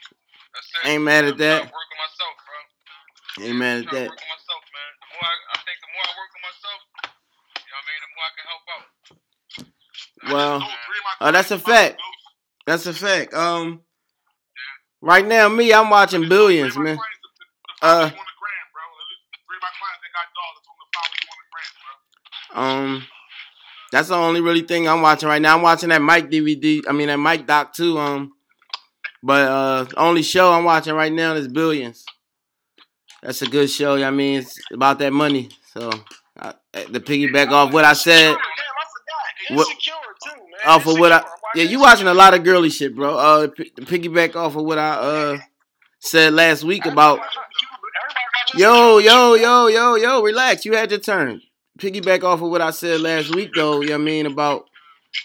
[0.56, 0.88] That's it.
[0.88, 1.68] Ain't mad at I'm that.
[1.68, 2.56] to work on myself, bro.
[3.44, 4.08] Ain't mad I'm at that.
[5.16, 6.80] More I, I think, the more I work on myself,
[7.64, 8.00] you know what I mean.
[8.04, 8.86] The more I can help out.
[10.32, 12.02] Well, Those three of my oh, that's a fact.
[12.66, 13.34] That's a fact.
[13.34, 13.82] Um,
[15.02, 16.96] right now, me, I'm watching billions, man.
[16.96, 17.32] my clients that-
[17.82, 18.84] that follow Uh, you on the gram, bro.
[18.86, 21.28] At least Three of my clients that got dogs that told me to follow you
[21.30, 22.64] on the gram, bro.
[22.64, 23.08] Um,
[23.92, 25.56] that's the only really thing I'm watching right now.
[25.56, 26.82] I'm watching that Mike DVD.
[26.88, 27.98] I mean that Mike doc too.
[28.00, 28.34] Um,
[29.22, 32.06] but uh, only show I'm watching right now is Billions.
[33.26, 34.02] That's a good show.
[34.04, 35.50] I mean, it's about that money.
[35.74, 35.90] So
[36.40, 39.58] uh, the piggyback off what I said, Damn, I forgot.
[39.58, 39.94] What- Insecure
[40.24, 40.76] too, man.
[40.76, 41.24] off of what I
[41.56, 43.18] yeah, you watching a lot of girly shit, bro.
[43.18, 45.38] Uh, p- piggyback off of what I uh
[46.00, 47.20] said last week about
[48.56, 50.66] yo, yo, yo, yo, yo, relax.
[50.66, 51.42] You had your turn.
[51.80, 54.66] Piggyback off of what I said last week though, you know what I mean, about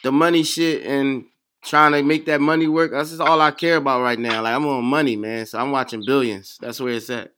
[0.02, 1.24] the money shit and
[1.62, 2.92] trying to make that money work.
[2.92, 4.42] That's just all I care about right now.
[4.42, 5.46] Like I'm on money, man.
[5.46, 6.56] So I'm watching billions.
[6.60, 7.32] That's where it's at.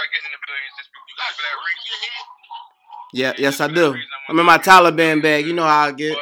[0.00, 1.92] I'm about to start getting in the billions just because for that reason.
[3.12, 3.92] Yeah, yes I do.
[4.32, 5.44] I'm in my Taliban bag.
[5.44, 6.16] You know how I get.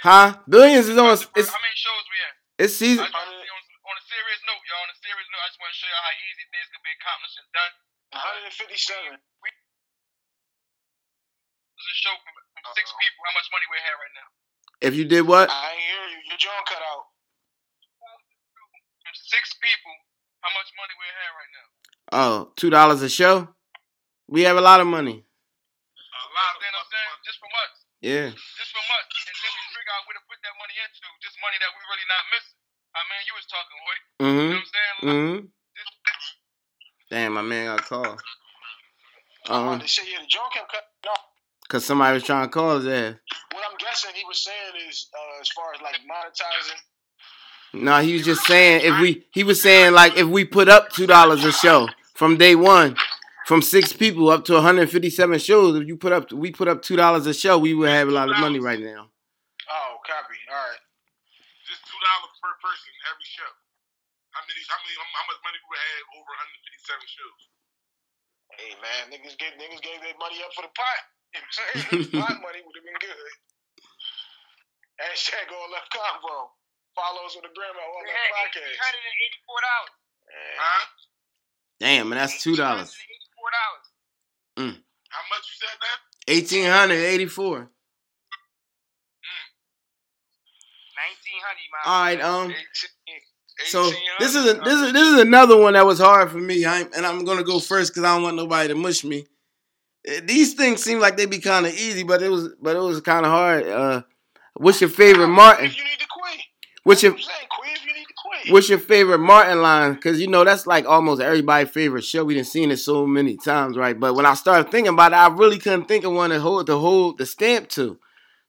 [0.00, 0.32] Huh?
[0.48, 1.12] Billions is on.
[1.12, 2.32] It's How many shows we in?
[2.64, 3.04] it's season.
[3.04, 4.80] I just wanna say on, on a serious note, y'all.
[4.80, 6.92] On a serious note, I just want to show y'all how easy things can be
[6.96, 7.72] accomplished and done.
[8.16, 9.20] 157.
[11.76, 13.20] This is a show from, from six people.
[13.28, 14.39] How much money we have right now?
[14.80, 15.48] If you did what?
[15.50, 16.20] I ain't hear you.
[16.30, 17.04] Your jaw cut out.
[19.12, 19.94] Six people,
[20.42, 21.66] how much money we have right now?
[22.10, 23.46] Oh, two dollars a show.
[24.26, 25.18] We have a lot of money.
[25.22, 27.14] a lot of You know what I'm saying?
[27.26, 27.72] Just from us.
[28.00, 28.28] Yeah.
[28.34, 29.06] Just from us.
[29.10, 31.06] And then we figure out where to put that money into.
[31.22, 32.58] Just money that we really not missing.
[32.90, 33.86] I mean, you was talking, Hoy.
[33.86, 34.50] You know Mm-hmm.
[34.50, 34.94] what I'm saying?
[34.98, 35.38] Like, Mm-hmm.
[35.78, 35.94] just,
[37.10, 38.14] Damn, my man got a call.
[39.50, 41.29] I'm Um, to say, yeah, the jaw kept cutting off.
[41.70, 43.14] Cause somebody was trying to call his ass.
[43.54, 46.80] What I'm guessing he was saying is, uh, as far as like monetizing,
[47.80, 49.24] No, he was just saying if we.
[49.32, 52.96] He was saying like if we put up two dollars a show from day one,
[53.46, 54.90] from six people up to 157
[55.38, 55.78] shows.
[55.78, 58.14] If you put up, we put up two dollars a show, we would have a
[58.14, 59.06] lot of money right now.
[59.70, 60.38] oh, copy.
[60.50, 60.82] All right.
[61.62, 63.50] just two dollars per person every show.
[64.34, 64.62] How many?
[64.66, 64.94] How many?
[64.98, 66.32] How much money we would have over
[66.82, 67.40] 157 shows?
[68.58, 71.02] Hey man, niggas gave niggas gave their money up for the pot.
[71.30, 72.20] You know what I'm saying?
[72.20, 73.32] pot money would have been good.
[75.00, 76.50] Hashtag all left convo.
[76.94, 78.74] Follow us on the gram at all left podcast.
[78.76, 79.94] hundred and eighty-four dollars.
[80.26, 80.84] Man, Huh?
[81.80, 82.90] Damn, and that's two dollars.
[82.92, 83.86] Eighty-four dollars.
[85.08, 85.96] How much you said now?
[86.28, 87.70] Eighteen hundred eighty-four.
[90.98, 91.86] Nineteen hundred.
[91.86, 92.50] All right, um.
[92.50, 92.56] 18,
[93.66, 96.64] So this is a, this is this is another one that was hard for me.
[96.64, 99.26] I and I'm gonna go first because I don't want nobody to mush me.
[100.06, 102.80] Eh, These things seem like they'd be kind of easy, but it was but it
[102.80, 103.66] was kind of hard.
[103.66, 104.02] Uh,
[104.54, 105.66] what's your favorite Martin?
[105.66, 106.40] If you need to quit,
[106.84, 107.24] What's your quit
[107.74, 108.52] if you need to quit.
[108.52, 109.94] what's your favorite Martin line?
[109.94, 112.24] Because you know that's like almost everybody's favorite show.
[112.24, 113.98] We done seen it so many times, right?
[113.98, 116.66] But when I started thinking about it, I really couldn't think of one to hold
[116.66, 117.98] to hold the stamp to.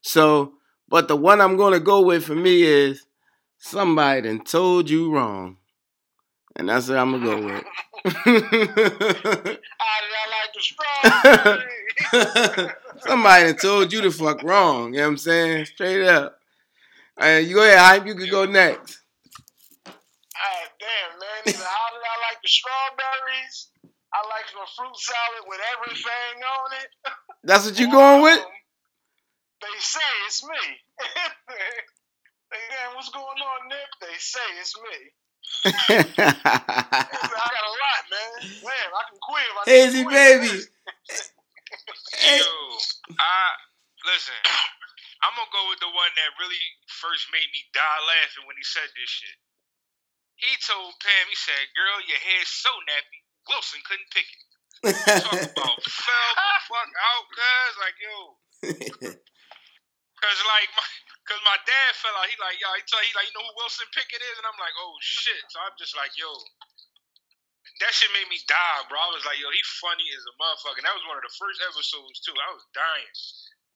[0.00, 0.54] So,
[0.88, 3.04] but the one I'm gonna go with for me is
[3.58, 5.58] somebody done told you wrong,
[6.56, 7.64] and that's what I'm gonna go with.
[8.04, 10.62] I, I like the.
[12.98, 14.92] Somebody told you to fuck wrong.
[14.92, 15.66] You know what I'm saying?
[15.66, 16.38] Straight up.
[17.18, 18.06] Hey, you go ahead, hype.
[18.06, 19.00] You can go next.
[19.86, 21.42] Ah, damn, man.
[21.46, 23.68] Either how did I like the strawberries?
[24.12, 26.90] I like my fruit salad with everything on it.
[27.44, 28.44] That's what you going with?
[29.62, 30.64] They say it's me.
[30.98, 33.90] hey, damn, what's going on, Nip?
[34.00, 35.12] They say it's me.
[35.64, 35.70] I
[36.22, 38.32] got a lot, man.
[38.62, 40.14] Man, I can quit if I Hazy quit.
[40.14, 40.52] baby.
[42.22, 42.52] Yo,
[43.18, 43.42] I
[44.06, 44.36] listen.
[45.22, 46.58] I'm gonna go with the one that really
[46.90, 49.38] first made me die laughing when he said this shit.
[50.42, 54.42] He told Pam, he said, "Girl, your hair's so nappy, Wilson couldn't pick it."
[55.22, 58.16] Talk about fell the fuck out, cuz like yo,
[60.18, 60.86] cause like my,
[61.28, 62.26] cause my dad fell out.
[62.26, 64.58] He like yo, he tell he like you know who Wilson Pickett is, and I'm
[64.58, 65.42] like oh shit.
[65.50, 66.30] So I'm just like yo,
[67.82, 68.98] that shit made me die, bro.
[68.98, 70.82] I was like yo, he funny as a motherfucker.
[70.82, 72.34] And that was one of the first episodes too.
[72.34, 73.16] I was dying,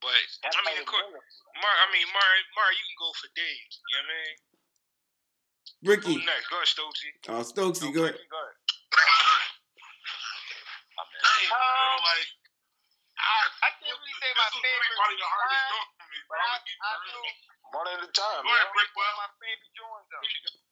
[0.02, 1.06] but I mean of course,
[1.58, 3.72] Mar, I mean Mar, Mar, you can go for days.
[3.78, 4.36] You know what I mean?
[5.84, 6.14] Ricky.
[6.18, 6.48] Who next?
[6.48, 7.10] Go ahead, Stokesy.
[7.30, 8.16] Oh, Stokesy, go ahead.
[8.16, 8.56] Go ahead.
[11.16, 12.28] Damn, bro, like
[13.16, 14.76] I, I can't really say my favorite.
[14.76, 16.40] really probably the hardest line, joint for me, But.
[16.40, 17.20] I, I'm gonna keep I it real.
[17.20, 17.28] know
[17.76, 18.72] One at a time, Go ahead, man.
[18.76, 20.22] Brick one of my favorite joints though.
[20.22, 20.26] Go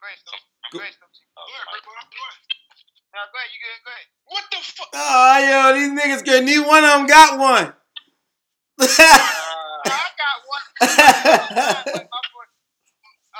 [0.08, 0.44] ahead, Stokes.
[0.72, 1.18] Go- Go ahead, Stokes.
[1.34, 2.04] Go ahead, Brick Well.
[2.04, 2.40] Go ahead.
[3.14, 3.50] No, go ahead.
[3.54, 3.78] You good?
[3.84, 4.06] Go ahead.
[4.26, 4.88] What the fuck?
[4.94, 6.42] Oh, yo, these niggas good.
[6.44, 7.72] Neither one of them got one.
[8.80, 8.84] I
[10.18, 10.66] got one.
[10.80, 10.88] But
[12.10, 12.18] my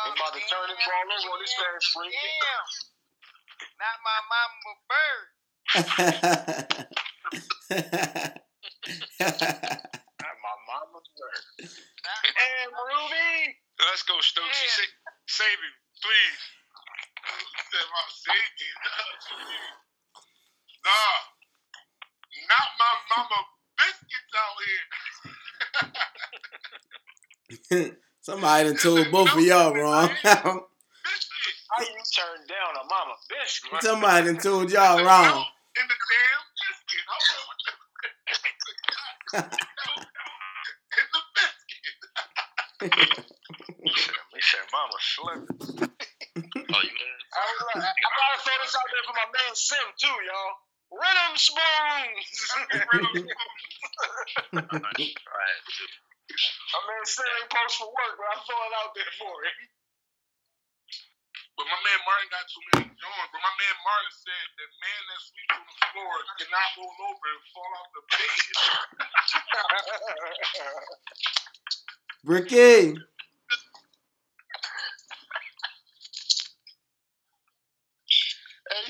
[0.05, 2.13] They uh, about to turn this ball over on this fast break.
[2.15, 2.67] Damn.
[3.83, 5.27] Not my mama bird.
[10.21, 11.69] Not my mama's bird.
[12.05, 13.57] And Ruby.
[13.81, 14.45] Let's go, Stokesy.
[14.45, 14.77] Yeah.
[14.77, 15.75] Sa- save him,
[16.05, 16.41] please.
[17.73, 18.69] Said my safety.
[20.85, 21.17] Nah,
[22.49, 23.39] not my mama
[23.81, 24.59] biscuits out
[27.73, 27.97] here.
[28.21, 30.09] Somebody done told both of y'all wrong.
[30.25, 33.83] How you turn down a mama biscuit?
[33.83, 35.45] Somebody done told y'all wrong.
[35.75, 37.05] In the damn biscuit.
[37.09, 37.57] Hold on.
[38.05, 40.14] in the biscuit.
[42.85, 45.89] He said, "Mama slim." oh,
[46.37, 47.17] you know.
[47.33, 50.17] I, was like, I, I gotta throw this out there for my man Sim too,
[50.29, 50.53] y'all.
[50.93, 52.29] Rhythm spoons.
[54.55, 55.61] Right.
[56.77, 59.59] my man Sim ain't post for work, but I throw it out there for him.
[61.57, 63.31] But my man Martin got too many joints.
[63.33, 67.29] But my man Martin said that man that sleeps on the floor cannot roll over
[67.33, 68.45] and fall off the bed.
[72.25, 72.55] Ricky.
[72.57, 72.95] hey,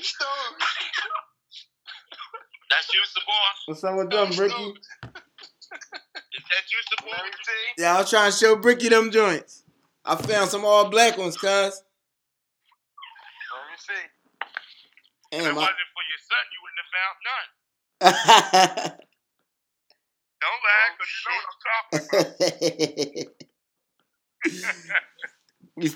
[0.01, 0.27] Stone.
[2.69, 3.33] That's you, boy.
[3.67, 4.73] What's up with them, Ricky?
[6.33, 7.11] Is that you, boy?
[7.11, 7.53] Let.
[7.77, 9.63] Yeah, I was trying to show Bricky them joints.
[10.03, 11.45] I found some all black ones, cuz.
[11.45, 11.71] Let
[13.71, 13.93] me see.
[15.31, 16.81] If it I- wasn't for your son, you wouldn't
[18.01, 18.99] have found none.
[20.45, 23.17] Don't lie, because you know what I'm talking
[25.81, 25.95] about.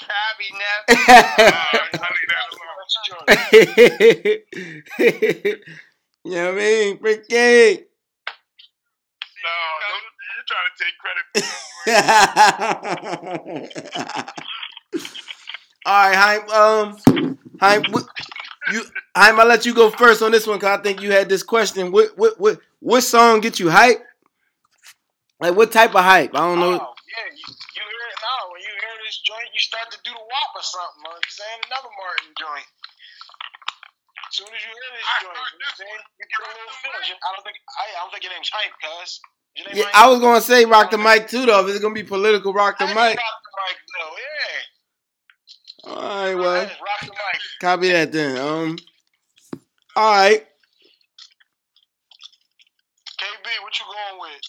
[0.00, 0.84] Cabby Neff.
[0.88, 1.52] Uh,
[1.92, 2.78] I leave that alone.
[6.24, 6.96] you know what I mean?
[6.96, 7.84] Bricky.
[9.44, 11.42] No, don't, you're trying to take credit for
[14.06, 14.34] that.
[15.86, 16.42] All right, Haim.
[16.50, 18.06] Um, Haim, what,
[18.72, 18.84] you,
[19.16, 21.42] Haim, I'll let you go first on this one because I think you had this
[21.42, 21.92] question.
[21.92, 24.02] What, what, what, what song get you hype?
[25.40, 26.34] Like, what type of hype?
[26.34, 26.76] I don't know.
[26.76, 28.52] Oh, yeah, you, you hear it now.
[28.52, 31.00] When you hear this joint, you start to do the wop or something.
[31.00, 31.16] Man.
[31.16, 32.68] You saying another Martin joint.
[34.30, 36.76] As soon as you hear this I joint, you this saying you get a little
[36.84, 37.18] feeling.
[37.18, 39.20] I don't think I, I don't think your name's hype, cuz.
[39.74, 41.66] Yeah, I was gonna say rock the mic too, though.
[41.66, 43.18] If it's gonna be political, rock the I mic.
[43.18, 43.89] Rock the mic, though.
[43.89, 43.89] Yeah.
[45.84, 47.40] All right, well, Hey, rock the mic.
[47.60, 48.36] copy that then.
[48.36, 48.76] Um,
[49.96, 50.46] all right.
[53.20, 54.40] KB, what you going with?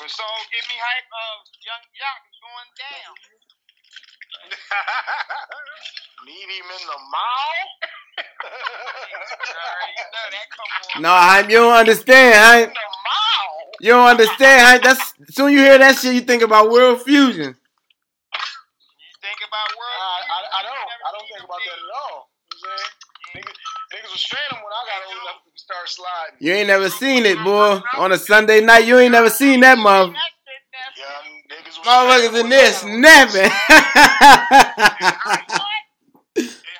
[0.00, 3.12] The song Get Me Hype of Yung Joc is going down.
[6.26, 7.72] Need him in the mouth?
[8.20, 11.02] Alright, you know that come on.
[11.02, 12.68] No, Haim, you don't understand, Haim.
[12.68, 13.80] in the mouth?
[13.80, 14.80] You don't understand, Haim.
[14.82, 17.56] That's soon you hear that shit, you think about World Fusion.
[17.56, 20.00] You think about I, world.
[20.00, 20.80] I, I Music, don't.
[20.80, 21.84] you never I don't seen think them about that days.
[21.84, 22.30] at all.
[22.30, 23.40] You know what I'm saying?
[23.40, 23.58] Niggas,
[24.10, 26.36] niggas was straight when I got old enough to start sliding.
[26.40, 27.80] You ain't never seen it, boy.
[27.98, 30.12] On a Sunday night, you ain't never seen that mother.
[30.12, 33.50] That shit, that Yeah, niggas was Motherfuckers in when this got old snapping.
[33.50, 33.54] Hey,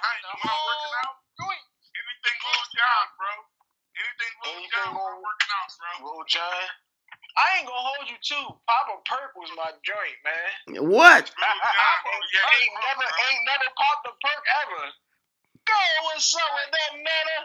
[0.01, 1.15] Hank, you want working out?
[1.39, 1.63] joint.
[1.95, 3.33] Anything Lil Jon, bro.
[3.95, 5.91] Anything Lil Anything John, Lil- I'm working out, bro.
[6.11, 6.67] Lil Jon.
[7.31, 8.47] I ain't gonna hold you too.
[8.67, 10.83] Papa Perk was my joint, man.
[10.91, 11.25] what?
[11.31, 12.15] Lil Jon, bro.
[12.35, 14.83] Yeah, I ain't bro, never, ain't never popped a perk ever.
[15.71, 15.79] Go,
[16.11, 17.39] what's up with that nana?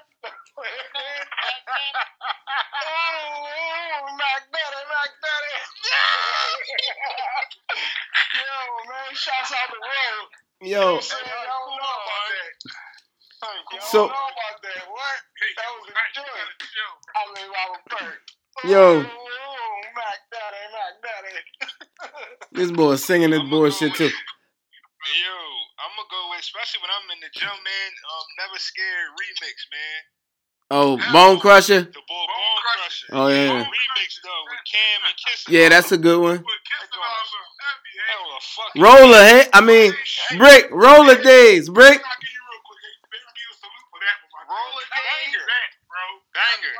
[2.65, 5.53] oh, Mac Daddy, Mac Daddy.
[8.33, 8.57] Yo,
[8.89, 10.27] man, shouts out the world.
[10.61, 11.21] Yo, You know what I'm?
[11.29, 12.49] Y'all don't know about that.
[13.77, 14.81] Y'all So- don't know about that.
[14.89, 15.17] What?
[15.37, 16.33] That yo, was a Hank, you joint.
[16.33, 17.13] gotta chill, bro.
[17.13, 17.85] I mean, Robert
[18.65, 19.05] Yo.
[19.05, 21.35] Oh, Mac Daddy, Mac Daddy.
[22.53, 24.09] this boy singing this bullshit too.
[25.05, 25.37] Yo,
[25.85, 27.89] I'm gonna go with, especially when I'm in the gym, man.
[28.09, 29.99] Um, Never Scared remix, man.
[30.73, 31.85] Oh, Bone Crusher.
[31.85, 33.07] The Bull Bone Crusher.
[33.13, 35.45] Oh yeah, Remix though with Cam and Kiss.
[35.47, 36.41] yeah, that's a good one.
[36.41, 37.45] Put kissing on him.
[37.61, 38.17] Heavy, That hey.
[38.25, 39.93] was a fucking Roller, hey, I mean,
[40.41, 42.01] Brick, Roller Days, Brick.
[42.01, 42.81] I'll give you real quick.
[42.81, 45.37] Hey, better give you a salute for that one, my Roller That Days.
[45.37, 46.01] was that, bro.
[46.33, 46.75] Banger.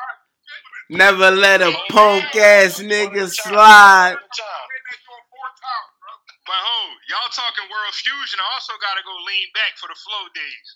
[0.90, 4.18] Never let a punk ass nigga slide.
[4.18, 4.66] Good time.
[4.66, 6.14] Made that joint four times, bro.
[6.46, 8.38] But hold, y'all talking World Fusion.
[8.38, 10.68] I also gotta go lean back for the flow days.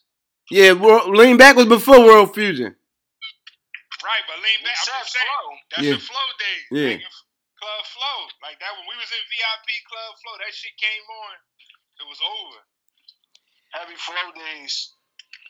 [0.50, 2.74] Yeah, Wor- Lean Back was before World Fusion.
[4.02, 4.74] Right, but lean back.
[4.82, 5.30] said I'm just saying.
[5.30, 5.48] flow.
[5.70, 5.94] That's Yeah.
[5.94, 6.66] the flow days.
[6.74, 6.90] Yeah.
[6.98, 7.12] Nigga.
[7.62, 8.20] Club Flow.
[8.41, 11.36] Like that when we was in VIP Club Flow, that shit came on.
[12.02, 12.60] It was over.
[13.78, 14.96] Heavy flow days.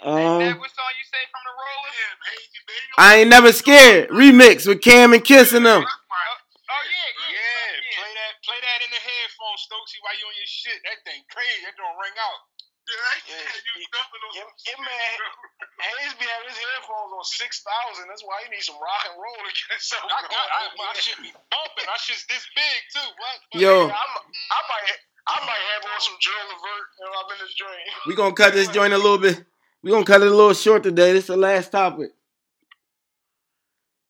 [0.04, 1.91] That Um, what song you say from the roller?
[1.96, 2.60] Damn, hazy.
[2.98, 4.10] I ain't never scared.
[4.10, 5.86] Remix with Cam and Kiss and them.
[5.86, 6.91] Oh yeah,
[7.30, 7.32] yeah.
[7.32, 8.19] Yeah, play that
[8.49, 10.81] play that in the headphones, Stokesy, while you on your shit.
[10.89, 11.61] That thing crazy.
[11.69, 12.41] That don't ring out.
[12.89, 12.97] Yeah,
[13.30, 15.13] Yeah, yeah, you yeah, dumping on yeah, yeah, man.
[15.21, 15.30] bro.
[15.77, 18.09] Hayes be having his headphones on six thousand.
[18.09, 20.34] That's why he needs some rock and roll to get himself I going.
[20.34, 21.85] got I, my shit be bumping.
[21.85, 23.05] My shit's this big too.
[23.21, 23.38] What?
[23.53, 23.61] what?
[23.61, 24.85] Yo, Yeah, I'm, I might,
[25.30, 27.85] I might have on some Joe Levert when I'm in this joint.
[28.09, 29.38] we gonna cut this joint a little bit.
[29.85, 31.13] We gonna cut it a little short today.
[31.13, 32.09] This is the last topic.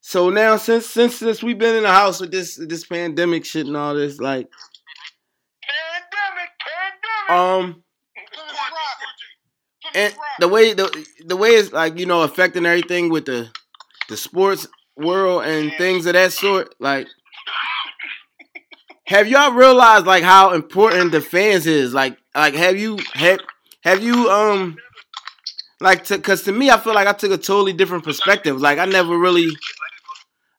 [0.02, 3.68] So now, since since since we've been in the house with this this pandemic shit
[3.68, 4.48] and all this, like,
[5.62, 6.50] Pandemic,
[7.28, 7.76] pandemic.
[7.76, 7.84] um,
[9.96, 13.50] and the way the the way it's like you know affecting everything with the
[14.08, 14.68] the sports
[14.98, 16.74] world and things of that sort.
[16.80, 17.08] Like,
[19.06, 21.94] have y'all realized like how important the fans is?
[21.94, 23.40] Like, like have you have
[23.84, 24.78] have you um
[25.82, 28.60] like to because to me I feel like I took a totally different perspective.
[28.60, 29.48] Like I never really,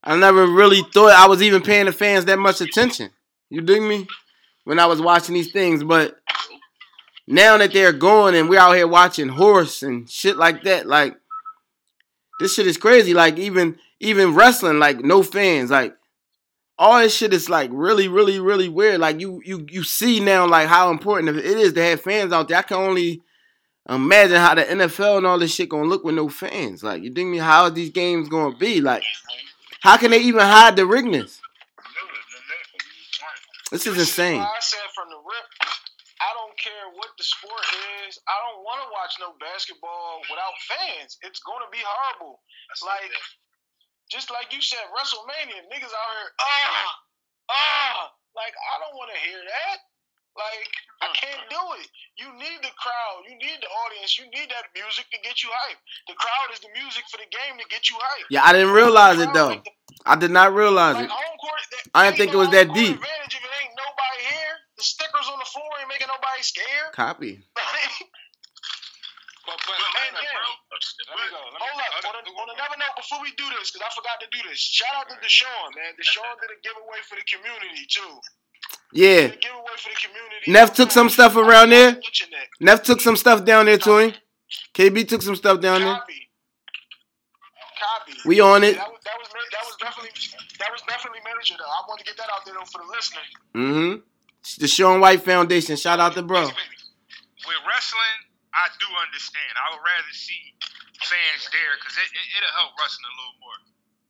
[0.03, 3.11] I never really thought I was even paying the fans that much attention.
[3.51, 4.07] You dig me?
[4.65, 6.17] When I was watching these things, but
[7.27, 11.17] now that they're going and we're out here watching horse and shit like that, like
[12.39, 13.15] this shit is crazy.
[13.15, 15.95] Like even even wrestling, like no fans, like
[16.79, 19.01] all this shit is like really, really, really weird.
[19.01, 22.49] Like you you you see now like how important it is to have fans out
[22.49, 22.59] there.
[22.59, 23.23] I can only
[23.89, 26.83] imagine how the NFL and all this shit gonna look with no fans.
[26.83, 28.81] Like you think me how are these games gonna be?
[28.81, 29.03] Like
[29.81, 31.41] how can they even hide the rigness?
[33.71, 34.41] This is insane.
[34.43, 35.47] I said from the rip,
[36.21, 37.65] I don't care what the sport
[38.05, 38.19] is.
[38.27, 41.17] I don't want to watch no basketball without fans.
[41.23, 42.43] It's going to be horrible.
[42.85, 43.09] like,
[44.11, 46.91] just like you said, WrestleMania, niggas out here, ah,
[47.49, 47.99] ah.
[48.35, 49.90] Like, I don't want to hear that.
[50.41, 50.73] Like,
[51.05, 51.89] I can't do it.
[52.17, 53.19] You need the crowd.
[53.29, 54.17] You need the audience.
[54.17, 55.81] You need that music to get you hyped.
[56.09, 58.29] The crowd is the music for the game to get you hyped.
[58.33, 59.61] Yeah, I didn't realize it though.
[60.09, 61.13] I did not realize Like, it.
[61.13, 62.97] court, that, I didn't think it was that deep.
[62.97, 64.55] advantage if it ain't nobody here.
[64.81, 66.93] The stickers on the floor ain't making nobody scared.
[66.97, 67.45] Copy.
[69.41, 71.41] But, but, And but, then- bro, let me go.
[71.43, 72.07] Let me Hold up.
[72.07, 74.61] On, a, on another note, before we do this, because I forgot to do this,
[74.61, 75.97] shout out to Deshaun, man.
[75.99, 78.15] Deshaun did a giveaway for the community, too.
[78.93, 79.29] Yeah.
[79.29, 80.51] Did a for the community.
[80.51, 82.01] Neff took some stuff around there.
[82.61, 84.13] Neff took some stuff down there to him.
[84.75, 85.95] KB took some stuff down there.
[85.95, 86.29] Copy.
[87.79, 88.13] Copy.
[88.27, 88.77] We on it.
[88.77, 90.13] That was, that was that was definitely
[90.59, 91.71] that was definitely major though.
[91.71, 93.25] I want to get that out there though for the listener.
[93.55, 93.93] Mm-hmm.
[94.61, 95.77] The Sean White Foundation.
[95.77, 96.45] Shout out to bro.
[96.45, 98.19] With wrestling,
[98.53, 99.53] I do understand.
[99.57, 100.55] I would rather see
[101.01, 103.59] fans there because it, it, it'll help wrestling a little more.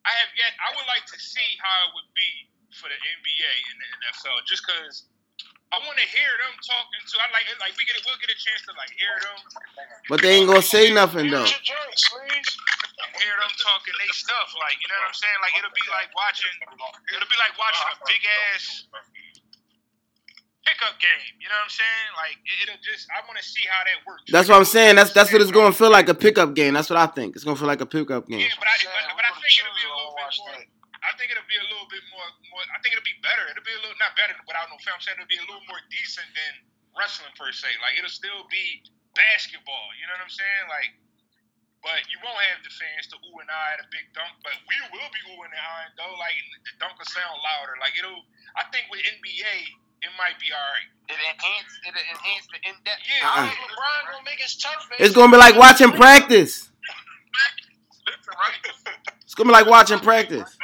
[0.03, 0.53] I have yet.
[0.59, 4.37] I would like to see how it would be for the NBA and the NFL,
[4.47, 5.11] just because
[5.71, 7.15] I want to hear them talking to.
[7.23, 7.95] I like like we get.
[8.03, 9.39] We'll get a chance to like hear them,
[10.11, 11.47] But they ain't gonna say nothing though.
[11.47, 12.51] Get your drinks, please.
[13.23, 14.51] hear them talking they stuff.
[14.59, 15.39] Like you know what I'm saying?
[15.39, 16.51] Like it'll be like watching.
[17.15, 18.65] It'll be like watching a big ass
[20.67, 21.39] pickup game.
[21.39, 22.09] You know what I'm saying?
[22.19, 23.07] Like it, it'll just.
[23.15, 24.27] I want to see how that works.
[24.27, 24.99] That's what I'm saying.
[24.99, 26.75] That's that's what it's gonna feel like a pickup game.
[26.75, 27.39] That's what I think.
[27.39, 28.43] It's gonna feel like a pickup game.
[28.43, 30.80] Yeah, but I, but, but I think it'll be a little bit more.
[31.01, 31.09] That.
[31.09, 32.29] I think it'll be a little bit more.
[32.53, 33.49] more I think it'll be better.
[33.49, 34.97] It'll be a little not better without no film.
[34.97, 36.53] I'm saying it'll be a little more decent than
[36.97, 37.69] wrestling per se.
[37.81, 38.85] Like it'll still be
[39.17, 39.97] basketball.
[39.97, 40.65] You know what I'm saying?
[40.69, 40.93] Like,
[41.81, 44.37] but you won't have the fans to ooh and I at a big dunk.
[44.45, 46.15] But we will be ooh and I though.
[46.21, 46.37] Like
[46.69, 47.81] the dunk will sound louder.
[47.81, 48.21] Like it'll.
[48.61, 50.89] I think with NBA it might be all right.
[51.13, 53.05] It enhance, it enhance the in depth.
[53.05, 53.29] Yeah.
[53.29, 53.53] Uh-uh.
[53.53, 55.01] LeBron gonna make his tough face.
[55.05, 56.71] It's gonna be like watching practice.
[59.25, 60.57] It's gonna be like watching practice.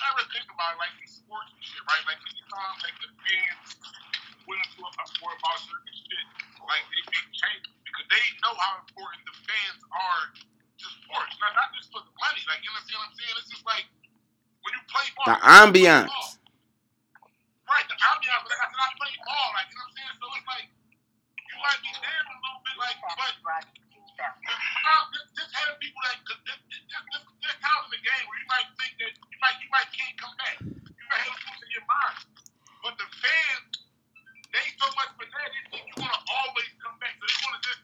[0.00, 2.04] They knew, like, if you ever think about like these sports and shit, right?
[2.08, 3.68] Like, anytime like the fans
[4.48, 6.26] went into a sport about certain shit,
[6.64, 11.34] like they big changes because they know how important the fans are to sports.
[11.40, 13.36] Now, not just for the money, like you understand what I'm saying?
[13.44, 13.86] It's just like
[14.64, 16.40] when you play ball, The ambiance.
[17.68, 18.44] Right, the ambiance.
[18.48, 20.16] Like I said, I play ball, like you know what I'm saying.
[20.16, 20.66] So it's like
[21.36, 23.64] you might be there a little bit, like, but
[24.20, 27.56] having people that, this, this, this, this,
[28.00, 30.56] game where you might think that you might, you might can't come back.
[30.60, 32.16] You might have in your mind.
[32.80, 33.72] But the fans,
[34.52, 37.16] they so much for that, they think you're gonna always come back.
[37.20, 37.82] So they're gonna just,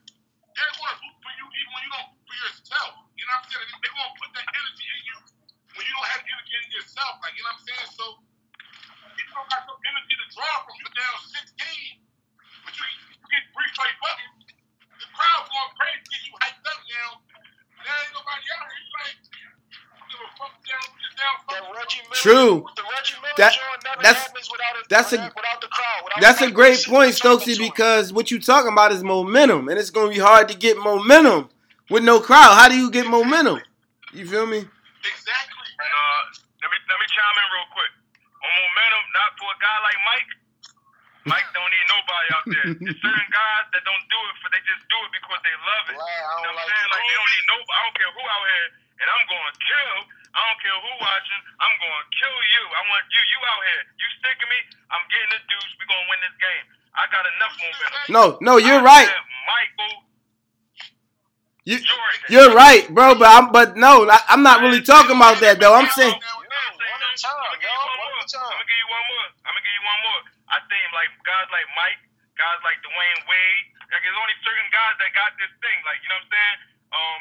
[0.56, 2.92] they're gonna root for you even when you don't for yourself.
[3.16, 3.80] You know what I'm saying?
[3.80, 5.18] They're gonna put that energy in you
[5.76, 7.12] when you don't have energy in yourself.
[7.20, 7.88] Like you know what I'm saying?
[7.92, 8.04] So
[9.20, 12.04] people don't energy to draw from you down 16,
[12.64, 14.45] but you, you get three straight buckets
[15.16, 17.10] crowd going crazy, get you hyped up now.
[17.82, 18.80] There ain't nobody out here.
[18.84, 19.18] You like,
[20.12, 20.86] give a fuck down,
[21.16, 21.34] down.
[21.48, 22.66] That Miller, True.
[22.76, 22.82] The
[23.36, 23.56] That-
[24.02, 24.32] that's- a,
[24.88, 26.02] that's a- crowd.
[26.20, 30.08] That's a great point, Stokesy, because what you talking about is momentum, and it's gonna
[30.10, 31.48] be hard to get momentum
[31.90, 32.54] with no crowd.
[32.56, 33.60] How do you get momentum?
[34.12, 34.58] You feel me?
[34.58, 35.68] Exactly.
[35.78, 36.22] And, uh,
[36.62, 37.92] let me let me chime in real quick.
[38.42, 40.30] On momentum, not for a guy like Mike.
[41.26, 42.66] Mike don't need nobody out there.
[42.86, 45.84] There's certain guys that don't do it for they just do it because they love
[45.90, 45.98] it.
[45.98, 46.90] Glad you know what I'm like saying?
[46.94, 47.56] Like they don't need no.
[47.66, 48.68] I don't care who out here,
[49.02, 49.96] and I'm going to kill.
[50.36, 51.40] I don't care who watching.
[51.58, 52.62] I'm going to kill you.
[52.70, 53.22] I want you.
[53.26, 53.82] You out here.
[53.98, 54.60] You sticking me?
[54.94, 55.72] I'm getting the deuce.
[55.82, 56.64] We gonna win this game.
[56.94, 58.06] I got enough momentum.
[58.14, 59.08] No, no, you're I right.
[59.10, 59.94] said Michael
[61.66, 62.26] You, Jordan.
[62.30, 63.14] you're right, bro.
[63.18, 65.74] But I'm, but no, I, I'm not really talking about that though.
[65.74, 68.38] I'm saying, One at a time, I'm yo.
[68.38, 68.56] One at a time.
[68.58, 69.26] gonna give you one more.
[69.46, 70.20] I'm gonna give you one more.
[70.50, 72.00] I think like guys like Mike,
[72.34, 73.64] guys like Dwyane Wade.
[73.90, 75.78] Like there's only certain guys that got this thing.
[75.86, 76.58] Like you know what I'm saying?
[76.96, 77.20] Um,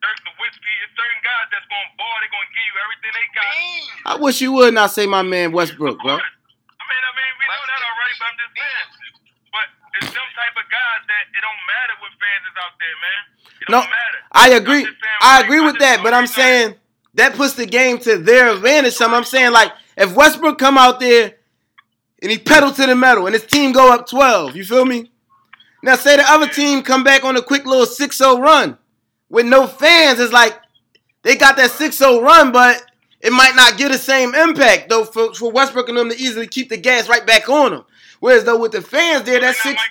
[0.00, 2.14] Dirk Nowitzki it's certain guys that's gonna ball.
[2.20, 3.48] They're gonna give you everything they got.
[4.04, 6.16] I wish you would not say my man Westbrook, bro.
[6.16, 8.88] I mean, I mean, we know that already, but I'm just saying.
[9.54, 9.66] But
[10.00, 13.20] it's them type of guys that it don't matter what fans is out there, man.
[13.60, 14.20] It No, don't matter.
[14.32, 14.84] I agree.
[14.84, 16.74] I'm saying, I like, agree with just that, but I'm saying
[17.14, 18.94] that puts the game to their advantage.
[18.94, 21.34] Some I'm saying like if Westbrook come out there
[22.22, 25.10] and he pedal to the metal and his team go up 12, you feel me?
[25.82, 28.78] Now say the other team come back on a quick little 6-0 run
[29.28, 30.18] with no fans.
[30.18, 30.58] It's like
[31.22, 32.84] they got that 6-0 run, but
[33.20, 36.46] it might not get the same impact though for, for Westbrook and them to easily
[36.46, 37.84] keep the gas right back on them.
[38.20, 39.90] Whereas though with the fans there, that six Mike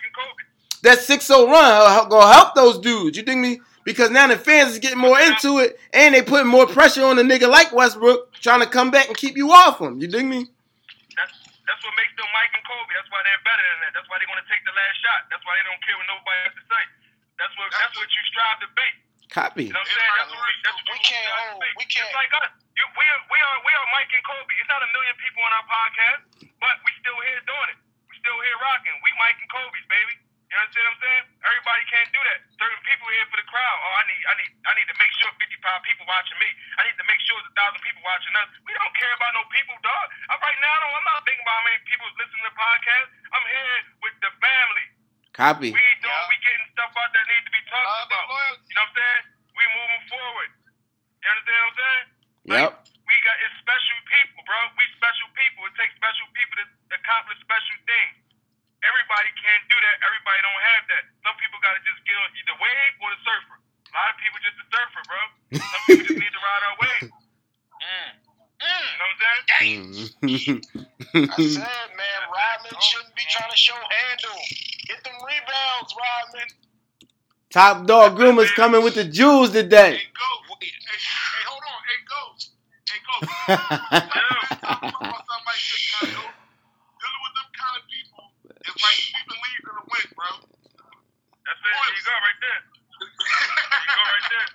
[0.83, 0.95] and Kobe.
[0.95, 3.15] that 6-0 run uh, gonna help those dudes.
[3.15, 3.61] You dig me?
[3.83, 7.19] Because now the fans is getting more into it, and they putting more pressure on
[7.19, 9.99] a nigga like Westbrook trying to come back and keep you off him.
[9.99, 10.47] You dig me?
[11.19, 11.33] That's
[11.67, 12.91] that's what makes them Mike and Kobe.
[12.95, 13.91] That's why they're better than that.
[13.99, 15.19] That's why they're gonna take the last shot.
[15.31, 16.83] That's why they don't care what nobody has to say.
[17.39, 18.87] That's what that's what you strive to be.
[19.31, 19.65] Copy.
[19.67, 20.13] You know what I'm saying?
[20.15, 21.69] That's what we, that's what We can't strive to hold- be.
[21.81, 22.51] we can't- It's like us.
[22.77, 24.53] You, we are we are we are Mike and Kobe.
[24.63, 26.21] It's not a million people on our podcast,
[26.61, 27.79] but we still here doing it.
[28.09, 28.95] We still here rocking.
[29.03, 30.15] We Mike and Kobe's baby.
[30.53, 31.25] You understand what I'm saying?
[31.49, 32.39] Everybody can't do that.
[32.61, 33.77] Certain people here for the crowd.
[33.81, 35.49] Oh, I need I need I need to make sure 55
[35.81, 36.45] people watching me.
[36.77, 38.53] I need to make sure there's a thousand people watching us.
[38.61, 40.05] We don't care about no people, dog.
[40.29, 42.49] I'm right now, I don't, I'm not thinking about how many people is listening to
[42.53, 43.07] the podcast.
[43.33, 44.85] I'm here with the family.
[45.33, 45.69] Copy.
[45.73, 48.25] We doing, we getting stuff out that need to be talked Love about.
[48.29, 48.69] loyalty.
[48.69, 49.23] You know what I'm saying?
[49.57, 50.49] We moving forward.
[50.53, 52.05] You understand what I'm saying?
[52.53, 52.71] Yep.
[53.09, 54.59] We got it's special people, bro.
[54.77, 55.65] We special people.
[55.65, 58.15] It takes special people to accomplish special things.
[58.83, 59.95] Everybody can't do that.
[60.03, 61.03] Everybody don't have that.
[61.23, 63.55] Some people gotta just get on either wave or the surfer.
[63.59, 65.21] A lot of people just the surfer, bro.
[65.59, 67.11] Some people just need to ride our wave.
[67.83, 68.15] Mm.
[68.63, 69.19] You know what I'm
[69.59, 70.61] saying?
[71.29, 74.39] I said, man, Rodman shouldn't be trying to show handle.
[74.87, 76.47] Get them rebounds, Rodman.
[77.51, 79.97] Top dog groomers coming with the jewels today.
[79.97, 80.55] Hey, go.
[80.61, 81.79] Hey, hey, hold on.
[81.89, 82.21] Hey, go.
[82.89, 83.15] Hey, go.
[83.53, 86.21] I'm talking about something like this, guys, yo.
[86.97, 88.23] Dealing with them kind of people
[88.65, 90.31] is like sweeping leaves in the wind, bro.
[91.47, 91.73] That's it.
[91.73, 92.61] There you go right there.
[92.63, 94.49] There you go right there.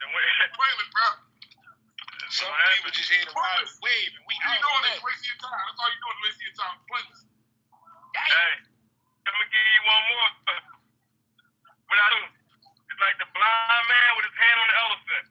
[0.00, 1.08] Then wait- Pointless, bro.
[2.30, 4.70] Some What people just here to ride the wave, and we What are you out
[4.70, 4.94] on doing?
[4.98, 5.04] that.
[5.06, 5.62] Wasting your time.
[5.66, 6.76] That's all you're doing is wasting your time.
[6.90, 7.20] Pointless.
[8.16, 8.54] Hey,
[9.26, 10.30] I'm gonna give you one more.
[11.88, 12.22] What I do?
[12.90, 15.26] It's like the blind man with his hand on the elephant.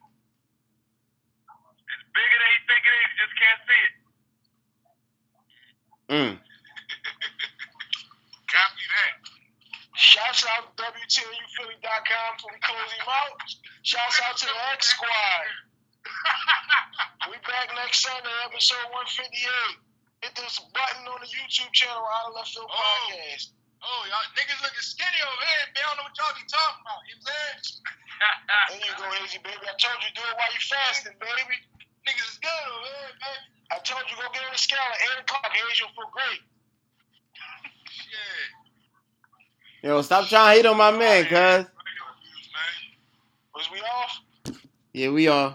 [1.90, 3.06] It's bigger than he think it is.
[3.10, 3.94] You just can't see it.
[6.10, 6.32] Mm.
[8.50, 9.14] Copy that.
[10.00, 13.36] Shouts out to we close him out.
[13.84, 15.44] Shouts out to the X Squad.
[17.28, 20.24] We back next Sunday, episode 158.
[20.24, 22.80] Hit this button on the YouTube channel, Out of Left Field Oh.
[23.12, 23.52] Podcast.
[23.84, 25.64] Oh, y'all niggas looking skinny over here.
[25.76, 27.00] They don't know what y'all be talking about.
[27.04, 27.84] You know what I'm saying?
[28.72, 29.64] There you go, Hazy baby.
[29.68, 31.56] I told you do it while you fasting, baby.
[32.08, 33.44] Niggas is good over here, baby.
[33.68, 35.48] I told you go get on the scale at 8 o'clock.
[35.52, 36.40] Hazy will feel great.
[37.88, 38.59] Shit.
[39.82, 41.32] Yo, stop trying to hate on my man, cuz.
[41.32, 41.64] Regular
[42.20, 43.54] views, man.
[43.54, 44.20] Was we off?
[44.92, 45.54] Yeah, we are.